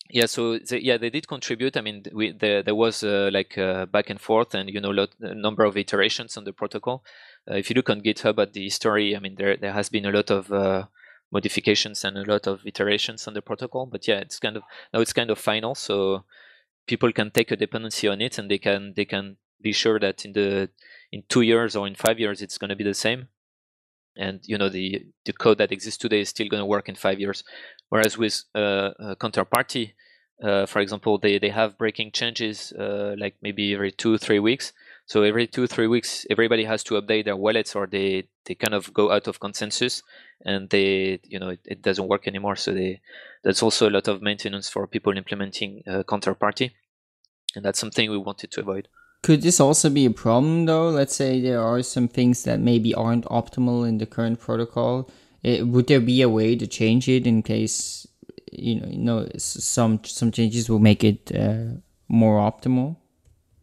yeah 0.09 0.25
so 0.25 0.57
they, 0.57 0.79
yeah 0.79 0.97
they 0.97 1.09
did 1.09 1.27
contribute. 1.27 1.77
I 1.77 1.81
mean 1.81 2.03
we 2.13 2.31
there, 2.31 2.63
there 2.63 2.75
was 2.75 3.03
uh, 3.03 3.29
like 3.31 3.57
uh, 3.57 3.85
back 3.85 4.09
and 4.09 4.19
forth 4.19 4.53
and 4.55 4.69
you 4.69 4.81
know 4.81 4.89
lot, 4.89 5.09
a 5.21 5.35
number 5.35 5.63
of 5.63 5.77
iterations 5.77 6.37
on 6.37 6.45
the 6.45 6.53
protocol. 6.53 7.03
Uh, 7.49 7.55
if 7.55 7.69
you 7.69 7.73
look 7.73 7.89
on 7.89 8.01
github 8.01 8.41
at 8.41 8.53
the 8.53 8.63
history 8.63 9.15
i 9.17 9.19
mean 9.19 9.35
there 9.35 9.57
there 9.57 9.73
has 9.73 9.89
been 9.89 10.05
a 10.05 10.11
lot 10.11 10.31
of 10.31 10.49
uh, 10.51 10.85
modifications 11.29 12.05
and 12.05 12.17
a 12.17 12.23
lot 12.23 12.47
of 12.47 12.65
iterations 12.65 13.27
on 13.27 13.33
the 13.33 13.41
protocol 13.41 13.85
but 13.85 14.07
yeah 14.07 14.19
it's 14.19 14.39
kind 14.39 14.55
of 14.55 14.63
now 14.93 15.01
it's 15.01 15.11
kind 15.11 15.29
of 15.29 15.37
final 15.37 15.75
so 15.75 16.23
people 16.87 17.11
can 17.11 17.29
take 17.31 17.51
a 17.51 17.57
dependency 17.57 18.07
on 18.07 18.21
it 18.21 18.37
and 18.37 18.49
they 18.49 18.57
can 18.57 18.93
they 18.95 19.03
can 19.03 19.35
be 19.61 19.73
sure 19.73 19.99
that 19.99 20.23
in 20.23 20.31
the 20.31 20.69
in 21.11 21.23
two 21.27 21.41
years 21.41 21.75
or 21.75 21.85
in 21.85 21.95
five 21.95 22.17
years 22.17 22.41
it's 22.41 22.57
going 22.57 22.69
to 22.69 22.77
be 22.77 22.83
the 22.83 22.93
same 22.93 23.27
and 24.17 24.41
you 24.45 24.57
know 24.57 24.69
the 24.69 25.05
the 25.25 25.33
code 25.33 25.57
that 25.57 25.71
exists 25.71 25.97
today 25.97 26.21
is 26.21 26.29
still 26.29 26.47
going 26.47 26.61
to 26.61 26.65
work 26.65 26.89
in 26.89 26.95
five 26.95 27.19
years. 27.19 27.43
Whereas 27.89 28.17
with 28.17 28.43
uh, 28.55 29.15
counterparty 29.19 29.93
uh, 30.43 30.65
for 30.65 30.79
example 30.79 31.17
they, 31.17 31.39
they 31.39 31.49
have 31.49 31.77
breaking 31.77 32.11
changes 32.11 32.73
uh, 32.73 33.15
like 33.17 33.35
maybe 33.41 33.73
every 33.73 33.91
two 33.91 34.17
three 34.17 34.39
weeks. 34.39 34.73
So 35.05 35.23
every 35.23 35.47
two 35.47 35.67
three 35.67 35.87
weeks 35.87 36.25
everybody 36.29 36.63
has 36.65 36.83
to 36.85 36.95
update 37.01 37.25
their 37.25 37.35
wallets 37.35 37.75
or 37.75 37.87
they 37.87 38.27
they 38.45 38.55
kind 38.55 38.73
of 38.73 38.93
go 38.93 39.11
out 39.11 39.27
of 39.27 39.39
consensus 39.39 40.01
and 40.45 40.69
they 40.69 41.19
you 41.23 41.39
know 41.39 41.49
it, 41.49 41.59
it 41.65 41.81
doesn't 41.81 42.07
work 42.07 42.27
anymore. 42.27 42.55
So 42.55 42.73
they 42.73 43.01
that's 43.43 43.63
also 43.63 43.89
a 43.89 43.91
lot 43.91 44.07
of 44.07 44.21
maintenance 44.21 44.69
for 44.69 44.87
people 44.87 45.17
implementing 45.17 45.83
uh, 45.87 46.03
counterparty 46.03 46.71
and 47.55 47.63
that's 47.63 47.79
something 47.79 48.09
we 48.09 48.17
wanted 48.17 48.51
to 48.51 48.61
avoid 48.61 48.87
could 49.23 49.41
this 49.41 49.59
also 49.59 49.89
be 49.89 50.05
a 50.05 50.11
problem 50.11 50.65
though? 50.65 50.89
Let's 50.89 51.15
say 51.15 51.41
there 51.41 51.61
are 51.61 51.81
some 51.81 52.07
things 52.07 52.43
that 52.43 52.59
maybe 52.59 52.93
aren't 52.93 53.25
optimal 53.25 53.87
in 53.87 53.97
the 53.97 54.05
current 54.05 54.39
protocol. 54.39 55.09
It, 55.41 55.61
eh, 55.61 55.63
would 55.63 55.87
there 55.87 56.01
be 56.01 56.21
a 56.21 56.29
way 56.29 56.55
to 56.55 56.67
change 56.67 57.07
it 57.07 57.25
in 57.25 57.41
case 57.41 58.05
you 58.51 58.79
know, 58.79 58.87
you 58.87 58.97
know 58.97 59.27
some 59.37 60.03
some 60.03 60.31
changes 60.31 60.69
will 60.69 60.79
make 60.79 61.03
it 61.03 61.31
uh, 61.35 61.79
more 62.07 62.37
optimal? 62.39 62.97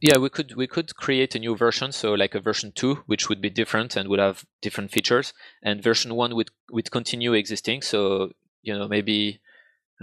Yeah, 0.01 0.17
we 0.17 0.31
could 0.31 0.57
we 0.57 0.67
could 0.67 0.97
create 0.97 1.35
a 1.35 1.39
new 1.39 1.55
version, 1.55 1.93
so 1.93 2.15
like 2.15 2.35
a 2.35 2.41
version 2.41 2.73
two, 2.75 3.03
which 3.07 3.29
would 3.29 3.43
be 3.43 3.51
different 3.51 3.97
and 3.97 4.09
would 4.09 4.19
have 4.19 4.47
different 4.63 4.91
features, 4.91 5.35
and 5.63 5.83
version 5.83 6.15
one 6.15 6.35
would 6.35 6.51
would 6.71 6.91
continue 6.91 7.35
existing. 7.35 7.83
So 7.83 8.33
you 8.63 8.77
know 8.77 8.89
maybe 8.89 9.41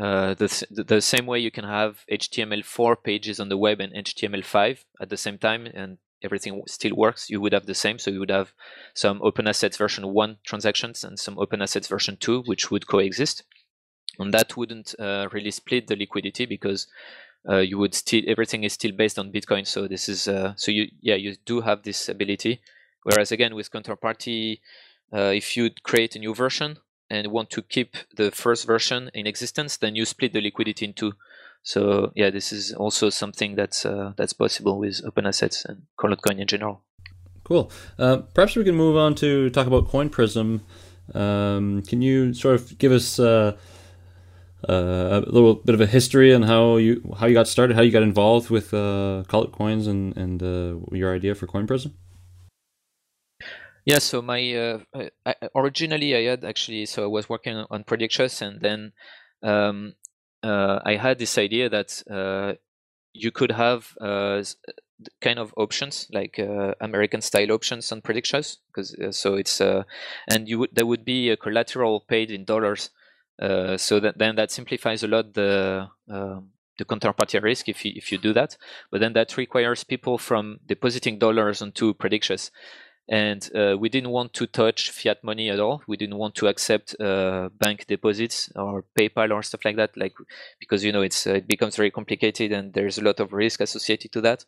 uh, 0.02 0.36
the, 0.36 0.66
the 0.70 1.02
same 1.02 1.26
way 1.26 1.40
you 1.40 1.52
can 1.52 1.66
have 1.66 2.06
HTML4 2.12 3.04
pages 3.04 3.40
on 3.40 3.50
the 3.50 3.58
web 3.58 3.80
and 3.80 3.94
HTML5 3.94 4.84
at 5.02 5.10
the 5.10 5.18
same 5.18 5.38
time, 5.38 5.66
and 5.66 5.98
everything 6.24 6.62
still 6.68 6.96
works, 6.96 7.30
you 7.30 7.42
would 7.42 7.54
have 7.54 7.66
the 7.66 7.74
same. 7.74 8.00
So 8.00 8.12
you 8.12 8.20
would 8.20 8.30
have 8.30 8.54
some 8.94 9.22
Open 9.22 9.48
Assets 9.48 9.78
version 9.78 10.08
1 10.14 10.38
transactions 10.46 11.04
and 11.04 11.20
some 11.20 11.40
Open 11.40 11.62
Assets 11.62 11.88
version 11.88 12.18
2, 12.20 12.44
which 12.44 12.70
would 12.70 12.88
coexist. 12.88 13.44
And 14.20 14.34
that 14.34 14.58
wouldn't 14.58 14.96
uh, 15.00 15.30
really 15.32 15.52
split 15.52 15.88
the 15.88 15.96
liquidity 15.96 16.46
because 16.46 16.88
uh, 17.48 17.58
you 17.58 17.78
would 17.78 17.94
still 17.94 18.24
everything 18.28 18.64
is 18.64 18.74
still 18.74 18.92
based 18.92 19.20
on 19.20 19.32
Bitcoin. 19.32 19.66
So 19.66 19.88
this 19.88 20.10
is 20.10 20.28
uh, 20.28 20.54
so 20.56 20.72
you 20.72 20.90
yeah 21.02 21.16
you 21.16 21.36
do 21.46 21.62
have 21.62 21.84
this 21.84 22.10
ability. 22.10 22.62
Whereas 23.04 23.32
again 23.32 23.56
with 23.56 23.72
Counterparty, 23.72 24.60
uh, 25.14 25.32
if 25.36 25.56
you 25.56 25.70
create 25.84 26.16
a 26.16 26.20
new 26.20 26.34
version, 26.34 26.78
and 27.10 27.28
want 27.28 27.50
to 27.52 27.62
keep 27.62 27.96
the 28.16 28.32
first 28.32 28.66
version 28.66 29.10
in 29.14 29.28
existence, 29.28 29.78
then 29.78 29.96
you 29.96 30.06
split 30.06 30.34
the 30.34 30.42
liquidity 30.42 30.86
in 30.86 30.94
two. 30.94 31.14
So 31.64 32.12
yeah, 32.16 32.30
this 32.30 32.52
is 32.52 32.74
also 32.74 33.10
something 33.10 33.56
that's 33.56 33.86
uh, 33.86 34.14
that's 34.16 34.34
possible 34.34 34.80
with 34.80 35.02
open 35.06 35.26
assets 35.26 35.66
and 35.66 35.84
coin 35.98 36.40
in 36.40 36.48
general. 36.48 36.82
Cool. 37.44 37.72
Uh, 37.98 38.18
perhaps 38.34 38.56
we 38.56 38.64
can 38.64 38.76
move 38.76 38.98
on 38.98 39.16
to 39.16 39.50
talk 39.50 39.68
about 39.68 39.88
CoinPrism. 39.88 40.62
Um, 41.14 41.82
can 41.84 42.02
you 42.02 42.34
sort 42.34 42.56
of 42.56 42.78
give 42.78 42.92
us 42.92 43.20
uh, 43.20 43.58
uh, 44.68 45.24
a 45.26 45.32
little 45.32 45.56
bit 45.56 45.76
of 45.76 45.82
a 45.82 45.86
history 45.86 46.34
on 46.34 46.44
how 46.44 46.78
you 46.78 47.02
how 47.20 47.26
you 47.26 47.34
got 47.34 47.48
started, 47.48 47.76
how 47.76 47.82
you 47.84 47.92
got 47.92 48.04
involved 48.04 48.50
with 48.50 48.74
uh, 48.74 49.24
coins, 49.28 49.88
and 49.88 50.18
and 50.18 50.44
uh, 50.44 50.76
your 50.92 51.16
idea 51.16 51.36
for 51.36 51.48
CoinPrism? 51.48 51.92
Yeah, 53.88 54.00
so 54.00 54.22
my 54.22 54.54
uh, 54.54 54.80
I, 55.26 55.36
originally 55.56 56.14
I 56.14 56.30
had 56.32 56.44
actually 56.44 56.86
so 56.88 57.06
I 57.06 57.08
was 57.08 57.30
working 57.30 57.56
on 57.70 57.86
Predictious, 57.86 58.42
and 58.42 58.60
then 58.60 58.92
um, 59.42 59.94
uh, 60.44 60.80
I 60.84 60.98
had 60.98 61.20
this 61.20 61.38
idea 61.38 61.70
that 61.70 62.04
uh, 62.12 62.56
you 63.14 63.32
could 63.32 63.54
have 63.54 63.96
uh, 64.02 64.44
kind 65.22 65.40
of 65.40 65.54
options 65.56 66.10
like 66.12 66.38
uh, 66.38 66.74
American 66.82 67.22
style 67.22 67.54
options 67.54 67.90
on 67.94 68.02
Predictious, 68.02 68.58
because 68.68 68.94
uh, 68.96 69.14
so 69.14 69.36
it's 69.36 69.62
and 69.62 70.50
you 70.50 70.60
would 70.60 70.72
there 70.74 70.86
would 70.86 71.06
be 71.06 71.30
a 71.30 71.38
collateral 71.38 72.02
paid 72.02 72.30
in 72.30 72.44
dollars, 72.44 72.90
so 73.40 74.02
that 74.02 74.18
then 74.18 74.36
that 74.36 74.52
simplifies 74.52 75.02
a 75.04 75.08
lot 75.08 75.34
the 75.34 75.88
um, 76.10 76.50
the 76.78 76.84
counterparty 76.84 77.42
risk 77.42 77.70
if 77.70 77.86
you 77.86 77.94
if 77.96 78.12
you 78.12 78.18
do 78.18 78.34
that, 78.34 78.58
but 78.92 79.00
then 79.00 79.14
that 79.14 79.38
requires 79.38 79.86
people 79.86 80.18
from 80.18 80.60
depositing 80.66 81.20
dollars 81.20 81.62
onto 81.62 81.94
Predictious 81.94 82.52
and 83.10 83.50
uh, 83.56 83.78
we 83.80 83.90
didn't 83.90 84.10
want 84.10 84.34
to 84.34 84.48
touch 84.48 84.92
fiat 84.92 85.24
money 85.24 85.50
at 85.50 85.60
all. 85.60 85.82
We 85.88 85.98
didn't 85.98 86.18
want 86.18 86.36
to 86.36 86.48
accept 86.48 86.96
uh, 87.00 87.50
bank 87.58 87.88
deposits 87.88 88.52
or 88.56 88.84
PayPal 88.98 89.32
or 89.32 89.44
stuff 89.44 89.64
like 89.64 89.78
that, 89.78 89.96
like 89.96 90.14
because 90.60 90.84
you 90.84 90.92
know 90.92 91.02
it's 91.02 91.26
uh, 91.26 91.36
it 91.36 91.48
becomes 91.48 91.76
very 91.76 91.92
complicated 91.92 92.52
and 92.52 92.74
there's 92.74 92.98
a 92.98 93.04
lot 93.04 93.20
of 93.20 93.34
risk 93.34 93.62
associated 93.62 94.12
to 94.12 94.22
that. 94.22 94.46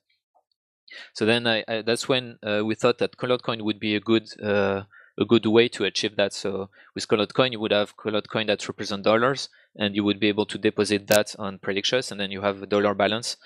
So 1.14 1.26
then 1.26 1.48
I, 1.48 1.64
I, 1.68 1.82
that's 1.84 2.10
when 2.10 2.40
uh, 2.44 2.64
we 2.66 2.76
thought 2.76 2.98
that 2.98 3.18
Colored 3.18 3.44
Coin 3.44 3.64
would 3.64 3.80
be 3.80 3.96
a 3.96 4.00
good 4.00 4.28
uh, 4.42 4.84
a 5.18 5.26
good 5.26 5.46
way 5.46 5.68
to 5.70 5.84
achieve 5.84 6.16
that. 6.16 6.34
So 6.34 6.70
with 6.96 7.08
Colored 7.08 7.34
Coin, 7.34 7.52
you 7.52 7.60
would 7.60 7.72
have 7.72 7.96
Colored 7.98 8.30
Coin 8.30 8.48
that 8.48 8.68
represent 8.68 9.04
dollars, 9.04 9.50
and 9.76 9.96
you 9.96 10.04
would 10.04 10.20
be 10.20 10.28
able 10.28 10.46
to 10.48 10.58
deposit 10.58 11.08
that 11.08 11.36
on 11.38 11.60
Predictious, 11.60 12.12
and 12.12 12.20
then 12.20 12.32
you 12.32 12.42
have 12.42 12.62
a 12.62 12.66
dollar 12.66 12.94
balance, 12.94 13.38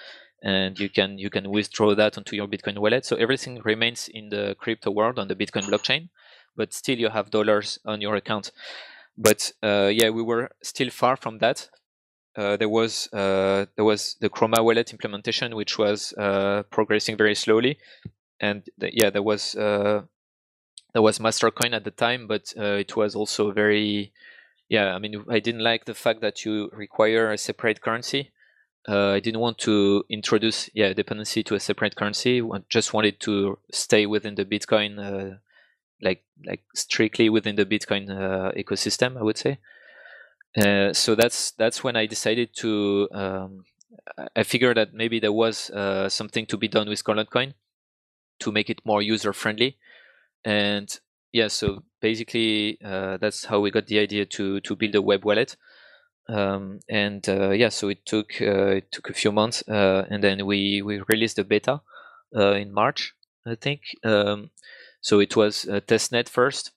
and 0.43 0.77
you 0.77 0.89
can 0.89 1.17
you 1.17 1.29
can 1.29 1.49
withdraw 1.49 1.95
that 1.95 2.17
onto 2.17 2.35
your 2.35 2.47
Bitcoin 2.47 2.77
wallet. 2.77 3.05
So 3.05 3.15
everything 3.15 3.61
remains 3.63 4.09
in 4.09 4.29
the 4.29 4.55
crypto 4.59 4.91
world 4.91 5.17
on 5.17 5.29
the 5.29 5.35
Bitcoin 5.35 5.63
blockchain, 5.63 6.09
but 6.55 6.73
still 6.73 6.99
you 6.99 7.09
have 7.09 7.31
dollars 7.31 7.79
on 7.85 8.01
your 8.01 8.15
account. 8.15 8.51
But 9.17 9.53
uh, 9.63 9.89
yeah, 9.93 10.09
we 10.09 10.21
were 10.21 10.49
still 10.61 10.89
far 10.89 11.15
from 11.15 11.39
that. 11.39 11.69
Uh, 12.35 12.57
there 12.57 12.69
was 12.69 13.11
uh, 13.13 13.65
there 13.75 13.85
was 13.85 14.17
the 14.19 14.29
Chroma 14.29 14.63
wallet 14.63 14.91
implementation, 14.91 15.55
which 15.55 15.77
was 15.77 16.13
uh, 16.17 16.63
progressing 16.71 17.15
very 17.15 17.35
slowly, 17.35 17.77
and 18.41 18.63
the, 18.77 18.89
yeah, 18.91 19.11
there 19.11 19.23
was 19.23 19.55
uh, 19.55 20.01
there 20.93 21.01
was 21.01 21.19
Mastercoin 21.19 21.73
at 21.73 21.85
the 21.85 21.91
time, 21.91 22.27
but 22.27 22.53
uh, 22.57 22.77
it 22.77 22.95
was 22.97 23.15
also 23.15 23.51
very, 23.51 24.11
yeah. 24.67 24.93
I 24.93 24.99
mean, 24.99 25.23
I 25.29 25.39
didn't 25.39 25.63
like 25.63 25.85
the 25.85 25.93
fact 25.93 26.21
that 26.21 26.43
you 26.43 26.69
require 26.73 27.31
a 27.31 27.37
separate 27.37 27.81
currency. 27.81 28.31
Uh, 28.87 29.11
I 29.11 29.19
didn't 29.19 29.39
want 29.39 29.57
to 29.59 30.03
introduce, 30.09 30.69
yeah, 30.73 30.91
dependency 30.93 31.43
to 31.43 31.55
a 31.55 31.59
separate 31.59 31.95
currency. 31.95 32.41
I 32.41 32.59
just 32.69 32.93
wanted 32.93 33.19
to 33.21 33.57
stay 33.71 34.05
within 34.05 34.35
the 34.35 34.45
Bitcoin, 34.45 34.99
uh, 34.99 35.37
like 36.01 36.23
like 36.45 36.63
strictly 36.75 37.29
within 37.29 37.55
the 37.55 37.65
Bitcoin 37.65 38.09
uh, 38.09 38.51
ecosystem. 38.51 39.17
I 39.17 39.23
would 39.23 39.37
say. 39.37 39.59
Uh, 40.57 40.93
so 40.93 41.15
that's 41.15 41.51
that's 41.51 41.83
when 41.83 41.95
I 41.95 42.05
decided 42.05 42.49
to. 42.57 43.07
Um, 43.13 43.65
I 44.35 44.43
figured 44.43 44.77
that 44.77 44.93
maybe 44.93 45.19
there 45.19 45.31
was 45.31 45.69
uh, 45.69 46.09
something 46.09 46.45
to 46.47 46.57
be 46.57 46.67
done 46.67 46.89
with 46.89 47.03
Colored 47.03 47.29
Coin 47.29 47.53
to 48.39 48.51
make 48.51 48.69
it 48.69 48.85
more 48.85 49.01
user 49.01 49.33
friendly 49.33 49.77
and 50.43 50.99
yeah 51.31 51.47
so 51.47 51.83
basically 52.01 52.77
uh, 52.83 53.17
that's 53.17 53.45
how 53.45 53.59
we 53.59 53.71
got 53.71 53.87
the 53.87 53.99
idea 53.99 54.25
to 54.25 54.59
to 54.61 54.75
build 54.75 54.95
a 54.95 55.01
web 55.01 55.23
wallet 55.25 55.55
um, 56.29 56.79
and 56.89 57.27
uh, 57.27 57.49
yeah 57.49 57.69
so 57.69 57.89
it 57.89 58.05
took 58.05 58.41
uh, 58.41 58.77
it 58.77 58.91
took 58.91 59.09
a 59.09 59.13
few 59.13 59.31
months 59.31 59.63
uh, 59.67 60.05
and 60.09 60.23
then 60.23 60.45
we 60.45 60.81
we 60.81 61.01
released 61.07 61.35
the 61.35 61.43
beta 61.43 61.81
uh, 62.35 62.53
in 62.53 62.73
march 62.73 63.13
i 63.45 63.55
think 63.55 63.81
um, 64.03 64.49
so 65.01 65.19
it 65.19 65.35
was 65.35 65.65
testnet 65.87 66.29
first 66.29 66.71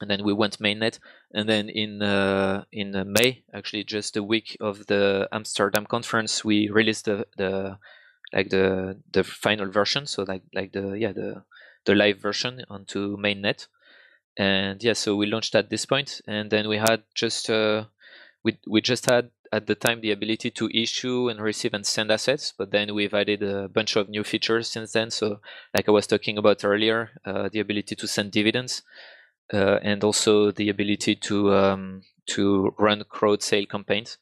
and 0.00 0.10
then 0.10 0.24
we 0.24 0.32
went 0.32 0.58
mainnet 0.58 0.98
and 1.34 1.48
then 1.48 1.68
in 1.68 2.02
uh, 2.02 2.64
in 2.72 2.92
may 3.12 3.42
actually 3.54 3.84
just 3.84 4.16
a 4.16 4.22
week 4.22 4.56
of 4.60 4.86
the 4.86 5.28
amsterdam 5.32 5.86
conference 5.86 6.44
we 6.44 6.68
released 6.68 7.06
the, 7.06 7.26
the 7.36 7.76
like 8.32 8.48
the 8.48 8.98
the 9.12 9.24
final 9.24 9.70
version 9.70 10.06
so 10.06 10.22
like 10.22 10.42
like 10.54 10.72
the 10.72 10.92
yeah 10.92 11.12
the 11.12 11.42
the 11.84 11.94
live 11.94 12.18
version 12.18 12.64
onto 12.68 13.16
mainnet. 13.16 13.66
And 14.36 14.82
yeah, 14.82 14.94
so 14.94 15.16
we 15.16 15.26
launched 15.26 15.54
at 15.54 15.68
this 15.68 15.84
point, 15.84 16.20
and 16.26 16.50
then 16.50 16.68
we 16.68 16.78
had 16.78 17.02
just 17.14 17.50
uh, 17.50 17.84
we 18.44 18.58
we 18.66 18.80
just 18.80 19.06
had 19.06 19.30
at 19.52 19.66
the 19.66 19.74
time 19.74 20.00
the 20.00 20.10
ability 20.10 20.50
to 20.50 20.70
issue 20.72 21.28
and 21.28 21.40
receive 21.40 21.74
and 21.74 21.86
send 21.86 22.10
assets, 22.10 22.54
but 22.56 22.70
then 22.70 22.94
we've 22.94 23.12
added 23.12 23.42
a 23.42 23.68
bunch 23.68 23.96
of 23.96 24.08
new 24.08 24.24
features 24.24 24.68
since 24.68 24.92
then. 24.92 25.10
So, 25.10 25.40
like 25.74 25.88
I 25.88 25.92
was 25.92 26.06
talking 26.06 26.38
about 26.38 26.64
earlier, 26.64 27.10
uh, 27.26 27.50
the 27.52 27.60
ability 27.60 27.94
to 27.96 28.08
send 28.08 28.32
dividends, 28.32 28.82
uh, 29.52 29.78
and 29.82 30.02
also 30.02 30.50
the 30.50 30.70
ability 30.70 31.16
to 31.16 31.52
um, 31.54 32.02
to 32.26 32.74
run 32.78 33.04
crowd 33.08 33.42
sale 33.42 33.66
campaigns. 33.66 34.16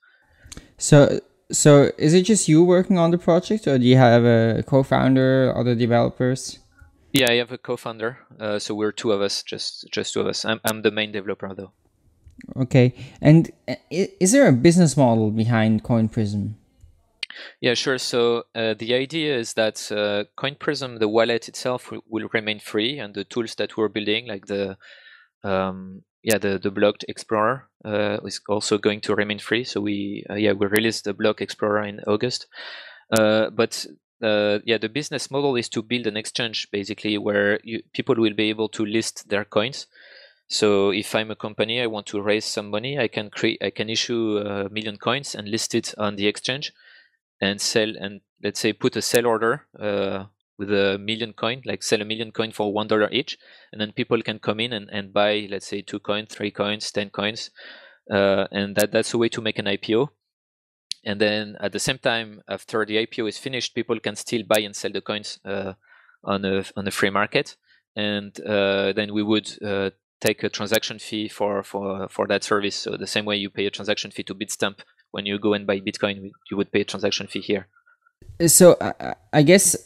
So, 0.78 1.20
so 1.52 1.92
is 1.96 2.12
it 2.12 2.22
just 2.22 2.48
you 2.48 2.64
working 2.64 2.98
on 2.98 3.12
the 3.12 3.18
project, 3.18 3.68
or 3.68 3.78
do 3.78 3.84
you 3.84 3.96
have 3.96 4.24
a 4.24 4.64
co-founder, 4.66 5.54
other 5.56 5.76
developers? 5.76 6.58
Yeah, 7.12 7.30
I 7.30 7.34
have 7.34 7.52
a 7.52 7.58
co-founder. 7.58 8.18
Uh, 8.38 8.58
so 8.58 8.74
we're 8.74 8.92
two 8.92 9.12
of 9.12 9.20
us, 9.20 9.42
just 9.44 9.86
just 9.92 10.12
two 10.14 10.20
of 10.20 10.26
us. 10.26 10.44
I'm 10.44 10.60
I'm 10.64 10.82
the 10.82 10.90
main 10.90 11.12
developer 11.12 11.54
though. 11.54 11.72
Okay, 12.56 12.94
and 13.20 13.50
uh, 13.68 13.76
is 13.90 14.32
there 14.32 14.48
a 14.48 14.52
business 14.52 14.96
model 14.96 15.30
behind 15.30 15.82
CoinPrism? 15.82 16.54
Yeah, 17.60 17.74
sure. 17.74 17.98
So 17.98 18.44
uh, 18.54 18.74
the 18.74 18.94
idea 18.94 19.38
is 19.38 19.54
that 19.54 19.76
uh, 19.90 20.24
CoinPrism, 20.38 20.98
the 20.98 21.08
wallet 21.08 21.48
itself, 21.48 21.90
will, 21.90 22.02
will, 22.08 22.28
remain 22.32 22.60
free, 22.60 22.98
and 22.98 23.14
the 23.14 23.24
tools 23.24 23.54
that 23.56 23.76
we're 23.76 23.88
building, 23.88 24.26
like 24.26 24.46
the 24.46 24.76
um, 25.44 26.02
yeah 26.22 26.38
the 26.38 26.58
the 26.58 26.70
block 26.70 26.96
explorer, 27.08 27.68
uh, 27.84 28.18
is 28.24 28.40
also 28.48 28.78
going 28.78 29.00
to 29.02 29.14
remain 29.14 29.38
free. 29.38 29.64
So 29.64 29.80
we 29.80 30.24
uh, 30.28 30.34
yeah 30.34 30.52
we 30.52 30.66
released 30.66 31.04
the 31.04 31.14
block 31.14 31.40
explorer 31.40 31.82
in 31.82 32.00
August. 32.06 32.46
Uh, 33.10 33.50
but 33.50 33.86
uh, 34.22 34.58
yeah, 34.64 34.78
the 34.78 34.88
business 34.88 35.30
model 35.30 35.56
is 35.56 35.68
to 35.70 35.82
build 35.82 36.06
an 36.06 36.16
exchange 36.16 36.68
basically 36.70 37.16
where 37.18 37.60
you, 37.64 37.82
people 37.92 38.14
will 38.16 38.34
be 38.34 38.50
able 38.50 38.68
to 38.68 38.84
list 38.84 39.28
their 39.28 39.44
coins. 39.44 39.86
So 40.50 40.90
if 40.90 41.14
I'm 41.14 41.30
a 41.30 41.36
company, 41.36 41.80
I 41.80 41.86
want 41.86 42.06
to 42.08 42.20
raise 42.20 42.44
some 42.44 42.70
money, 42.70 42.98
I 42.98 43.08
can 43.08 43.30
create, 43.30 43.62
I 43.62 43.70
can 43.70 43.88
issue 43.88 44.38
a 44.38 44.68
million 44.68 44.96
coins 44.96 45.34
and 45.34 45.48
list 45.48 45.74
it 45.74 45.94
on 45.96 46.16
the 46.16 46.26
exchange, 46.26 46.72
and 47.40 47.60
sell 47.60 47.92
and 48.00 48.20
let's 48.42 48.60
say 48.60 48.72
put 48.72 48.96
a 48.96 49.02
sell 49.02 49.26
order 49.26 49.66
uh, 49.78 50.24
with 50.58 50.72
a 50.72 50.98
million 50.98 51.32
coin, 51.32 51.62
like 51.64 51.82
sell 51.84 52.02
a 52.02 52.04
million 52.04 52.32
coin 52.32 52.50
for 52.50 52.72
one 52.72 52.88
dollar 52.88 53.08
each, 53.12 53.38
and 53.72 53.80
then 53.80 53.92
people 53.92 54.20
can 54.22 54.40
come 54.40 54.58
in 54.58 54.72
and, 54.72 54.90
and 54.90 55.12
buy 55.12 55.46
let's 55.50 55.68
say 55.68 55.82
two 55.82 56.00
coins, 56.00 56.34
three 56.34 56.50
coins, 56.50 56.90
ten 56.90 57.10
coins, 57.10 57.50
uh, 58.10 58.46
and 58.50 58.74
that 58.74 58.90
that's 58.90 59.14
a 59.14 59.18
way 59.18 59.28
to 59.28 59.40
make 59.40 59.58
an 59.60 59.66
IPO 59.66 60.08
and 61.04 61.20
then 61.20 61.56
at 61.60 61.72
the 61.72 61.78
same 61.78 61.98
time 61.98 62.42
after 62.48 62.84
the 62.84 63.06
ipo 63.06 63.28
is 63.28 63.38
finished 63.38 63.74
people 63.74 63.98
can 63.98 64.16
still 64.16 64.42
buy 64.46 64.58
and 64.60 64.76
sell 64.76 64.92
the 64.92 65.00
coins 65.00 65.38
uh, 65.44 65.72
on 66.24 66.44
a 66.44 66.64
on 66.76 66.86
a 66.86 66.90
free 66.90 67.10
market. 67.10 67.56
And 67.96 68.38
uh, 68.42 68.92
then 68.92 69.12
we 69.12 69.22
would 69.22 69.50
uh, 69.62 69.90
take 70.20 70.42
a 70.42 70.48
transaction 70.48 70.98
fee 70.98 71.28
for 71.28 71.62
for 71.62 72.08
for 72.08 72.26
that 72.26 72.44
service. 72.44 72.76
So 72.76 72.96
the 72.96 73.06
same 73.06 73.24
way 73.24 73.36
you 73.36 73.50
pay 73.50 73.66
a 73.66 73.70
transaction 73.70 74.10
fee 74.10 74.24
to 74.24 74.34
bitstamp 74.34 74.80
when 75.10 75.26
you 75.26 75.38
go 75.38 75.54
and 75.54 75.66
buy 75.66 75.80
bitcoin 75.80 76.30
you 76.50 76.56
would 76.56 76.70
pay 76.72 76.82
a 76.82 76.84
transaction 76.84 77.26
fee 77.26 77.40
here. 77.40 77.66
So 78.46 78.76
i 79.32 79.42
guess 79.42 79.76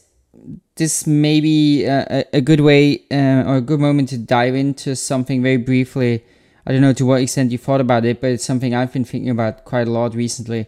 this 0.76 1.07
may 1.07 1.41
be 1.41 1.85
a, 1.85 2.24
a 2.32 2.41
good 2.41 2.61
way 2.61 3.05
uh, 3.11 3.49
or 3.49 3.57
a 3.57 3.61
good 3.61 3.78
moment 3.78 4.09
to 4.09 4.18
dive 4.18 4.55
into 4.55 4.97
something 4.97 5.43
very 5.43 5.57
briefly. 5.57 6.24
I 6.66 6.72
don't 6.72 6.80
know 6.80 6.93
to 6.95 7.07
what 7.07 7.20
extent 7.20 7.53
you 7.53 7.59
thought 7.59 7.80
about 7.80 8.05
it 8.05 8.20
but 8.20 8.30
it's 8.30 8.45
something 8.45 8.74
i've 8.74 8.93
been 8.93 9.05
thinking 9.05 9.30
about 9.30 9.64
quite 9.64 9.87
a 9.87 9.91
lot 9.91 10.14
recently 10.14 10.66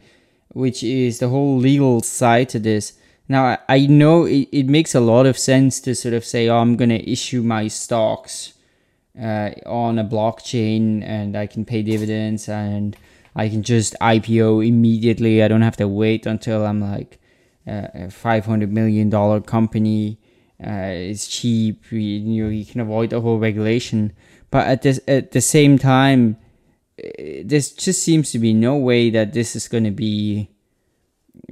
which 0.57 0.83
is 0.83 1.19
the 1.19 1.29
whole 1.29 1.59
legal 1.59 2.01
side 2.01 2.49
to 2.49 2.59
this. 2.59 2.95
Now, 3.29 3.59
I 3.69 3.87
know 3.87 4.25
it, 4.25 4.49
it 4.53 4.67
makes 4.67 4.95
a 4.95 5.01
lot 5.01 5.27
of 5.27 5.37
sense 5.37 5.81
to 5.81 5.95
sort 5.95 6.15
of 6.15 6.25
say, 6.25 6.49
oh, 6.49 6.57
I'm 6.57 6.77
going 6.77 6.89
to 6.89 7.11
issue 7.11 7.43
my 7.43 7.69
stocks 7.69 8.55
uh, 9.21 9.51
on 9.65 9.99
a 9.99 10.05
blockchain 10.05 11.03
and 11.03 11.37
I 11.37 11.47
can 11.47 11.65
pay 11.65 11.83
dividends 11.83 12.49
and 12.49 12.97
I 13.35 13.49
can 13.49 13.63
just 13.63 13.95
IPO 14.01 14.67
immediately. 14.67 15.43
I 15.43 15.49
don't 15.49 15.63
have 15.63 15.77
to 15.79 15.89
wait 15.89 16.27
until 16.27 16.65
I'm 16.65 16.81
like 16.81 17.19
a 17.67 18.09
$500 18.09 18.71
million 18.71 19.43
company. 19.43 20.19
Uh, 20.63 21.11
it's 21.11 21.27
cheap. 21.27 21.91
You, 21.91 21.99
you, 21.99 22.45
know, 22.45 22.51
you 22.51 22.65
can 22.65 22.81
avoid 22.81 23.11
the 23.11 23.21
whole 23.21 23.39
regulation. 23.39 24.13
But 24.51 24.67
at 24.67 24.83
this, 24.83 25.01
at 25.07 25.33
the 25.33 25.41
same 25.41 25.79
time, 25.79 26.39
there 26.97 27.61
just 27.61 28.03
seems 28.03 28.31
to 28.33 28.39
be 28.39 28.55
no 28.55 28.77
way 28.77 29.11
that 29.11 29.33
this 29.35 29.55
is 29.55 29.69
going 29.69 29.85
to 29.85 29.91
be 29.91 30.49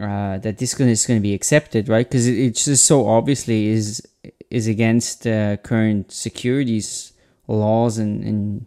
uh, 0.01 0.39
that 0.39 0.59
this 0.59 0.81
is 0.81 1.05
going 1.05 1.21
to 1.21 1.23
be 1.23 1.35
accepted, 1.35 1.89
right? 1.89 2.09
Because 2.09 2.27
it, 2.27 2.39
it's 2.39 2.65
just 2.65 2.85
so 2.85 3.07
obviously 3.07 3.69
is 3.69 4.03
is 4.51 4.67
against 4.67 5.27
uh, 5.27 5.57
current 5.59 6.11
securities 6.13 7.14
laws 7.47 7.99
and, 7.99 8.25
and 8.25 8.67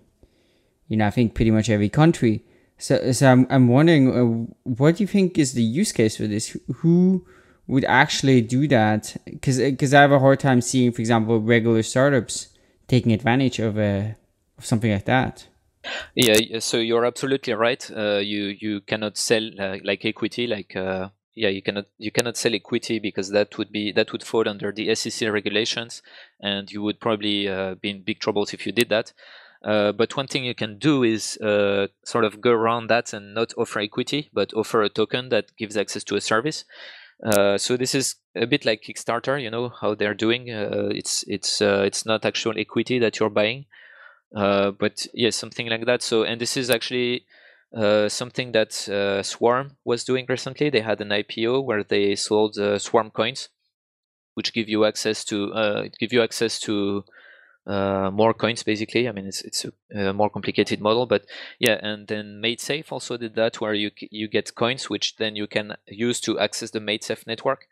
you 0.88 0.98
know 0.98 1.08
I 1.08 1.12
think 1.12 1.34
pretty 1.34 1.52
much 1.52 1.70
every 1.70 1.90
country. 1.90 2.44
So 2.78 3.12
so 3.12 3.32
I'm 3.32 3.48
I'm 3.50 3.68
wondering 3.68 4.12
uh, 4.12 4.52
what 4.64 4.98
do 4.98 5.04
you 5.04 5.08
think 5.08 5.38
is 5.38 5.54
the 5.54 5.64
use 5.64 5.92
case 5.92 6.18
for 6.18 6.28
this? 6.28 6.56
Who 6.78 7.26
would 7.68 7.86
actually 7.86 8.42
do 8.42 8.68
that? 8.68 9.18
Because 9.26 9.60
because 9.60 9.94
I 9.94 10.02
have 10.02 10.12
a 10.12 10.20
hard 10.20 10.40
time 10.40 10.62
seeing, 10.62 10.92
for 10.92 11.02
example, 11.02 11.40
regular 11.40 11.84
startups 11.84 12.50
taking 12.88 13.12
advantage 13.12 13.60
of 13.60 13.78
a 13.78 14.16
of 14.58 14.66
something 14.66 14.92
like 14.92 15.06
that. 15.06 15.48
Yeah, 16.16 16.60
so 16.60 16.78
you're 16.78 17.06
absolutely 17.06 17.54
right. 17.54 17.90
Uh, 17.96 18.18
you 18.18 18.56
you 18.60 18.82
cannot 18.82 19.18
sell 19.18 19.50
uh, 19.60 19.78
like 19.84 20.06
equity, 20.06 20.48
like 20.48 20.76
uh, 20.76 21.10
yeah, 21.38 21.50
you 21.50 21.62
cannot 21.62 21.86
you 21.98 22.12
cannot 22.12 22.38
sell 22.38 22.56
equity 22.56 23.00
because 23.00 23.30
that 23.32 23.58
would 23.58 23.72
be 23.72 23.92
that 23.92 24.12
would 24.12 24.24
fall 24.24 24.48
under 24.48 24.72
the 24.72 24.94
SEC 24.96 25.30
regulations, 25.32 26.02
and 26.42 26.72
you 26.72 26.82
would 26.82 27.00
probably 27.00 27.48
uh, 27.48 27.76
be 27.76 27.90
in 27.92 28.04
big 28.04 28.20
troubles 28.20 28.54
if 28.54 28.66
you 28.66 28.72
did 28.72 28.90
that. 28.90 29.14
Uh, 29.64 29.92
but 29.92 30.16
one 30.16 30.28
thing 30.28 30.46
you 30.46 30.56
can 30.56 30.78
do 30.78 31.04
is 31.04 31.38
uh, 31.38 31.88
sort 32.04 32.24
of 32.26 32.42
go 32.42 32.52
around 32.52 32.88
that 32.88 33.12
and 33.14 33.34
not 33.34 33.54
offer 33.58 33.80
equity, 33.80 34.30
but 34.34 34.54
offer 34.54 34.84
a 34.84 34.90
token 34.90 35.30
that 35.30 35.56
gives 35.58 35.76
access 35.76 36.04
to 36.04 36.16
a 36.16 36.22
service. 36.22 36.66
so 37.58 37.78
this 37.78 37.96
is 37.96 38.16
a 38.36 38.46
bit 38.46 38.66
like 38.66 38.84
Kickstarter, 38.84 39.42
you 39.42 39.50
know 39.50 39.70
how 39.82 39.96
they're 39.96 40.14
doing. 40.14 40.48
it's 40.48 41.24
it's 41.28 41.62
it's 41.62 42.06
not 42.06 42.26
actual 42.26 42.58
equity 42.58 43.00
that 43.00 43.20
you're 43.20 43.32
buying 43.42 43.66
uh, 44.36 44.72
but 44.72 45.06
yes, 45.06 45.10
yeah, 45.14 45.30
something 45.30 45.68
like 45.68 45.86
that. 45.86 46.02
So, 46.02 46.24
and 46.24 46.40
this 46.42 46.58
is 46.58 46.70
actually 46.70 47.26
uh, 47.76 48.07
something 48.07 48.53
that 48.53 48.88
uh, 48.88 49.22
Swarm 49.24 49.78
was 49.84 50.03
doing 50.03 50.26
recently. 50.30 50.70
They 50.70 50.82
had 50.82 51.01
an 51.01 51.09
IPO 51.09 51.65
where 51.65 51.84
they 51.84 52.15
sold 52.15 52.57
uh, 52.57 52.80
Swarm 52.80 53.11
coins. 53.11 53.49
which 54.36 54.53
give 54.53 54.70
you 54.70 54.86
access 54.86 55.26
to 55.26 55.51
uh, 55.53 55.84
give 55.99 56.13
you 56.13 56.22
access 56.22 56.59
to 56.59 57.03
uh, 57.65 58.11
more 58.11 58.34
coins 58.34 58.63
basically. 58.63 59.09
I 59.09 59.11
mean, 59.11 59.26
it's 59.26 59.41
it's 59.41 59.65
a, 59.91 60.13
more 60.13 60.30
complicated 60.30 60.80
model, 60.80 61.07
but 61.07 61.26
yeah. 61.59 61.80
And 61.82 62.07
then 62.07 62.39
MaidSafe 62.41 62.91
also 62.91 63.18
did 63.18 63.36
that, 63.36 63.59
where 63.59 63.74
you 63.74 63.91
you 64.11 64.28
get 64.30 64.55
coins 64.55 64.89
which 64.89 65.15
then 65.18 65.36
you 65.36 65.47
can 65.47 65.76
use 65.88 66.22
to 66.22 66.39
access 66.39 66.72
the 66.72 66.80
MaidSafe 66.80 67.26
network. 67.26 67.68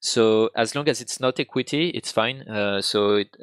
So 0.00 0.50
as 0.56 0.74
long 0.74 0.88
as 0.88 1.00
it's 1.00 1.20
not 1.20 1.38
equity, 1.38 1.90
it's 1.90 2.12
fine. 2.12 2.44
So 2.80 3.16
it, 3.16 3.36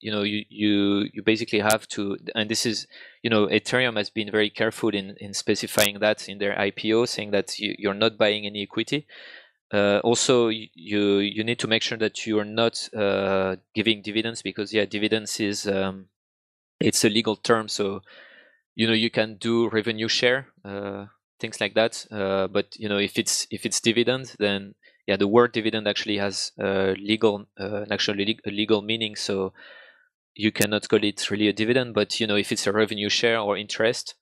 you 0.00 0.10
know 0.10 0.22
you 0.22 0.44
you 0.48 1.08
you 1.12 1.22
basically 1.22 1.60
have 1.60 1.88
to, 1.88 2.16
and 2.34 2.50
this 2.50 2.66
is 2.66 2.86
you 3.22 3.30
know 3.30 3.46
Ethereum 3.46 3.96
has 3.96 4.10
been 4.10 4.30
very 4.30 4.50
careful 4.50 4.90
in 4.90 5.16
in 5.20 5.34
specifying 5.34 5.98
that 6.00 6.28
in 6.28 6.38
their 6.38 6.54
IPO, 6.54 7.08
saying 7.08 7.30
that 7.30 7.58
you, 7.58 7.74
you're 7.78 7.94
not 7.94 8.18
buying 8.18 8.46
any 8.46 8.62
equity. 8.62 9.06
Uh, 9.72 9.98
also, 10.04 10.48
you 10.48 11.18
you 11.18 11.42
need 11.42 11.58
to 11.58 11.66
make 11.66 11.82
sure 11.82 11.98
that 11.98 12.26
you 12.26 12.38
are 12.38 12.44
not 12.44 12.88
uh, 12.94 13.56
giving 13.74 14.02
dividends 14.02 14.42
because 14.42 14.72
yeah, 14.72 14.84
dividends 14.84 15.40
is 15.40 15.66
um, 15.66 16.06
it's 16.80 17.04
a 17.04 17.08
legal 17.08 17.36
term. 17.36 17.68
So 17.68 18.02
you 18.74 18.86
know 18.86 18.92
you 18.92 19.10
can 19.10 19.36
do 19.36 19.68
revenue 19.70 20.08
share, 20.08 20.48
uh, 20.64 21.06
things 21.40 21.60
like 21.60 21.74
that. 21.74 22.06
Uh, 22.12 22.46
but 22.46 22.76
you 22.78 22.88
know 22.88 22.98
if 22.98 23.18
it's 23.18 23.46
if 23.50 23.66
it's 23.66 23.80
dividend, 23.80 24.36
then 24.38 24.74
yeah, 25.06 25.16
the 25.16 25.28
word 25.28 25.52
dividend 25.52 25.88
actually 25.88 26.18
has 26.18 26.52
a 26.58 26.94
legal 26.98 27.46
uh, 27.58 27.86
actually 27.90 28.38
legal 28.46 28.82
meaning. 28.82 29.16
So 29.16 29.52
you 30.36 30.52
cannot 30.52 30.88
call 30.88 31.02
it 31.02 31.30
really 31.30 31.48
a 31.48 31.52
dividend. 31.52 31.94
But 31.94 32.20
you 32.20 32.26
know 32.26 32.36
if 32.36 32.52
it's 32.52 32.66
a 32.66 32.72
revenue 32.72 33.08
share 33.08 33.40
or 33.40 33.56
interest, 33.56 34.14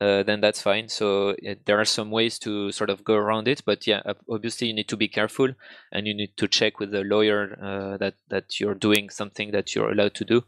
uh, 0.00 0.22
then 0.22 0.40
that's 0.40 0.60
fine. 0.60 0.88
So 0.88 1.36
there 1.64 1.80
are 1.80 1.84
some 1.84 2.10
ways 2.10 2.38
to 2.40 2.72
sort 2.72 2.90
of 2.90 3.04
go 3.04 3.14
around 3.14 3.48
it, 3.48 3.62
but 3.64 3.86
yeah, 3.86 4.02
obviously 4.28 4.68
you 4.68 4.74
need 4.74 4.88
to 4.88 4.96
be 4.96 5.08
careful 5.08 5.50
and 5.92 6.06
you 6.06 6.14
need 6.14 6.36
to 6.36 6.48
check 6.48 6.80
with 6.80 6.90
the 6.90 7.04
lawyer 7.04 7.58
uh, 7.62 7.96
that 7.98 8.14
that 8.28 8.60
you're 8.60 8.74
doing 8.74 9.10
something 9.10 9.52
that 9.52 9.74
you're 9.74 9.90
allowed 9.90 10.14
to 10.14 10.24
do. 10.24 10.44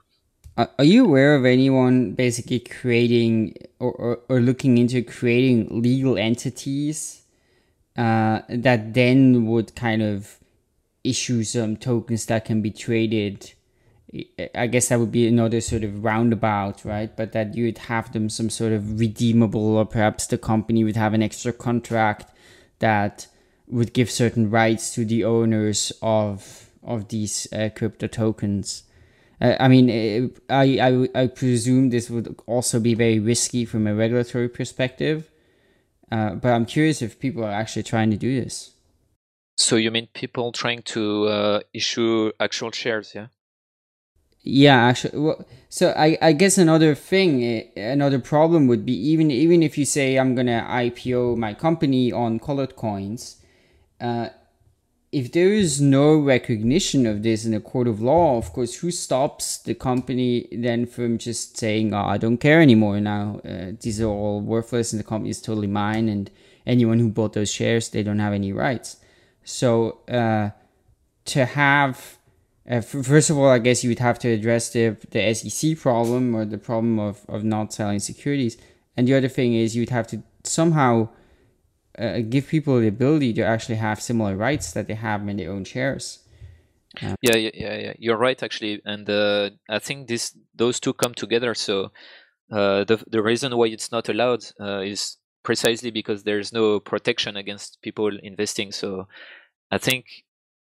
Are 0.56 0.84
you 0.84 1.04
aware 1.04 1.34
of 1.34 1.44
anyone 1.44 2.12
basically 2.12 2.60
creating 2.60 3.56
or, 3.80 3.92
or, 3.92 4.20
or 4.28 4.40
looking 4.40 4.78
into 4.78 5.02
creating 5.02 5.82
legal 5.82 6.16
entities 6.16 7.22
uh, 7.96 8.42
that 8.48 8.94
then 8.94 9.46
would 9.46 9.74
kind 9.74 10.00
of 10.00 10.38
issue 11.02 11.42
some 11.42 11.76
tokens 11.76 12.26
that 12.26 12.44
can 12.44 12.62
be 12.62 12.70
traded? 12.70 13.53
I 14.54 14.66
guess 14.68 14.88
that 14.88 15.00
would 15.00 15.12
be 15.12 15.26
another 15.26 15.60
sort 15.60 15.82
of 15.82 16.04
roundabout, 16.04 16.84
right? 16.84 17.14
But 17.14 17.32
that 17.32 17.56
you'd 17.56 17.78
have 17.78 18.12
them 18.12 18.28
some 18.28 18.50
sort 18.50 18.72
of 18.72 19.00
redeemable, 19.00 19.76
or 19.76 19.84
perhaps 19.84 20.26
the 20.26 20.38
company 20.38 20.84
would 20.84 20.96
have 20.96 21.14
an 21.14 21.22
extra 21.22 21.52
contract 21.52 22.30
that 22.78 23.26
would 23.66 23.92
give 23.92 24.10
certain 24.10 24.50
rights 24.50 24.94
to 24.94 25.04
the 25.04 25.24
owners 25.24 25.92
of 26.02 26.70
of 26.82 27.08
these 27.08 27.48
uh, 27.52 27.70
crypto 27.74 28.06
tokens. 28.06 28.84
Uh, 29.40 29.56
I 29.58 29.68
mean, 29.68 29.90
uh, 29.90 30.28
I, 30.52 31.08
I 31.14 31.22
I 31.22 31.26
presume 31.26 31.90
this 31.90 32.08
would 32.10 32.34
also 32.46 32.78
be 32.78 32.94
very 32.94 33.18
risky 33.18 33.64
from 33.64 33.86
a 33.86 33.94
regulatory 33.94 34.48
perspective. 34.48 35.30
Uh, 36.12 36.34
but 36.34 36.52
I'm 36.52 36.66
curious 36.66 37.02
if 37.02 37.18
people 37.18 37.42
are 37.44 37.50
actually 37.50 37.82
trying 37.82 38.10
to 38.10 38.16
do 38.16 38.40
this. 38.40 38.72
So 39.56 39.76
you 39.76 39.90
mean 39.90 40.08
people 40.14 40.52
trying 40.52 40.82
to 40.82 41.26
uh, 41.26 41.60
issue 41.72 42.32
actual 42.38 42.70
shares, 42.70 43.12
yeah? 43.14 43.28
Yeah, 44.46 44.76
actually, 44.76 45.18
well, 45.18 45.46
so 45.70 45.94
I, 45.96 46.18
I 46.20 46.32
guess 46.32 46.58
another 46.58 46.94
thing, 46.94 47.42
eh, 47.42 47.62
another 47.76 48.18
problem 48.18 48.66
would 48.66 48.84
be 48.84 48.92
even 48.92 49.30
even 49.30 49.62
if 49.62 49.78
you 49.78 49.86
say 49.86 50.18
I'm 50.18 50.34
gonna 50.34 50.66
IPO 50.68 51.38
my 51.38 51.54
company 51.54 52.12
on 52.12 52.38
colored 52.38 52.76
coins, 52.76 53.36
uh, 54.02 54.28
if 55.12 55.32
there 55.32 55.48
is 55.48 55.80
no 55.80 56.14
recognition 56.16 57.06
of 57.06 57.22
this 57.22 57.46
in 57.46 57.54
a 57.54 57.60
court 57.60 57.88
of 57.88 58.02
law, 58.02 58.36
of 58.36 58.52
course, 58.52 58.74
who 58.74 58.90
stops 58.90 59.56
the 59.58 59.74
company 59.74 60.46
then 60.52 60.84
from 60.84 61.16
just 61.16 61.56
saying, 61.56 61.94
oh, 61.94 62.04
I 62.04 62.18
don't 62.18 62.36
care 62.36 62.60
anymore 62.60 63.00
now, 63.00 63.40
uh, 63.46 63.72
these 63.80 63.98
are 64.02 64.08
all 64.08 64.42
worthless 64.42 64.92
and 64.92 65.00
the 65.00 65.04
company 65.04 65.30
is 65.30 65.40
totally 65.40 65.68
mine, 65.68 66.06
and 66.08 66.30
anyone 66.66 66.98
who 66.98 67.08
bought 67.08 67.32
those 67.32 67.50
shares, 67.50 67.88
they 67.88 68.02
don't 68.02 68.18
have 68.18 68.34
any 68.34 68.52
rights. 68.52 68.98
So 69.42 70.00
uh, 70.08 70.50
to 71.26 71.46
have 71.46 72.18
uh, 72.68 72.80
first 72.80 73.28
of 73.30 73.38
all, 73.38 73.48
I 73.48 73.58
guess 73.58 73.84
you 73.84 73.90
would 73.90 73.98
have 73.98 74.18
to 74.20 74.28
address 74.28 74.70
the 74.70 74.96
the 75.10 75.34
SEC 75.34 75.78
problem 75.78 76.34
or 76.34 76.44
the 76.44 76.58
problem 76.58 76.98
of, 76.98 77.24
of 77.28 77.44
not 77.44 77.72
selling 77.72 78.00
securities. 78.00 78.56
And 78.96 79.06
the 79.06 79.14
other 79.14 79.28
thing 79.28 79.54
is 79.54 79.76
you'd 79.76 79.90
have 79.90 80.06
to 80.08 80.22
somehow 80.44 81.08
uh, 81.98 82.20
give 82.20 82.48
people 82.48 82.80
the 82.80 82.88
ability 82.88 83.32
to 83.34 83.42
actually 83.42 83.76
have 83.76 84.00
similar 84.00 84.36
rights 84.36 84.72
that 84.72 84.86
they 84.86 84.94
have 84.94 85.22
when 85.22 85.36
they 85.36 85.46
own 85.46 85.64
shares. 85.64 86.20
Um, 87.02 87.16
yeah, 87.22 87.36
yeah, 87.36 87.50
yeah, 87.54 87.76
yeah, 87.76 87.92
You're 87.98 88.16
right, 88.16 88.40
actually, 88.40 88.80
and 88.84 89.08
uh, 89.10 89.50
I 89.68 89.80
think 89.80 90.08
this 90.08 90.36
those 90.54 90.78
two 90.78 90.92
come 90.92 91.12
together. 91.14 91.54
So 91.54 91.90
uh, 92.50 92.84
the 92.84 93.02
the 93.08 93.22
reason 93.22 93.56
why 93.56 93.66
it's 93.66 93.90
not 93.92 94.08
allowed 94.08 94.44
uh, 94.60 94.80
is 94.80 95.18
precisely 95.42 95.90
because 95.90 96.22
there's 96.22 96.52
no 96.52 96.80
protection 96.80 97.36
against 97.36 97.82
people 97.82 98.16
investing. 98.22 98.72
So 98.72 99.08
I 99.70 99.78
think 99.78 100.06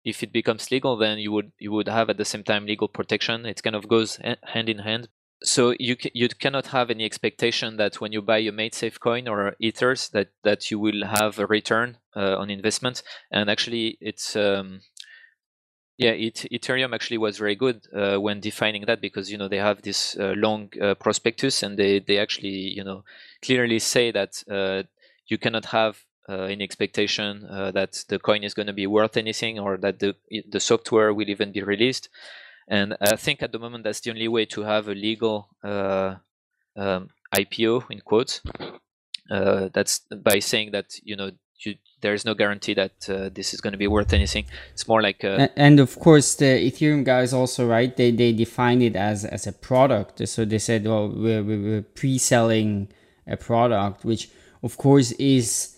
if 0.04 0.24
it 0.24 0.34
becomes 0.34 0.72
legal, 0.72 0.98
then 0.98 1.18
you 1.18 1.32
would 1.32 1.52
you 1.60 1.72
would 1.72 1.88
have 1.88 2.10
at 2.10 2.18
the 2.18 2.26
same 2.26 2.44
time 2.44 2.66
legal 2.66 2.88
protection. 2.88 3.46
It 3.46 3.64
kind 3.64 3.76
of 3.76 3.88
goes 3.88 4.20
hand 4.44 4.70
in 4.70 4.80
hand. 4.80 5.10
So 5.44 5.74
you 5.80 5.98
you 6.14 6.30
cannot 6.30 6.68
have 6.68 6.90
any 6.90 7.06
expectation 7.06 7.78
that 7.78 8.00
when 8.00 8.12
you 8.12 8.22
buy 8.22 8.40
a 8.40 8.52
MaidSafe 8.52 9.00
coin 9.00 9.28
or 9.28 9.56
ethers 9.60 10.10
that 10.10 10.30
that 10.44 10.72
you 10.72 10.80
will 10.80 11.06
have 11.06 11.40
a 11.40 11.46
return 11.46 11.98
uh, 12.16 12.38
on 12.38 12.50
investment. 12.50 13.04
And 13.32 13.50
actually, 13.50 13.98
it's 14.00 14.36
um, 14.36 14.82
yeah, 15.98 16.12
it, 16.12 16.46
Ethereum 16.52 16.94
actually 16.94 17.18
was 17.18 17.38
very 17.38 17.56
good 17.56 17.88
uh, 17.96 18.18
when 18.18 18.40
defining 18.40 18.86
that 18.86 19.00
because 19.02 19.32
you 19.32 19.38
know 19.38 19.48
they 19.48 19.58
have 19.58 19.82
this 19.82 20.18
uh, 20.18 20.34
long 20.36 20.70
uh, 20.82 20.96
prospectus 20.96 21.64
and 21.64 21.78
they 21.78 22.00
they 22.00 22.18
actually 22.18 22.50
you 22.50 22.84
know 22.84 23.04
clearly 23.44 23.80
say 23.80 24.12
that 24.12 24.44
uh, 24.50 24.84
you 25.28 25.38
cannot 25.38 25.66
have 25.66 26.00
uh, 26.30 26.44
in 26.44 26.62
expectation 26.62 27.46
uh, 27.50 27.72
that 27.72 28.04
the 28.08 28.20
coin 28.20 28.44
is 28.44 28.54
going 28.54 28.68
to 28.68 28.74
be 28.74 28.88
worth 28.88 29.18
anything 29.18 29.60
or 29.60 29.78
that 29.78 30.00
the 30.00 30.16
the 30.50 30.60
software 30.60 31.14
will 31.14 31.30
even 31.30 31.52
be 31.52 31.62
released. 31.62 32.10
And 32.68 32.96
I 33.02 33.16
think 33.18 33.44
at 33.44 33.52
the 33.52 33.60
moment 33.60 33.84
that's 33.84 34.00
the 34.00 34.12
only 34.12 34.28
way 34.28 34.46
to 34.46 34.62
have 34.62 34.88
a 34.88 34.94
legal 34.94 35.50
uh, 35.64 36.16
um, 36.78 37.10
IPO 37.36 37.92
in 37.92 38.00
quotes. 38.00 38.42
Uh, 39.30 39.70
that's 39.74 40.00
by 40.00 40.40
saying 40.40 40.72
that 40.72 40.96
you 41.04 41.16
know 41.16 41.32
you, 41.66 41.76
there 42.02 42.14
is 42.14 42.26
no 42.26 42.34
guarantee 42.34 42.74
that 42.74 43.10
uh, 43.10 43.30
this 43.34 43.54
is 43.54 43.62
going 43.62 43.72
to 43.72 43.78
be 43.78 43.88
worth 43.88 44.14
anything. 44.14 44.46
It's 44.74 44.88
more 44.88 45.02
like 45.02 45.24
a... 45.24 45.50
and 45.58 45.80
of 45.80 45.98
course 46.00 46.36
the 46.36 46.46
Ethereum 46.46 47.04
guys 47.04 47.34
also 47.34 47.68
right. 47.68 47.96
They 47.96 48.12
they 48.12 48.34
defined 48.34 48.84
it 48.84 48.96
as 48.96 49.26
as 49.26 49.48
a 49.48 49.54
product. 49.54 50.28
So 50.28 50.46
they 50.46 50.60
said, 50.60 50.86
well, 50.86 51.10
we're, 51.10 51.44
we're 51.44 51.82
pre-selling 51.82 52.90
a 53.28 53.38
product, 53.38 54.04
which 54.04 54.30
of 54.62 54.78
course 54.78 55.12
is 55.14 55.73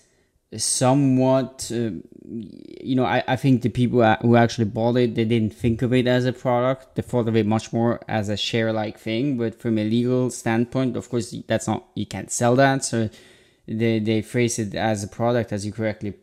somewhat 0.55 1.69
uh, 1.73 1.89
you 2.27 2.95
know 2.95 3.05
I, 3.05 3.23
I 3.27 3.35
think 3.35 3.61
the 3.61 3.69
people 3.69 4.03
who 4.21 4.35
actually 4.35 4.65
bought 4.65 4.95
it 4.97 5.15
they 5.15 5.25
didn't 5.25 5.53
think 5.53 5.81
of 5.81 5.93
it 5.93 6.07
as 6.07 6.25
a 6.25 6.33
product. 6.33 6.95
They 6.95 7.01
thought 7.01 7.27
of 7.27 7.35
it 7.35 7.45
much 7.45 7.73
more 7.73 7.99
as 8.07 8.29
a 8.29 8.37
share 8.37 8.71
like 8.71 8.97
thing 8.97 9.37
but 9.37 9.59
from 9.59 9.77
a 9.77 9.83
legal 9.83 10.29
standpoint 10.29 10.95
of 10.95 11.09
course 11.09 11.35
that's 11.47 11.67
not 11.67 11.85
you 11.95 12.05
can't 12.05 12.31
sell 12.31 12.55
that. 12.55 12.83
So 12.85 13.09
they 13.67 13.99
they 13.99 14.21
phrase 14.21 14.59
it 14.59 14.75
as 14.75 15.03
a 15.03 15.07
product 15.07 15.51
as 15.51 15.65
you 15.65 15.71
correctly 15.71 16.13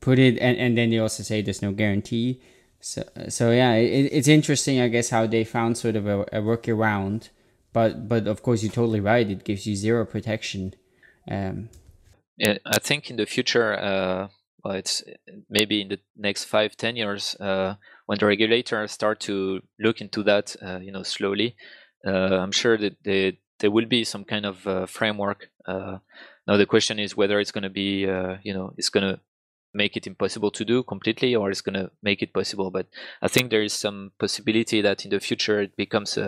put 0.00 0.18
it. 0.18 0.38
And, 0.38 0.56
and 0.58 0.78
then 0.78 0.90
they 0.90 0.98
also 0.98 1.22
say 1.22 1.42
there's 1.42 1.62
no 1.62 1.72
guarantee. 1.72 2.40
So 2.80 3.02
so 3.28 3.50
yeah 3.50 3.74
it, 3.74 4.10
it's 4.12 4.28
interesting 4.28 4.80
i 4.80 4.88
guess 4.88 5.10
how 5.10 5.26
they 5.26 5.44
found 5.44 5.78
sort 5.78 5.96
of 5.96 6.06
a, 6.06 6.20
a 6.32 6.40
workaround. 6.40 7.30
But 7.72 8.08
but 8.08 8.26
of 8.26 8.42
course 8.42 8.62
you're 8.62 8.72
totally 8.72 9.00
right. 9.00 9.28
It 9.28 9.44
gives 9.44 9.66
you 9.66 9.74
zero 9.74 10.04
protection 10.04 10.74
um, 11.30 11.70
I 12.40 12.78
think 12.80 13.10
in 13.10 13.16
the 13.16 13.26
future, 13.26 13.74
uh, 13.74 14.28
well, 14.64 14.74
it's 14.74 15.02
maybe 15.50 15.80
in 15.80 15.88
the 15.88 15.98
next 16.16 16.44
five, 16.44 16.76
ten 16.76 16.96
years, 16.96 17.36
uh, 17.40 17.74
when 18.06 18.18
the 18.18 18.26
regulators 18.26 18.92
start 18.92 19.20
to 19.20 19.60
look 19.78 20.00
into 20.00 20.22
that, 20.22 20.56
uh, 20.62 20.78
you 20.78 20.92
know, 20.92 21.02
slowly, 21.02 21.56
uh, 22.06 22.38
I'm 22.38 22.52
sure 22.52 22.78
that 22.78 22.96
they, 23.04 23.38
there 23.60 23.70
will 23.70 23.86
be 23.86 24.04
some 24.04 24.24
kind 24.24 24.46
of 24.46 24.66
uh, 24.66 24.86
framework. 24.86 25.50
Uh, 25.66 25.98
now 26.46 26.56
the 26.56 26.66
question 26.66 26.98
is 26.98 27.16
whether 27.16 27.38
it's 27.38 27.52
going 27.52 27.62
to 27.62 27.70
be, 27.70 28.00
you 28.42 28.54
know, 28.54 28.72
it's 28.76 28.88
going 28.88 29.14
to 29.14 29.20
make 29.74 29.96
it 29.96 30.06
impossible 30.06 30.50
to 30.50 30.64
do 30.64 30.82
completely, 30.82 31.34
or 31.34 31.50
it's 31.50 31.60
going 31.60 31.74
to 31.74 31.90
make 32.02 32.22
it 32.22 32.32
possible. 32.32 32.70
But 32.70 32.88
I 33.20 33.28
think 33.28 33.50
there 33.50 33.62
is 33.62 33.72
some 33.72 34.12
possibility 34.18 34.80
that 34.80 35.04
in 35.04 35.10
the 35.10 35.20
future 35.20 35.62
it 35.62 35.76
becomes 35.76 36.18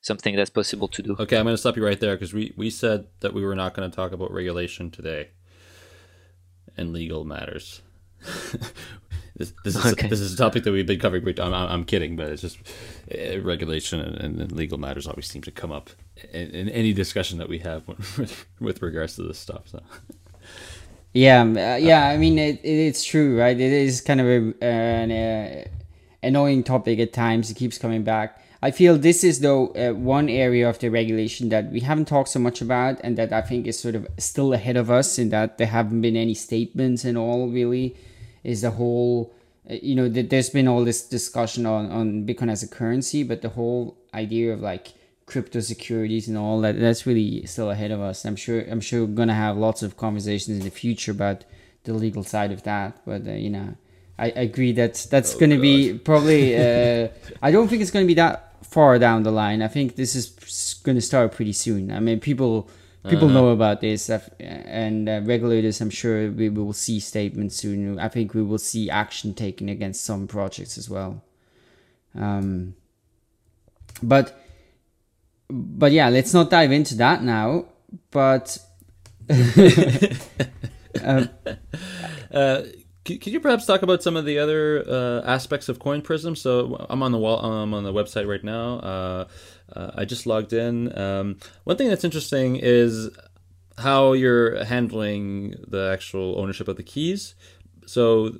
something 0.00 0.36
that's 0.36 0.50
possible 0.50 0.88
to 0.88 1.02
do. 1.02 1.16
Okay, 1.18 1.36
I'm 1.36 1.44
going 1.44 1.54
to 1.54 1.58
stop 1.58 1.76
you 1.76 1.84
right 1.84 1.98
there 1.98 2.14
because 2.14 2.32
we, 2.32 2.54
we 2.56 2.70
said 2.70 3.06
that 3.20 3.34
we 3.34 3.44
were 3.44 3.56
not 3.56 3.74
going 3.74 3.90
to 3.90 3.94
talk 3.94 4.12
about 4.12 4.32
regulation 4.32 4.90
today 4.90 5.30
and 6.78 6.92
legal 6.92 7.24
matters. 7.24 7.82
this, 9.36 9.52
this 9.64 9.76
is 9.76 9.86
okay. 9.92 10.08
this 10.08 10.20
is 10.20 10.34
a 10.34 10.36
topic 10.36 10.64
that 10.64 10.72
we've 10.72 10.86
been 10.86 10.98
covering. 10.98 11.26
I'm, 11.38 11.54
I'm 11.54 11.84
kidding, 11.84 12.16
but 12.16 12.28
it's 12.28 12.42
just 12.42 12.58
uh, 13.12 13.40
regulation 13.40 14.00
and, 14.00 14.40
and, 14.40 14.52
legal 14.52 14.78
matters 14.78 15.06
always 15.06 15.26
seem 15.26 15.42
to 15.42 15.50
come 15.50 15.70
up 15.70 15.90
in, 16.32 16.50
in 16.50 16.68
any 16.70 16.92
discussion 16.92 17.38
that 17.38 17.48
we 17.48 17.58
have 17.58 17.86
with, 17.86 18.46
with 18.60 18.82
regards 18.82 19.16
to 19.16 19.22
this 19.22 19.38
stuff. 19.38 19.62
So. 19.66 19.82
Yeah, 21.12 21.40
um, 21.40 21.56
uh, 21.56 21.76
yeah. 21.76 22.08
I 22.08 22.16
mean, 22.16 22.38
it, 22.38 22.60
it, 22.64 22.68
it's 22.68 23.04
true, 23.04 23.38
right? 23.38 23.58
It 23.58 23.72
is 23.72 24.00
kind 24.00 24.20
of 24.20 24.26
a, 24.26 24.64
an, 24.64 25.10
uh, 25.10 25.64
annoying 26.22 26.64
topic 26.64 26.98
at 26.98 27.12
times. 27.12 27.50
It 27.50 27.54
keeps 27.54 27.78
coming 27.78 28.02
back. 28.02 28.42
I 28.60 28.72
feel 28.72 28.98
this 28.98 29.22
is 29.22 29.40
though 29.40 29.68
uh, 29.68 29.92
one 29.92 30.28
area 30.28 30.68
of 30.68 30.78
the 30.80 30.88
regulation 30.88 31.48
that 31.50 31.70
we 31.70 31.80
haven't 31.80 32.08
talked 32.08 32.30
so 32.30 32.40
much 32.40 32.60
about, 32.60 33.00
and 33.04 33.16
that 33.16 33.32
I 33.32 33.40
think 33.40 33.66
is 33.66 33.78
sort 33.78 33.94
of 33.94 34.06
still 34.18 34.52
ahead 34.52 34.76
of 34.76 34.90
us 34.90 35.18
in 35.18 35.28
that 35.28 35.58
there 35.58 35.68
haven't 35.68 36.00
been 36.00 36.16
any 36.16 36.34
statements 36.34 37.04
and 37.04 37.16
all. 37.16 37.48
Really, 37.48 37.96
is 38.42 38.62
the 38.62 38.72
whole 38.72 39.32
uh, 39.70 39.74
you 39.80 39.94
know 39.94 40.08
that 40.08 40.30
there's 40.30 40.50
been 40.50 40.66
all 40.66 40.84
this 40.84 41.02
discussion 41.06 41.66
on 41.66 41.90
on 41.92 42.26
Bitcoin 42.26 42.50
as 42.50 42.64
a 42.64 42.68
currency, 42.68 43.22
but 43.22 43.42
the 43.42 43.50
whole 43.50 43.96
idea 44.12 44.52
of 44.52 44.60
like 44.60 44.94
crypto 45.26 45.60
securities 45.60 46.26
and 46.26 46.36
all 46.36 46.60
that 46.62 46.80
that's 46.80 47.06
really 47.06 47.46
still 47.46 47.70
ahead 47.70 47.92
of 47.92 48.00
us. 48.00 48.24
I'm 48.24 48.36
sure 48.36 48.62
I'm 48.62 48.80
sure 48.80 49.04
we're 49.04 49.14
gonna 49.14 49.34
have 49.34 49.56
lots 49.56 49.84
of 49.84 49.96
conversations 49.96 50.58
in 50.58 50.64
the 50.64 50.70
future 50.70 51.12
about 51.12 51.44
the 51.84 51.94
legal 51.94 52.24
side 52.24 52.50
of 52.50 52.64
that, 52.64 53.00
but 53.06 53.24
uh, 53.26 53.32
you 53.32 53.50
know. 53.50 53.76
I 54.20 54.30
agree 54.30 54.72
that 54.72 55.06
that's 55.12 55.36
oh, 55.36 55.38
going 55.38 55.50
to 55.50 55.60
be 55.60 55.96
probably. 55.96 56.56
Uh, 56.58 57.06
I 57.40 57.52
don't 57.52 57.68
think 57.68 57.82
it's 57.82 57.92
going 57.92 58.04
to 58.04 58.08
be 58.08 58.14
that 58.14 58.47
far 58.62 58.98
down 58.98 59.22
the 59.22 59.30
line. 59.30 59.62
I 59.62 59.68
think 59.68 59.96
this 59.96 60.14
is 60.14 60.80
going 60.82 60.96
to 60.96 61.02
start 61.02 61.32
pretty 61.32 61.52
soon. 61.52 61.90
I 61.90 62.00
mean, 62.00 62.20
people 62.20 62.68
people 63.08 63.26
uh-huh. 63.26 63.34
know 63.34 63.48
about 63.48 63.80
this, 63.80 64.10
and 64.40 65.08
uh, 65.08 65.20
regulators. 65.24 65.80
I'm 65.80 65.90
sure 65.90 66.30
we 66.30 66.48
will 66.48 66.72
see 66.72 67.00
statements 67.00 67.56
soon. 67.56 67.98
I 67.98 68.08
think 68.08 68.34
we 68.34 68.42
will 68.42 68.58
see 68.58 68.90
action 68.90 69.34
taken 69.34 69.68
against 69.68 70.04
some 70.04 70.26
projects 70.26 70.78
as 70.78 70.90
well. 70.90 71.22
Um, 72.14 72.74
but 74.02 74.44
but 75.50 75.92
yeah, 75.92 76.08
let's 76.08 76.34
not 76.34 76.50
dive 76.50 76.72
into 76.72 76.96
that 76.96 77.22
now. 77.22 77.66
But. 78.10 78.58
uh, 81.04 81.26
uh, 82.32 82.62
could 83.16 83.32
you 83.32 83.40
perhaps 83.40 83.64
talk 83.64 83.82
about 83.82 84.02
some 84.02 84.16
of 84.16 84.24
the 84.24 84.38
other 84.38 84.84
uh, 84.86 85.22
aspects 85.24 85.68
of 85.68 85.78
CoinPrism? 85.78 86.36
So 86.36 86.86
I'm 86.90 87.02
on 87.02 87.12
the 87.12 87.18
wall. 87.18 87.40
I'm 87.40 87.72
on 87.72 87.84
the 87.84 87.92
website 87.92 88.28
right 88.28 88.44
now. 88.44 88.78
Uh, 88.78 89.28
uh, 89.74 89.90
I 89.94 90.04
just 90.04 90.26
logged 90.26 90.52
in. 90.52 90.96
Um, 90.98 91.38
one 91.64 91.76
thing 91.76 91.88
that's 91.88 92.04
interesting 92.04 92.56
is 92.56 93.10
how 93.78 94.12
you're 94.12 94.62
handling 94.64 95.54
the 95.66 95.90
actual 95.92 96.38
ownership 96.38 96.68
of 96.68 96.76
the 96.76 96.82
keys. 96.82 97.34
So 97.86 98.36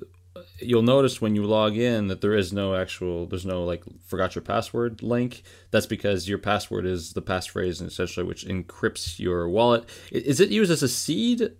you'll 0.59 0.83
notice 0.83 1.21
when 1.21 1.35
you 1.35 1.43
log 1.45 1.75
in 1.75 2.07
that 2.07 2.21
there 2.21 2.35
is 2.35 2.53
no 2.53 2.75
actual 2.75 3.25
there's 3.25 3.45
no 3.45 3.63
like 3.63 3.83
forgot 4.05 4.35
your 4.35 4.41
password 4.41 5.01
link 5.01 5.41
that's 5.71 5.85
because 5.85 6.29
your 6.29 6.37
password 6.37 6.85
is 6.85 7.13
the 7.13 7.21
passphrase 7.21 7.81
essentially 7.81 8.25
which 8.25 8.45
encrypts 8.45 9.19
your 9.19 9.49
wallet 9.49 9.83
is 10.11 10.39
it 10.39 10.49
used 10.49 10.71
as 10.71 10.83
a 10.83 10.87
seed 10.87 11.51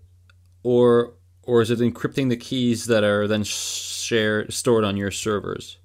or 0.63 1.13
or 1.43 1.61
is 1.61 1.71
it 1.71 1.79
encrypting 1.79 2.29
the 2.29 2.37
keys 2.37 2.85
that 2.85 3.03
are 3.03 3.27
then 3.27 3.43
shared 3.43 4.53
stored 4.53 4.83
on 4.83 4.97
your 4.97 5.11
servers? 5.11 5.77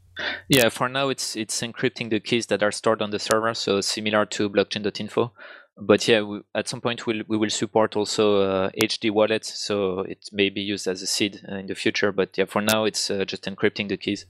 Yeah, 0.49 0.69
for 0.69 0.89
now 0.89 1.09
it's 1.09 1.35
it's 1.37 1.61
encrypting 1.61 2.11
the 2.11 2.21
keys 2.21 2.47
that 2.47 2.63
are 2.63 2.71
stored 2.71 3.03
on 3.03 3.11
the 3.11 3.19
server, 3.19 3.53
so 3.55 3.81
similar 3.81 4.27
to 4.27 4.49
blockchain.info. 4.49 5.33
But 5.77 6.07
yeah, 6.07 6.23
we, 6.23 6.41
at 6.55 6.69
some 6.69 6.81
point 6.81 7.05
we'll, 7.05 7.23
we 7.27 7.37
will 7.37 7.51
support 7.51 7.97
also 7.97 8.43
uh, 8.43 8.71
HD 8.81 9.11
wallets, 9.11 9.59
so 9.59 10.01
it 10.01 10.29
may 10.33 10.49
be 10.49 10.61
used 10.61 10.87
as 10.87 11.03
a 11.03 11.07
seed 11.07 11.41
uh, 11.51 11.57
in 11.57 11.67
the 11.67 11.75
future. 11.75 12.13
But 12.13 12.39
yeah, 12.39 12.45
for 12.45 12.63
now 12.63 12.85
it's 12.85 13.11
uh, 13.11 13.25
just 13.25 13.45
encrypting 13.45 13.89
the 13.89 13.97
keys. 13.97 14.27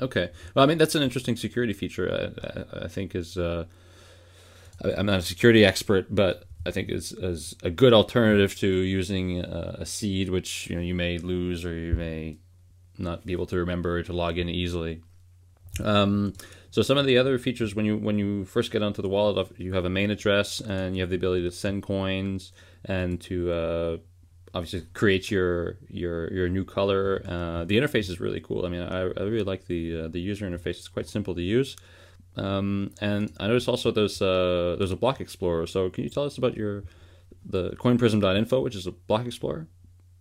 Okay, 0.00 0.30
well, 0.54 0.64
I 0.64 0.66
mean 0.66 0.78
that's 0.78 0.94
an 0.94 1.02
interesting 1.02 1.36
security 1.36 1.74
feature. 1.74 2.08
I, 2.10 2.46
I, 2.46 2.84
I 2.84 2.88
think 2.88 3.14
is. 3.14 3.36
Uh, 3.36 3.66
I'm 4.96 5.06
not 5.06 5.18
a 5.18 5.22
security 5.22 5.64
expert, 5.64 6.06
but 6.08 6.44
I 6.68 6.70
think 6.70 6.90
is, 6.90 7.12
is 7.12 7.56
a 7.62 7.70
good 7.70 7.92
alternative 7.92 8.54
to 8.56 8.68
using 8.68 9.40
a, 9.40 9.78
a 9.80 9.86
seed, 9.86 10.28
which 10.28 10.68
you 10.68 10.76
know 10.76 10.82
you 10.82 10.94
may 10.94 11.18
lose 11.18 11.64
or 11.64 11.74
you 11.74 11.94
may 11.94 12.38
not 12.98 13.24
be 13.24 13.32
able 13.32 13.46
to 13.46 13.56
remember 13.56 14.02
to 14.02 14.12
log 14.12 14.38
in 14.38 14.48
easily. 14.48 15.02
Um, 15.82 16.34
so 16.70 16.82
some 16.82 16.98
of 16.98 17.06
the 17.06 17.16
other 17.16 17.38
features 17.38 17.74
when 17.74 17.86
you 17.86 17.96
when 17.96 18.18
you 18.18 18.44
first 18.44 18.70
get 18.70 18.82
onto 18.82 19.00
the 19.00 19.08
wallet, 19.08 19.48
you 19.56 19.72
have 19.72 19.84
a 19.84 19.90
main 19.90 20.10
address 20.10 20.60
and 20.60 20.94
you 20.94 21.02
have 21.02 21.10
the 21.10 21.16
ability 21.16 21.44
to 21.44 21.50
send 21.50 21.82
coins 21.82 22.52
and 22.84 23.20
to 23.22 23.52
uh, 23.52 23.96
obviously 24.54 24.82
create 24.92 25.30
your 25.30 25.78
your 25.88 26.32
your 26.32 26.48
new 26.48 26.64
color. 26.64 27.22
Uh, 27.26 27.64
the 27.64 27.78
interface 27.78 28.10
is 28.10 28.20
really 28.20 28.40
cool. 28.40 28.66
I 28.66 28.68
mean, 28.68 28.82
I, 28.82 29.00
I 29.00 29.22
really 29.32 29.44
like 29.44 29.66
the 29.66 30.02
uh, 30.02 30.08
the 30.08 30.20
user 30.20 30.48
interface. 30.48 30.78
It's 30.78 30.88
quite 30.88 31.08
simple 31.08 31.34
to 31.34 31.42
use. 31.42 31.76
Um, 32.38 32.92
and 33.00 33.32
I 33.40 33.46
noticed 33.46 33.68
also 33.68 33.90
there's 33.90 34.22
uh, 34.22 34.76
there's 34.78 34.92
a 34.92 34.96
block 34.96 35.20
explorer. 35.20 35.66
So 35.66 35.90
can 35.90 36.04
you 36.04 36.10
tell 36.10 36.24
us 36.24 36.38
about 36.38 36.56
your 36.56 36.84
the 37.44 37.70
coinprism.info, 37.70 38.60
which 38.60 38.76
is 38.76 38.86
a 38.86 38.92
block 38.92 39.26
explorer? 39.26 39.66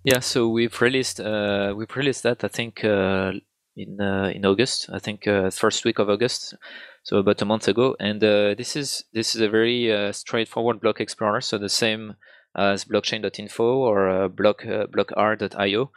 Yeah, 0.03 0.19
so 0.19 0.47
we've 0.47 0.81
released 0.81 1.19
uh, 1.19 1.73
we've 1.75 1.95
released 1.95 2.23
that 2.23 2.43
I 2.43 2.47
think 2.47 2.83
uh, 2.83 3.33
in 3.75 3.99
uh, 4.01 4.31
in 4.33 4.45
August. 4.45 4.89
I 4.91 4.99
think 4.99 5.27
uh, 5.27 5.49
first 5.49 5.85
week 5.85 5.99
of 5.99 6.09
August, 6.09 6.55
so 7.03 7.17
about 7.17 7.41
a 7.41 7.45
month 7.45 7.67
ago. 7.67 7.95
And 7.99 8.23
uh, 8.23 8.55
this 8.55 8.75
is 8.75 9.03
this 9.13 9.35
is 9.35 9.41
a 9.41 9.49
very 9.49 10.13
straightforward 10.13 10.79
block 10.79 10.99
explorer. 10.99 11.41
So 11.41 11.57
the 11.57 11.69
same 11.69 12.15
as 12.55 12.85
blockchain.info 12.85 13.63
or 13.63 14.29
block 14.29 14.61
blockr.io. 14.63 15.91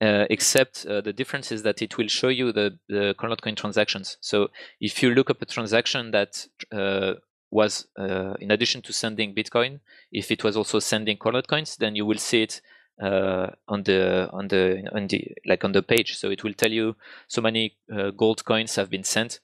Uh, 0.00 0.26
except 0.30 0.86
uh, 0.86 1.00
the 1.00 1.12
difference 1.12 1.50
is 1.50 1.64
that 1.64 1.82
it 1.82 1.98
will 1.98 2.06
show 2.06 2.28
you 2.28 2.52
the, 2.52 2.78
the 2.88 3.14
Coin 3.18 3.56
transactions. 3.56 4.16
So 4.20 4.48
if 4.80 5.02
you 5.02 5.10
look 5.10 5.28
up 5.28 5.42
a 5.42 5.46
transaction 5.46 6.12
that 6.12 6.46
uh, 6.70 7.14
was, 7.50 7.88
uh, 7.98 8.34
in 8.38 8.52
addition 8.52 8.80
to 8.82 8.92
sending 8.92 9.34
Bitcoin, 9.34 9.80
if 10.12 10.30
it 10.30 10.44
was 10.44 10.56
also 10.56 10.78
sending 10.78 11.16
Colored 11.16 11.48
Coins, 11.48 11.76
then 11.76 11.96
you 11.96 12.06
will 12.06 12.18
see 12.18 12.42
it 12.42 12.60
uh, 13.02 13.48
on 13.66 13.82
the 13.84 14.28
on 14.32 14.48
the 14.48 14.88
on 14.92 15.06
the 15.08 15.32
like 15.46 15.64
on 15.64 15.72
the 15.72 15.82
page. 15.82 16.16
So 16.16 16.30
it 16.30 16.44
will 16.44 16.54
tell 16.54 16.70
you 16.70 16.94
so 17.26 17.40
many 17.40 17.76
uh, 17.92 18.10
gold 18.10 18.44
coins 18.44 18.76
have 18.76 18.90
been 18.90 19.04
sent, 19.04 19.40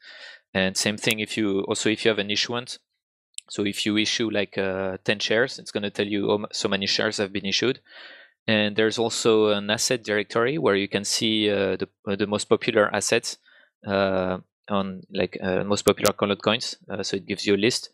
and 0.52 0.76
same 0.76 0.96
thing 0.96 1.18
if 1.18 1.36
you 1.36 1.62
also 1.62 1.88
if 1.88 2.04
you 2.04 2.10
have 2.10 2.18
an 2.20 2.30
issuance. 2.30 2.78
So 3.50 3.64
if 3.66 3.84
you 3.84 3.96
issue 3.98 4.30
like 4.30 4.54
10 4.54 5.18
shares, 5.18 5.58
it's 5.58 5.70
going 5.70 5.82
to 5.82 5.90
tell 5.90 6.06
you 6.06 6.46
so 6.50 6.66
many 6.66 6.86
shares 6.86 7.18
have 7.18 7.30
been 7.30 7.44
issued 7.44 7.80
and 8.46 8.76
there's 8.76 8.98
also 8.98 9.48
an 9.48 9.70
asset 9.70 10.04
directory 10.04 10.58
where 10.58 10.76
you 10.76 10.88
can 10.88 11.04
see 11.04 11.50
uh, 11.50 11.76
the, 11.76 11.88
uh, 12.06 12.16
the 12.16 12.26
most 12.26 12.44
popular 12.48 12.94
assets 12.94 13.38
uh, 13.86 14.38
on 14.68 15.02
like 15.12 15.38
uh, 15.42 15.64
most 15.64 15.82
popular 15.82 16.12
colored 16.12 16.42
coins. 16.42 16.76
Uh, 16.88 17.02
so 17.02 17.16
it 17.16 17.26
gives 17.26 17.46
you 17.46 17.54
a 17.54 17.56
list, 17.56 17.90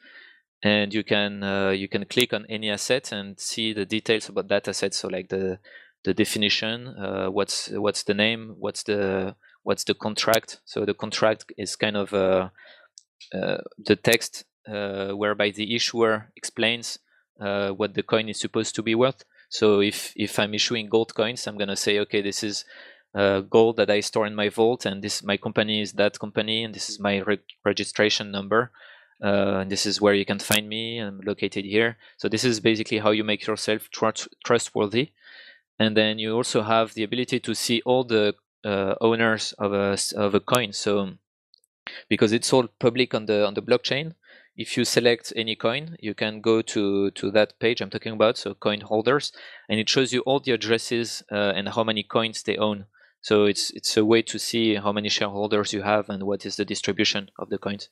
and 0.62 0.92
you 0.92 1.04
can 1.04 1.42
uh, 1.42 1.70
you 1.70 1.88
can 1.88 2.04
click 2.04 2.32
on 2.32 2.46
any 2.48 2.70
asset 2.70 3.12
and 3.12 3.38
see 3.38 3.72
the 3.72 3.86
details 3.86 4.28
about 4.28 4.48
that 4.48 4.68
asset. 4.68 4.94
So 4.94 5.08
like 5.08 5.28
the 5.28 5.58
the 6.04 6.14
definition, 6.14 6.94
what's 7.32 7.68
what's 7.70 8.04
the 8.04 8.14
name, 8.14 8.54
what's 8.58 8.82
the 8.84 9.36
what's 9.62 9.84
the 9.84 9.94
contract. 9.94 10.60
So 10.64 10.86
the 10.86 10.94
contract 10.94 11.52
is 11.58 11.76
kind 11.76 11.96
of 11.96 12.10
the 12.10 13.96
text 14.02 14.44
whereby 14.66 15.50
the 15.50 15.74
issuer 15.74 16.32
explains 16.36 16.98
what 17.36 17.94
the 17.94 18.02
coin 18.02 18.28
is 18.28 18.40
supposed 18.40 18.74
to 18.76 18.82
be 18.82 18.94
worth. 18.94 19.24
So 19.50 19.80
if 19.80 20.12
if 20.16 20.38
I'm 20.38 20.54
issuing 20.54 20.88
gold 20.88 21.14
coins, 21.14 21.46
I'm 21.46 21.58
gonna 21.58 21.76
say, 21.76 21.98
okay, 22.00 22.22
this 22.22 22.42
is 22.42 22.64
uh, 23.14 23.40
gold 23.40 23.76
that 23.76 23.90
I 23.90 24.00
store 24.00 24.26
in 24.26 24.34
my 24.34 24.48
vault, 24.48 24.86
and 24.86 25.02
this 25.02 25.22
my 25.22 25.36
company 25.36 25.82
is 25.82 25.92
that 25.94 26.18
company, 26.18 26.64
and 26.64 26.74
this 26.74 26.88
is 26.88 27.00
my 27.00 27.18
re- 27.18 27.40
registration 27.64 28.30
number, 28.30 28.70
uh, 29.22 29.58
and 29.60 29.70
this 29.70 29.86
is 29.86 30.00
where 30.00 30.14
you 30.14 30.24
can 30.24 30.38
find 30.38 30.68
me. 30.68 30.98
I'm 30.98 31.20
located 31.20 31.64
here. 31.64 31.98
So 32.16 32.28
this 32.28 32.44
is 32.44 32.60
basically 32.60 32.98
how 32.98 33.10
you 33.10 33.24
make 33.24 33.46
yourself 33.46 33.90
tr- 33.90 34.28
trustworthy, 34.44 35.10
and 35.78 35.96
then 35.96 36.18
you 36.20 36.36
also 36.36 36.62
have 36.62 36.94
the 36.94 37.02
ability 37.02 37.40
to 37.40 37.54
see 37.54 37.82
all 37.84 38.04
the 38.04 38.34
uh, 38.64 38.94
owners 39.00 39.52
of 39.58 39.72
a 39.72 39.98
of 40.16 40.34
a 40.34 40.40
coin. 40.40 40.72
So 40.72 41.14
because 42.08 42.32
it's 42.32 42.52
all 42.52 42.68
public 42.78 43.14
on 43.14 43.26
the 43.26 43.44
on 43.46 43.54
the 43.54 43.62
blockchain, 43.62 44.14
if 44.60 44.76
you 44.76 44.84
select 44.84 45.32
any 45.34 45.56
coin, 45.56 45.96
you 46.00 46.12
can 46.12 46.42
go 46.42 46.60
to, 46.60 47.10
to 47.12 47.30
that 47.30 47.58
page 47.60 47.80
I'm 47.80 47.88
talking 47.88 48.12
about, 48.12 48.36
so 48.36 48.52
coin 48.52 48.82
holders, 48.82 49.32
and 49.70 49.80
it 49.80 49.88
shows 49.88 50.12
you 50.12 50.20
all 50.20 50.38
the 50.38 50.52
addresses 50.52 51.22
uh, 51.32 51.54
and 51.56 51.70
how 51.70 51.82
many 51.82 52.02
coins 52.02 52.42
they 52.42 52.58
own. 52.58 52.84
So 53.22 53.44
it's 53.44 53.70
it's 53.70 53.96
a 53.96 54.04
way 54.04 54.20
to 54.22 54.38
see 54.38 54.74
how 54.74 54.92
many 54.92 55.08
shareholders 55.08 55.72
you 55.72 55.82
have 55.82 56.10
and 56.10 56.24
what 56.24 56.44
is 56.44 56.56
the 56.56 56.66
distribution 56.66 57.30
of 57.38 57.48
the 57.48 57.56
coins. 57.56 57.88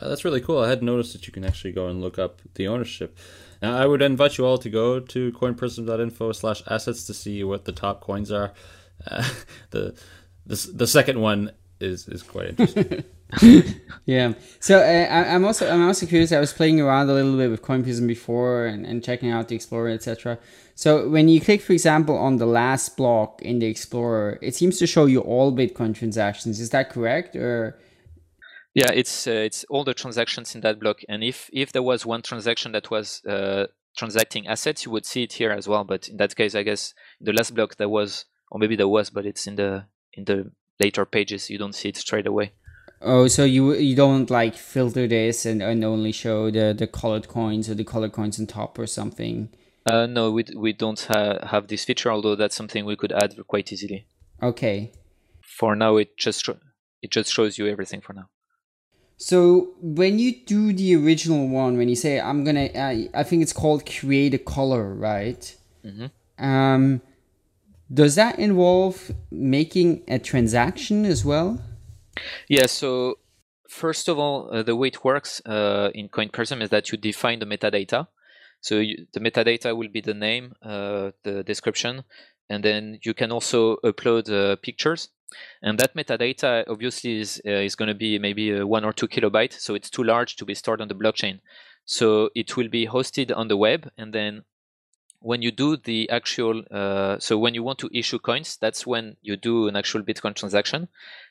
Uh, 0.00 0.08
that's 0.08 0.24
really 0.24 0.40
cool. 0.40 0.60
I 0.60 0.68
had 0.68 0.82
noticed 0.82 1.12
that 1.12 1.26
you 1.26 1.32
can 1.32 1.44
actually 1.44 1.72
go 1.72 1.88
and 1.88 2.00
look 2.00 2.18
up 2.18 2.40
the 2.54 2.68
ownership. 2.68 3.18
Now, 3.60 3.76
I 3.76 3.86
would 3.86 4.00
invite 4.00 4.38
you 4.38 4.46
all 4.46 4.58
to 4.58 4.70
go 4.70 5.00
to 5.00 5.32
coinprism.info 5.32 6.32
slash 6.32 6.62
assets 6.68 7.04
to 7.06 7.14
see 7.14 7.42
what 7.42 7.64
the 7.64 7.72
top 7.72 8.00
coins 8.00 8.30
are. 8.30 8.52
Uh, 9.06 9.26
the, 9.70 9.94
the 10.44 10.72
the 10.74 10.86
second 10.86 11.18
one 11.22 11.52
is 11.80 12.06
is 12.06 12.22
quite 12.22 12.48
interesting. 12.48 13.02
yeah. 14.06 14.34
So 14.58 14.78
uh, 14.78 14.82
I, 14.82 15.34
am 15.34 15.44
also 15.44 15.70
I'm 15.70 15.86
also 15.86 16.06
curious. 16.06 16.32
I 16.32 16.40
was 16.40 16.52
playing 16.52 16.80
around 16.80 17.08
a 17.10 17.14
little 17.14 17.36
bit 17.36 17.50
with 17.50 17.62
CoinPrism 17.62 18.06
before 18.06 18.66
and, 18.66 18.84
and 18.84 19.04
checking 19.04 19.30
out 19.30 19.48
the 19.48 19.54
Explorer, 19.54 19.90
etc. 19.90 20.38
So 20.74 21.08
when 21.08 21.28
you 21.28 21.40
click, 21.40 21.60
for 21.60 21.72
example, 21.72 22.16
on 22.16 22.36
the 22.36 22.46
last 22.46 22.96
block 22.96 23.42
in 23.42 23.58
the 23.58 23.66
Explorer, 23.66 24.38
it 24.42 24.54
seems 24.54 24.78
to 24.78 24.86
show 24.86 25.06
you 25.06 25.20
all 25.20 25.52
Bitcoin 25.54 25.94
transactions. 25.94 26.60
Is 26.60 26.70
that 26.70 26.90
correct, 26.90 27.36
or? 27.36 27.78
Yeah, 28.74 28.92
it's 28.92 29.26
uh, 29.26 29.32
it's 29.32 29.64
all 29.68 29.84
the 29.84 29.94
transactions 29.94 30.54
in 30.54 30.60
that 30.60 30.78
block, 30.78 31.00
and 31.08 31.24
if 31.24 31.50
if 31.52 31.72
there 31.72 31.82
was 31.82 32.06
one 32.06 32.22
transaction 32.22 32.72
that 32.72 32.90
was 32.90 33.20
uh, 33.26 33.66
transacting 33.96 34.46
assets, 34.46 34.84
you 34.84 34.92
would 34.92 35.04
see 35.04 35.24
it 35.24 35.32
here 35.32 35.50
as 35.50 35.66
well. 35.66 35.82
But 35.82 36.08
in 36.08 36.18
that 36.18 36.36
case, 36.36 36.54
I 36.54 36.62
guess 36.62 36.94
the 37.20 37.32
last 37.32 37.54
block 37.54 37.76
there 37.76 37.88
was, 37.88 38.26
or 38.50 38.60
maybe 38.60 38.76
there 38.76 38.88
was, 38.88 39.10
but 39.10 39.26
it's 39.26 39.48
in 39.48 39.56
the 39.56 39.86
in 40.12 40.24
the 40.24 40.52
later 40.78 41.04
pages. 41.04 41.50
You 41.50 41.58
don't 41.58 41.74
see 41.74 41.88
it 41.88 41.96
straight 41.96 42.28
away. 42.28 42.52
Oh, 43.02 43.28
so 43.28 43.44
you 43.44 43.74
you 43.74 43.96
don't 43.96 44.30
like 44.30 44.54
filter 44.54 45.06
this 45.06 45.46
and, 45.46 45.62
and 45.62 45.82
only 45.84 46.12
show 46.12 46.50
the, 46.50 46.74
the 46.76 46.86
colored 46.86 47.28
coins 47.28 47.70
or 47.70 47.74
the 47.74 47.84
colored 47.84 48.12
coins 48.12 48.38
on 48.38 48.46
top 48.46 48.78
or 48.78 48.86
something? 48.86 49.48
Uh, 49.86 50.06
no, 50.06 50.30
we 50.30 50.44
we 50.54 50.72
don't 50.72 51.00
ha- 51.00 51.46
have 51.46 51.68
this 51.68 51.84
feature. 51.84 52.10
Although 52.10 52.36
that's 52.36 52.54
something 52.54 52.84
we 52.84 52.96
could 52.96 53.12
add 53.12 53.34
quite 53.46 53.72
easily. 53.72 54.06
Okay. 54.42 54.92
For 55.40 55.74
now, 55.74 55.96
it 55.96 56.16
just 56.18 56.48
it 57.02 57.10
just 57.10 57.32
shows 57.32 57.58
you 57.58 57.66
everything 57.66 58.02
for 58.02 58.12
now. 58.12 58.28
So 59.16 59.74
when 59.80 60.18
you 60.18 60.34
do 60.46 60.72
the 60.72 60.96
original 60.96 61.48
one, 61.48 61.76
when 61.76 61.88
you 61.88 61.96
say 61.96 62.20
I'm 62.20 62.44
gonna, 62.44 62.70
I, 62.74 63.10
I 63.12 63.22
think 63.22 63.42
it's 63.42 63.52
called 63.52 63.84
create 63.84 64.32
a 64.34 64.38
color, 64.38 64.94
right? 64.94 65.56
Mm-hmm. 65.84 66.44
Um, 66.44 67.02
does 67.92 68.14
that 68.14 68.38
involve 68.38 69.10
making 69.30 70.04
a 70.08 70.18
transaction 70.18 71.04
as 71.04 71.24
well? 71.24 71.60
Yeah. 72.48 72.66
So 72.66 73.18
first 73.68 74.08
of 74.08 74.18
all, 74.18 74.50
uh, 74.52 74.62
the 74.62 74.76
way 74.76 74.88
it 74.88 75.04
works 75.04 75.40
uh, 75.46 75.90
in 75.94 76.08
CoinPrism 76.08 76.62
is 76.62 76.70
that 76.70 76.90
you 76.90 76.98
define 76.98 77.38
the 77.38 77.46
metadata. 77.46 78.08
So 78.60 78.78
you, 78.78 79.06
the 79.12 79.20
metadata 79.20 79.74
will 79.76 79.88
be 79.88 80.00
the 80.00 80.14
name, 80.14 80.54
uh, 80.62 81.12
the 81.22 81.42
description, 81.42 82.04
and 82.50 82.62
then 82.62 82.98
you 83.02 83.14
can 83.14 83.32
also 83.32 83.76
upload 83.76 84.30
uh, 84.30 84.56
pictures. 84.56 85.08
And 85.62 85.78
that 85.78 85.94
metadata 85.94 86.64
obviously 86.68 87.20
is 87.20 87.40
uh, 87.46 87.50
is 87.50 87.76
going 87.76 87.88
to 87.88 87.94
be 87.94 88.18
maybe 88.18 88.52
uh, 88.52 88.66
one 88.66 88.84
or 88.84 88.92
two 88.92 89.08
kilobytes, 89.08 89.60
so 89.60 89.74
it's 89.74 89.88
too 89.88 90.02
large 90.02 90.36
to 90.36 90.44
be 90.44 90.54
stored 90.54 90.80
on 90.80 90.88
the 90.88 90.94
blockchain. 90.94 91.40
So 91.84 92.30
it 92.34 92.56
will 92.56 92.68
be 92.68 92.86
hosted 92.86 93.34
on 93.34 93.48
the 93.48 93.56
web, 93.56 93.90
and 93.96 94.12
then 94.12 94.42
when 95.20 95.42
you 95.42 95.50
do 95.50 95.76
the 95.76 96.08
actual, 96.10 96.62
uh, 96.70 97.18
so 97.18 97.38
when 97.38 97.54
you 97.54 97.62
want 97.62 97.78
to 97.78 97.90
issue 97.92 98.18
coins, 98.18 98.56
that's 98.56 98.86
when 98.86 99.16
you 99.22 99.36
do 99.36 99.68
an 99.68 99.76
actual 99.76 100.02
Bitcoin 100.02 100.34
transaction, 100.34 100.88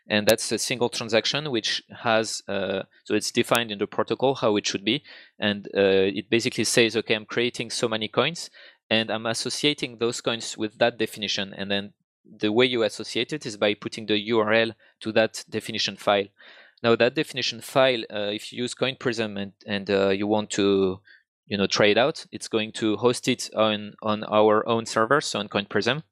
and 0.07 0.27
that's 0.27 0.51
a 0.51 0.57
single 0.59 0.89
transaction 0.89 1.49
which 1.51 1.83
has, 2.03 2.41
uh, 2.47 2.83
so 3.03 3.15
it's 3.15 3.31
defined 3.31 3.71
in 3.71 3.79
the 3.79 3.87
protocol 3.87 4.35
how 4.35 4.55
it 4.57 4.67
should 4.67 4.85
be, 4.85 5.03
and 5.39 5.67
uh, 5.75 6.05
it 6.13 6.29
basically 6.29 6.63
says, 6.63 6.95
okay, 6.95 7.15
I'm 7.15 7.25
creating 7.25 7.71
so 7.71 7.87
many 7.87 8.07
coins, 8.07 8.51
and 8.91 9.09
I'm 9.09 9.25
associating 9.25 9.97
those 9.97 10.21
coins 10.21 10.57
with 10.57 10.77
that 10.77 10.99
definition, 10.99 11.53
and 11.53 11.71
then 11.71 11.93
the 12.23 12.51
way 12.51 12.65
you 12.65 12.83
associate 12.83 13.33
it 13.33 13.45
is 13.45 13.57
by 13.57 13.73
putting 13.73 14.05
the 14.05 14.29
URL 14.29 14.75
to 14.99 15.11
that 15.13 15.43
definition 15.49 15.95
file. 15.95 16.27
Now 16.83 16.95
that 16.95 17.15
definition 17.15 17.59
file, 17.61 18.03
uh, 18.13 18.31
if 18.31 18.53
you 18.53 18.63
use 18.63 18.75
CoinPrism 18.75 19.37
and, 19.41 19.53
and 19.65 19.89
uh, 19.89 20.09
you 20.09 20.27
want 20.27 20.51
to 20.51 20.99
you 21.49 21.57
know 21.57 21.67
try 21.67 21.87
it 21.87 21.97
out, 21.97 22.25
it's 22.31 22.47
going 22.47 22.71
to 22.73 22.95
host 22.97 23.27
it 23.27 23.49
on 23.55 23.95
on 24.01 24.23
our 24.23 24.67
own 24.67 24.85
server, 24.85 25.19
so 25.19 25.39
on 25.39 25.49
CoinPrism. 25.49 26.03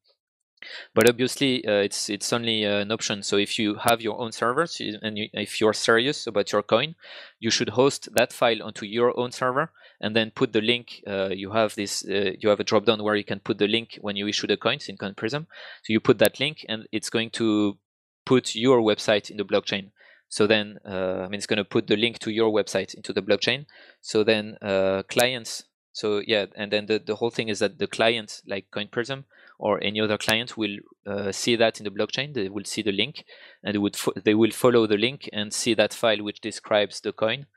But 0.95 1.07
obviously, 1.07 1.65
uh, 1.65 1.81
it's 1.81 2.09
it's 2.09 2.33
only 2.33 2.63
an 2.63 2.91
option. 2.91 3.21
So 3.23 3.37
if 3.37 3.59
you 3.59 3.75
have 3.75 4.01
your 4.01 4.19
own 4.19 4.31
servers 4.31 4.81
and 5.03 5.17
you, 5.17 5.29
if 5.33 5.61
you're 5.61 5.73
serious 5.73 6.25
about 6.25 6.51
your 6.51 6.63
coin, 6.63 6.95
you 7.39 7.51
should 7.51 7.69
host 7.69 8.09
that 8.15 8.33
file 8.33 8.63
onto 8.63 8.85
your 8.85 9.17
own 9.19 9.31
server 9.31 9.71
and 10.01 10.15
then 10.15 10.31
put 10.31 10.53
the 10.53 10.61
link. 10.61 11.03
Uh, 11.07 11.29
you 11.29 11.51
have 11.51 11.75
this. 11.75 12.03
Uh, 12.05 12.31
you 12.39 12.49
have 12.49 12.59
a 12.59 12.63
drop 12.63 12.85
down 12.85 13.03
where 13.03 13.15
you 13.15 13.23
can 13.23 13.39
put 13.39 13.59
the 13.59 13.67
link 13.67 13.99
when 14.01 14.15
you 14.15 14.27
issue 14.27 14.47
the 14.47 14.57
coins 14.57 14.89
in 14.89 14.97
CoinPrism. 14.97 15.45
So 15.83 15.93
you 15.93 15.99
put 15.99 16.17
that 16.19 16.39
link, 16.39 16.65
and 16.67 16.87
it's 16.91 17.11
going 17.11 17.29
to 17.31 17.77
put 18.25 18.55
your 18.55 18.81
website 18.81 19.29
in 19.29 19.37
the 19.37 19.45
blockchain. 19.45 19.91
So 20.29 20.45
then, 20.47 20.79
uh, 20.85 21.21
I 21.23 21.27
mean, 21.29 21.35
it's 21.35 21.47
going 21.47 21.57
to 21.57 21.63
put 21.63 21.87
the 21.87 21.95
link 21.95 22.19
to 22.19 22.31
your 22.31 22.51
website 22.51 22.93
into 22.93 23.13
the 23.13 23.21
blockchain. 23.21 23.65
So 24.01 24.23
then, 24.23 24.57
uh, 24.61 25.03
clients. 25.09 25.63
So 25.93 26.21
yeah, 26.25 26.45
and 26.55 26.71
then 26.71 26.85
the, 26.85 26.99
the 26.99 27.15
whole 27.15 27.31
thing 27.31 27.47
is 27.49 27.59
that 27.59 27.79
the 27.79 27.87
client, 27.87 28.41
like 28.45 28.65
CoinPrism 28.71 29.23
or 29.57 29.83
any 29.83 29.99
other 29.99 30.17
client, 30.17 30.55
will 30.55 30.77
uh, 31.07 31.31
see 31.31 31.55
that 31.55 31.79
in 31.79 31.85
the 31.85 31.89
blockchain. 31.89 32.33
They 32.35 32.49
will 32.49 32.65
see 32.65 32.83
the 32.83 32.91
link, 32.91 33.23
and 33.63 33.73
they 33.73 33.79
would 33.79 33.95
fo- 33.95 34.13
they 34.23 34.35
will 34.35 34.51
follow 34.51 34.85
the 34.85 34.97
link 34.97 35.27
and 35.33 35.51
see 35.51 35.73
that 35.73 35.93
file 35.95 36.23
which 36.23 36.39
describes 36.39 37.01
the 37.01 37.13
coin. 37.13 37.47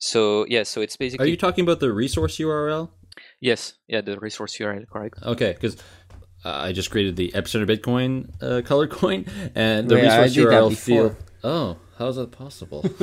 So 0.00 0.46
yeah, 0.48 0.64
so 0.64 0.80
it's 0.80 0.96
basically. 0.96 1.26
Are 1.26 1.30
you 1.30 1.36
talking 1.36 1.62
about 1.62 1.78
the 1.78 1.92
resource 1.92 2.38
URL? 2.38 2.90
Yes, 3.40 3.74
yeah, 3.86 4.00
the 4.00 4.18
resource 4.18 4.58
URL, 4.58 4.88
correct. 4.88 5.22
Okay, 5.22 5.52
because 5.52 5.76
uh, 6.44 6.50
I 6.50 6.72
just 6.72 6.90
created 6.90 7.14
the 7.16 7.30
Epicenter 7.36 7.66
Bitcoin 7.66 8.30
uh, 8.42 8.62
color 8.62 8.86
coin, 9.00 9.26
and 9.54 9.88
the 9.88 9.94
Wait, 9.94 10.08
I 10.08 10.24
resource 10.24 10.34
did 10.34 10.46
URL 10.46 10.68
before. 10.70 11.10
field. 11.10 11.16
Oh, 11.44 11.76
how 11.98 12.08
is 12.08 12.16
that 12.16 12.30
possible? 12.30 12.84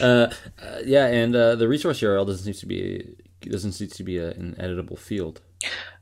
uh, 0.00 0.32
uh, 0.64 0.78
yeah, 0.84 1.06
and 1.06 1.34
uh, 1.34 1.56
the 1.56 1.68
resource 1.68 2.00
URL 2.00 2.26
doesn't 2.26 2.44
seem 2.44 2.60
to 2.60 2.66
be 2.66 3.16
doesn't 3.40 3.72
seem 3.72 3.88
to 3.88 4.04
be 4.04 4.18
a, 4.18 4.30
an 4.30 4.54
editable 4.58 4.98
field. 4.98 5.40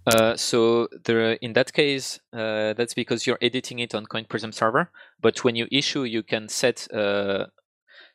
Uh, 0.06 0.36
so 0.36 0.88
there, 1.04 1.32
in 1.32 1.52
that 1.54 1.72
case, 1.72 2.20
uh, 2.32 2.72
that's 2.74 2.94
because 2.94 3.26
you're 3.26 3.38
editing 3.40 3.78
it 3.78 3.94
on 3.94 4.06
CoinPrism 4.06 4.52
server. 4.52 4.90
But 5.20 5.44
when 5.44 5.56
you 5.56 5.66
issue, 5.70 6.04
you 6.04 6.22
can 6.22 6.48
set. 6.48 6.86
Uh, 6.92 7.46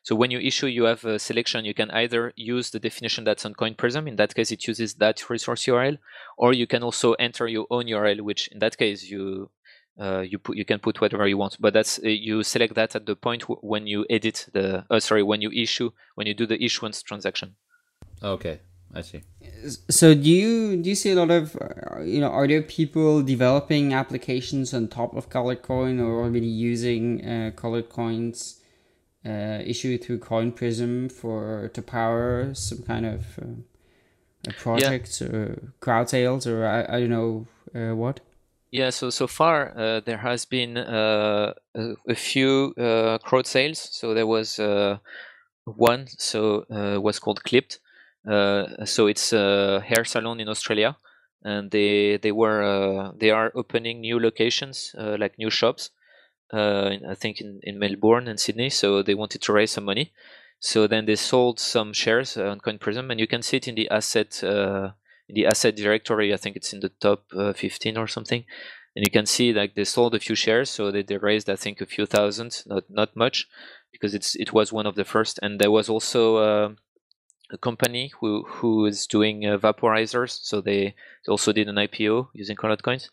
so 0.02 0.14
when 0.14 0.30
you 0.30 0.38
issue, 0.38 0.68
you 0.68 0.84
have 0.84 1.04
a 1.04 1.18
selection. 1.18 1.64
You 1.64 1.74
can 1.74 1.90
either 1.90 2.32
use 2.36 2.70
the 2.70 2.78
definition 2.78 3.24
that's 3.24 3.44
on 3.44 3.54
CoinPrism. 3.54 4.08
In 4.08 4.16
that 4.16 4.34
case, 4.36 4.52
it 4.52 4.66
uses 4.66 4.94
that 4.94 5.28
resource 5.28 5.64
URL, 5.64 5.98
or 6.38 6.52
you 6.52 6.66
can 6.66 6.84
also 6.84 7.14
enter 7.14 7.48
your 7.48 7.66
own 7.70 7.86
URL, 7.86 8.20
which 8.20 8.48
in 8.48 8.60
that 8.60 8.76
case 8.76 9.04
you 9.04 9.50
uh, 9.98 10.20
you 10.20 10.38
put 10.38 10.56
you 10.56 10.64
can 10.64 10.78
put 10.78 11.00
whatever 11.00 11.26
you 11.26 11.38
want. 11.38 11.56
But 11.60 11.72
that's 11.72 11.98
uh, 11.98 12.08
you 12.08 12.42
select 12.42 12.74
that 12.74 12.96
at 12.96 13.06
the 13.06 13.16
point 13.16 13.42
w- 13.42 13.60
when 13.62 13.86
you 13.86 14.06
edit 14.10 14.48
the. 14.52 14.84
Uh, 14.90 15.00
sorry, 15.00 15.22
when 15.22 15.40
you 15.40 15.50
issue 15.50 15.90
when 16.14 16.26
you 16.26 16.34
do 16.34 16.46
the 16.46 16.62
issuance 16.62 17.02
transaction. 17.02 17.56
Okay, 18.22 18.60
I 18.94 19.02
see. 19.02 19.22
So 19.88 20.14
do 20.14 20.30
you 20.30 20.76
do 20.76 20.88
you 20.88 20.94
see 20.94 21.10
a 21.10 21.16
lot 21.16 21.30
of 21.30 21.56
uh, 21.56 22.00
you 22.02 22.20
know 22.20 22.28
are 22.28 22.46
there 22.46 22.62
people 22.62 23.22
developing 23.22 23.94
applications 23.94 24.72
on 24.74 24.88
top 24.88 25.14
of 25.16 25.28
colored 25.28 25.62
coin 25.62 26.00
or 26.00 26.24
already 26.24 26.46
using 26.46 27.24
uh, 27.24 27.50
colored 27.56 27.88
coins 27.88 28.60
uh, 29.24 29.60
issued 29.64 30.04
through 30.04 30.20
CoinPrism 30.20 31.10
for 31.10 31.68
to 31.74 31.82
power 31.82 32.54
some 32.54 32.82
kind 32.82 33.06
of 33.06 33.38
uh, 33.38 34.52
projects 34.56 35.20
or 35.20 35.72
crowd 35.80 36.08
sales 36.08 36.46
or 36.46 36.64
I, 36.66 36.96
I 36.96 37.00
don't 37.00 37.10
know 37.10 37.46
uh, 37.74 37.94
what 37.94 38.20
Yeah, 38.70 38.90
so 38.90 39.10
so 39.10 39.26
far 39.26 39.72
uh, 39.78 40.00
there 40.00 40.18
has 40.18 40.44
been 40.44 40.76
uh, 40.76 41.54
a, 41.74 41.94
a 42.08 42.14
few 42.14 42.74
uh, 42.76 43.18
crowd 43.18 43.46
sales. 43.46 43.78
So 43.78 44.12
there 44.12 44.26
was 44.26 44.58
uh, 44.58 44.98
one, 45.64 46.06
so 46.08 46.64
uh, 46.70 47.00
was 47.00 47.18
called 47.18 47.44
Clipped. 47.44 47.78
Uh, 48.28 48.84
so 48.84 49.06
it's 49.06 49.32
a 49.32 49.80
hair 49.86 50.04
salon 50.04 50.40
in 50.40 50.48
Australia, 50.48 50.96
and 51.44 51.70
they 51.70 52.16
they 52.18 52.32
were 52.32 52.62
uh, 52.62 53.12
they 53.16 53.30
are 53.30 53.52
opening 53.54 54.00
new 54.00 54.18
locations 54.18 54.94
like 54.96 55.38
new 55.38 55.50
shops. 55.50 55.90
I 56.52 57.14
think 57.16 57.40
in, 57.40 57.60
in 57.62 57.78
Melbourne 57.78 58.28
and 58.28 58.38
Sydney. 58.38 58.70
So 58.70 59.02
they 59.02 59.14
wanted 59.14 59.42
to 59.42 59.52
raise 59.52 59.72
some 59.72 59.84
money. 59.84 60.12
So 60.60 60.86
then 60.86 61.06
they 61.06 61.16
sold 61.16 61.60
some 61.60 61.92
shares 61.92 62.36
on 62.36 62.60
CoinPrism, 62.60 63.10
and 63.10 63.20
you 63.20 63.26
can 63.26 63.42
see 63.42 63.58
it 63.58 63.68
in 63.68 63.74
the 63.74 63.90
asset 63.90 64.42
the 65.28 65.46
asset 65.46 65.76
directory. 65.76 66.32
I 66.32 66.36
think 66.36 66.56
it's 66.56 66.72
in 66.72 66.80
the 66.80 66.88
top 66.88 67.24
uh, 67.36 67.52
15 67.52 67.96
or 67.96 68.06
something. 68.06 68.44
And 68.94 69.04
you 69.04 69.10
can 69.10 69.26
see 69.26 69.52
like 69.52 69.74
they 69.74 69.84
sold 69.84 70.14
a 70.14 70.20
few 70.20 70.34
shares, 70.34 70.70
so 70.70 70.90
they, 70.90 71.02
they 71.02 71.18
raised 71.18 71.50
I 71.50 71.56
think 71.56 71.80
a 71.80 71.86
few 71.86 72.06
thousand, 72.06 72.62
not 72.66 72.84
not 72.88 73.14
much, 73.14 73.46
because 73.92 74.14
it's 74.14 74.34
it 74.36 74.52
was 74.54 74.72
one 74.72 74.86
of 74.86 74.94
the 74.94 75.04
first. 75.04 75.38
And 75.42 75.60
there 75.60 75.70
was 75.70 75.90
also 75.90 76.36
uh, 76.36 76.68
a 77.50 77.58
company 77.58 78.10
who 78.20 78.44
who 78.44 78.86
is 78.86 79.06
doing 79.06 79.46
uh, 79.46 79.58
vaporizers, 79.58 80.38
so 80.42 80.62
they, 80.62 80.94
they 81.24 81.30
also 81.30 81.52
did 81.52 81.68
an 81.68 81.76
IPO 81.76 82.28
using 82.32 82.56
colored 82.56 82.82
coins. 82.82 83.10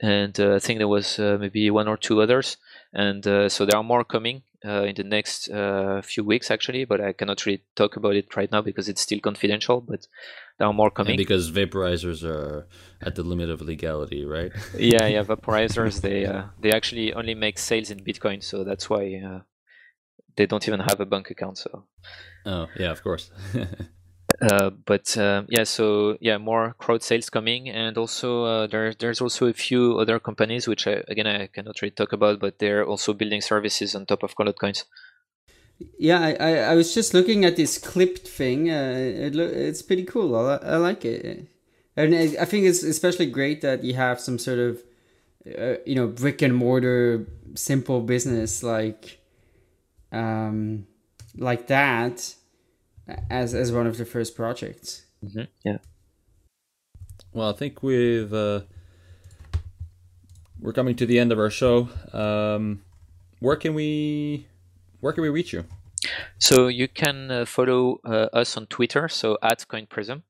And 0.00 0.38
uh, 0.38 0.54
I 0.54 0.58
think 0.58 0.78
there 0.78 0.88
was 0.88 1.18
uh, 1.18 1.38
maybe 1.40 1.70
one 1.70 1.88
or 1.88 1.96
two 1.96 2.20
others, 2.20 2.56
and 2.92 3.26
uh, 3.26 3.48
so 3.48 3.64
there 3.66 3.76
are 3.76 3.84
more 3.84 4.04
coming 4.04 4.42
uh, 4.64 4.82
in 4.84 4.94
the 4.94 5.04
next 5.04 5.48
uh, 5.50 6.00
few 6.02 6.24
weeks 6.24 6.50
actually. 6.50 6.84
But 6.84 7.00
I 7.00 7.12
cannot 7.12 7.44
really 7.46 7.62
talk 7.74 7.96
about 7.96 8.14
it 8.16 8.34
right 8.36 8.50
now 8.50 8.62
because 8.62 8.88
it's 8.88 9.00
still 9.02 9.20
confidential. 9.20 9.80
But 9.80 10.06
there 10.58 10.66
are 10.68 10.72
more 10.72 10.88
And 10.88 10.94
coming. 10.96 11.16
because 11.16 11.50
vaporizers 11.50 12.22
are 12.24 12.66
at 13.02 13.14
the 13.14 13.22
limit 13.22 13.50
of 13.50 13.60
legality, 13.60 14.24
right? 14.24 14.52
yeah, 14.78 15.06
yeah, 15.06 15.22
vaporizers. 15.34 16.00
They 16.00 16.24
uh, 16.26 16.44
they 16.60 16.72
actually 16.72 17.12
only 17.14 17.34
make 17.34 17.58
sales 17.58 17.90
in 17.90 18.00
Bitcoin, 18.00 18.42
so 18.42 18.64
that's 18.64 18.88
why 18.88 19.20
uh, 19.24 19.40
they 20.36 20.46
don't 20.46 20.66
even 20.68 20.80
have 20.80 21.00
a 21.00 21.06
bank 21.06 21.30
account. 21.30 21.58
So, 21.58 21.84
Oh, 22.44 22.66
yeah, 22.78 22.90
of 22.92 23.02
course. 23.02 23.30
uh, 24.42 24.70
but 24.70 25.16
um, 25.18 25.46
yeah, 25.48 25.64
so 25.64 26.16
yeah, 26.20 26.38
more 26.38 26.74
crowd 26.78 27.02
sales 27.02 27.30
coming, 27.30 27.68
and 27.68 27.96
also 27.96 28.44
uh, 28.44 28.66
there 28.66 28.92
there's 28.94 29.20
also 29.20 29.46
a 29.46 29.52
few 29.52 29.98
other 29.98 30.18
companies 30.18 30.68
which 30.68 30.86
I, 30.86 31.02
again 31.08 31.26
I 31.26 31.46
cannot 31.46 31.80
really 31.82 31.92
talk 31.92 32.12
about, 32.12 32.40
but 32.40 32.58
they're 32.58 32.84
also 32.86 33.12
building 33.14 33.40
services 33.40 33.94
on 33.94 34.06
top 34.06 34.22
of 34.22 34.36
colored 34.36 34.58
coins. 34.58 34.84
yeah 35.98 36.20
I, 36.20 36.32
I, 36.34 36.50
I 36.72 36.74
was 36.74 36.94
just 36.94 37.14
looking 37.14 37.44
at 37.44 37.56
this 37.56 37.78
clipped 37.78 38.26
thing 38.26 38.70
uh, 38.70 38.94
it 38.96 39.34
lo- 39.34 39.44
it's 39.44 39.82
pretty 39.82 40.04
cool 40.04 40.34
I, 40.36 40.56
I 40.56 40.76
like 40.76 41.04
it 41.04 41.48
and 41.96 42.14
I 42.14 42.36
I 42.40 42.44
think 42.44 42.66
it's 42.66 42.82
especially 42.82 43.26
great 43.26 43.60
that 43.60 43.84
you 43.84 43.94
have 43.94 44.20
some 44.20 44.38
sort 44.38 44.58
of 44.58 44.82
uh, 45.46 45.76
you 45.84 45.94
know 45.94 46.06
brick 46.06 46.42
and 46.42 46.54
mortar 46.54 47.26
simple 47.54 48.00
business 48.00 48.62
like 48.62 49.20
um 50.12 50.86
like 51.36 51.66
that 51.66 52.34
as 53.30 53.54
as 53.54 53.72
one 53.72 53.86
of 53.86 53.96
the 53.98 54.04
first 54.04 54.34
projects 54.34 55.06
Mm-hmm. 55.24 55.42
Yeah. 55.64 55.78
Well, 57.32 57.50
I 57.50 57.52
think 57.52 57.82
we've 57.82 58.32
uh, 58.32 58.60
we're 60.60 60.72
coming 60.72 60.96
to 60.96 61.06
the 61.06 61.18
end 61.18 61.32
of 61.32 61.38
our 61.38 61.50
show. 61.50 61.88
Um, 62.12 62.82
where 63.40 63.56
can 63.56 63.74
we 63.74 64.46
where 65.00 65.12
can 65.12 65.22
we 65.22 65.28
reach 65.28 65.52
you? 65.52 65.64
So 66.38 66.68
you 66.68 66.88
can 66.88 67.30
uh, 67.30 67.44
follow 67.44 68.00
uh, 68.04 68.28
us 68.32 68.56
on 68.56 68.66
Twitter, 68.66 69.08
so 69.08 69.38
at 69.42 69.66
CoinPrism, 69.68 70.22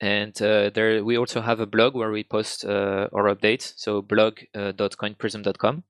and 0.00 0.40
uh, 0.40 0.70
there 0.70 1.04
we 1.04 1.18
also 1.18 1.40
have 1.40 1.60
a 1.60 1.66
blog 1.66 1.94
where 1.94 2.10
we 2.10 2.24
post 2.24 2.64
uh, 2.64 3.08
our 3.12 3.34
updates. 3.34 3.74
So 3.76 4.00
blog.coinprism.com, 4.00 5.82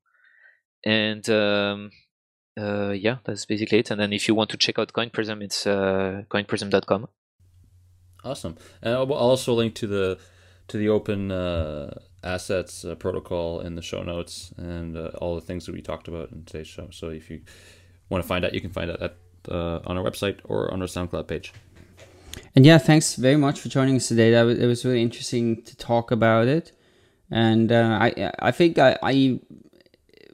and 0.85 1.31
um, 1.31 1.91
uh, 2.59 2.91
yeah, 2.91 3.19
that's 3.25 3.47
basically 3.47 3.79
it. 3.79 3.91
And 3.91 4.01
then 4.01 4.13
if 4.13 4.29
you 4.29 4.35
want 4.35 4.51
to 4.51 4.57
check 4.57 4.79
out 4.79 4.93
CoinPrism, 4.93 5.43
it's 5.43 5.67
uh, 5.67 6.23
coinprism.com. 6.29 7.09
Awesome, 8.25 8.57
and 8.83 8.95
I'll 8.95 9.13
also 9.13 9.55
link 9.55 9.75
to 9.77 9.87
the 9.87 10.19
to 10.67 10.77
the 10.77 10.89
open 10.89 11.31
assets 12.23 12.85
protocol 12.99 13.61
in 13.61 13.77
the 13.77 13.83
show 13.83 14.03
notes 14.03 14.53
and 14.57 14.97
all 14.97 15.35
the 15.35 15.41
things 15.41 15.67
that 15.67 15.75
we 15.75 15.81
talked 15.81 16.09
about 16.09 16.31
in 16.33 16.45
today's 16.45 16.67
show. 16.67 16.89
So 16.91 17.09
if 17.11 17.31
you 17.31 17.43
want 18.11 18.23
to 18.23 18.29
find 18.29 18.45
out, 18.45 18.55
you 18.55 18.61
can 18.61 18.71
find 18.71 18.91
out 18.91 19.01
at 19.01 19.17
uh, 19.51 19.81
on 19.87 19.97
our 19.97 20.05
website 20.05 20.41
or 20.45 20.73
on 20.73 20.81
our 20.83 20.89
SoundCloud 20.89 21.27
page. 21.27 21.53
And 22.55 22.67
yeah, 22.67 22.79
thanks 22.79 23.17
very 23.17 23.37
much 23.37 23.61
for 23.61 23.69
joining 23.69 23.97
us 23.97 24.09
today. 24.09 24.31
That 24.33 24.43
was, 24.43 24.59
it 24.59 24.67
was 24.67 24.85
really 24.85 25.03
interesting 25.03 25.63
to 25.63 25.77
talk 25.77 26.11
about 26.11 26.49
it, 26.49 26.73
and 27.31 27.73
uh, 27.73 27.99
I 28.01 28.33
I 28.39 28.51
think 28.51 28.79
I, 28.79 28.99
I 29.03 29.41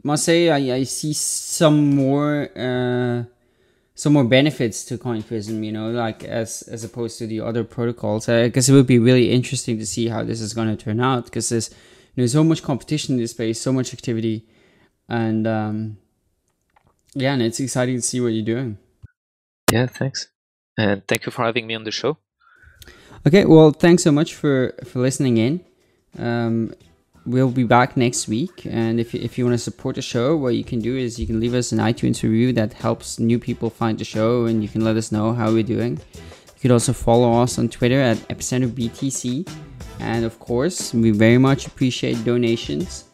must 0.05 0.25
say 0.25 0.51
I, 0.51 0.77
I 0.77 0.83
see 0.85 1.13
some 1.13 1.97
more 1.97 2.49
uh, 2.57 3.25
some 3.97 4.13
more 4.13 4.25
benefits 4.25 4.85
to 4.85 4.99
CoinPrism. 4.99 5.65
You 5.65 5.73
know, 5.73 5.91
like 5.91 6.23
as 6.23 6.63
as 6.63 6.85
opposed 6.85 7.19
to 7.19 7.27
the 7.27 7.41
other 7.41 7.65
protocols. 7.65 8.29
I 8.29 8.49
guess 8.49 8.69
it 8.69 8.73
would 8.73 8.87
be 8.87 9.01
really 9.01 9.33
interesting 9.33 9.79
to 9.79 9.87
see 9.87 10.07
how 10.09 10.23
this 10.23 10.41
is 10.41 10.55
going 10.55 10.69
to 10.69 10.77
turn 10.77 11.01
out 11.01 11.25
because 11.25 11.49
there's 11.49 11.71
there's 12.15 12.33
so 12.33 12.45
much 12.45 12.63
competition 12.63 13.15
in 13.15 13.21
this 13.21 13.33
space, 13.33 13.61
so 13.61 13.73
much 13.73 13.93
activity, 13.93 14.47
and 15.09 15.47
um, 15.47 15.97
yeah, 17.15 17.33
and 17.33 17.43
it's 17.43 17.59
exciting 17.59 17.97
to 17.97 18.03
see 18.03 18.21
what 18.21 18.29
you're 18.29 18.45
doing. 18.45 18.79
Yeah, 19.73 19.87
thanks. 19.87 20.29
And 20.77 21.07
thank 21.07 21.27
you 21.27 21.33
for 21.33 21.45
having 21.45 21.67
me 21.67 21.75
on 21.75 21.85
the 21.85 21.91
show. 21.91 22.19
Okay, 23.27 23.45
well, 23.45 23.71
thanks 23.71 24.03
so 24.03 24.13
much 24.13 24.35
for, 24.35 24.75
for 24.85 24.99
listening 24.99 25.39
in. 25.39 25.65
Um, 26.19 26.75
we'll 27.27 27.51
be 27.51 27.65
back 27.65 27.97
next 27.97 28.29
week. 28.29 28.67
And 28.67 29.01
if, 29.01 29.15
if 29.15 29.39
you 29.39 29.45
want 29.45 29.55
to 29.55 29.59
support 29.59 29.97
the 29.97 30.03
show, 30.03 30.37
what 30.37 30.55
you 30.55 30.65
can 30.65 30.81
do 30.81 30.97
is 30.97 31.19
you 31.19 31.27
can 31.27 31.41
leave 31.41 31.55
us 31.55 31.73
an 31.73 31.79
iTunes 31.79 32.23
review 32.23 32.53
that 32.55 32.73
helps 32.75 33.19
new 33.19 33.39
people 33.39 33.71
find 33.71 33.99
the 33.99 34.05
show 34.05 34.47
and 34.47 34.63
you 34.63 34.69
can 34.69 34.83
let 34.83 34.97
us 34.97 35.13
know 35.13 35.33
how 35.33 35.53
we're 35.53 35.63
doing. 35.63 35.99
You 36.15 36.61
could 36.61 36.71
also 36.71 36.93
follow 36.93 37.43
us 37.43 37.59
on 37.59 37.69
Twitter 37.69 38.01
at 38.01 38.17
EpicenterBTC. 38.29 39.49
And 40.01 40.25
of 40.25 40.39
course, 40.39 40.93
we 40.93 41.11
very 41.11 41.39
much 41.39 41.67
appreciate 41.67 42.25
donations 42.25 43.05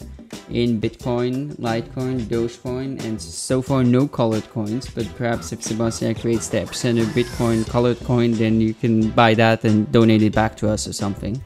in 0.49 0.81
Bitcoin, 0.81 1.55
Litecoin, 1.57 2.21
Dogecoin, 2.23 3.03
and 3.05 3.21
so 3.21 3.63
far 3.63 3.85
no 3.85 4.09
colored 4.09 4.49
coins. 4.51 4.89
But 4.89 5.07
perhaps 5.17 5.53
if 5.53 5.63
Sebastien 5.63 6.15
creates 6.15 6.49
the 6.49 6.59
epicenter 6.59 7.05
Bitcoin 7.05 7.69
colored 7.69 7.99
coin, 8.01 8.33
then 8.33 8.61
you 8.61 8.75
can 8.75 9.11
buy 9.11 9.35
that 9.35 9.65
and 9.65 9.91
donate 9.93 10.23
it 10.23 10.35
back 10.35 10.57
to 10.59 10.69
us 10.69 10.87
or 10.87 10.93
something. 10.93 11.41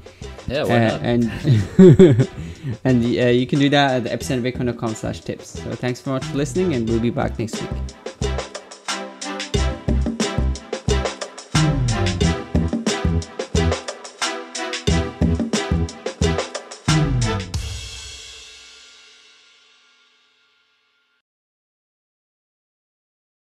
Yeah, 0.47 0.65
why 0.65 0.87
uh, 0.87 0.99
And 0.99 1.25
and 2.85 3.05
uh, 3.05 3.31
you 3.31 3.47
can 3.47 3.59
do 3.59 3.69
that 3.71 4.07
at 4.07 4.21
epicenterbitcoin.com 4.21 4.95
slash 4.95 5.21
tips. 5.21 5.61
So 5.61 5.73
thanks 5.73 6.03
so 6.03 6.13
much 6.13 6.25
for 6.25 6.37
listening, 6.37 6.75
and 6.75 6.89
we'll 6.89 7.01
be 7.01 7.11
back 7.11 7.39
next 7.39 7.61
week. 7.61 8.04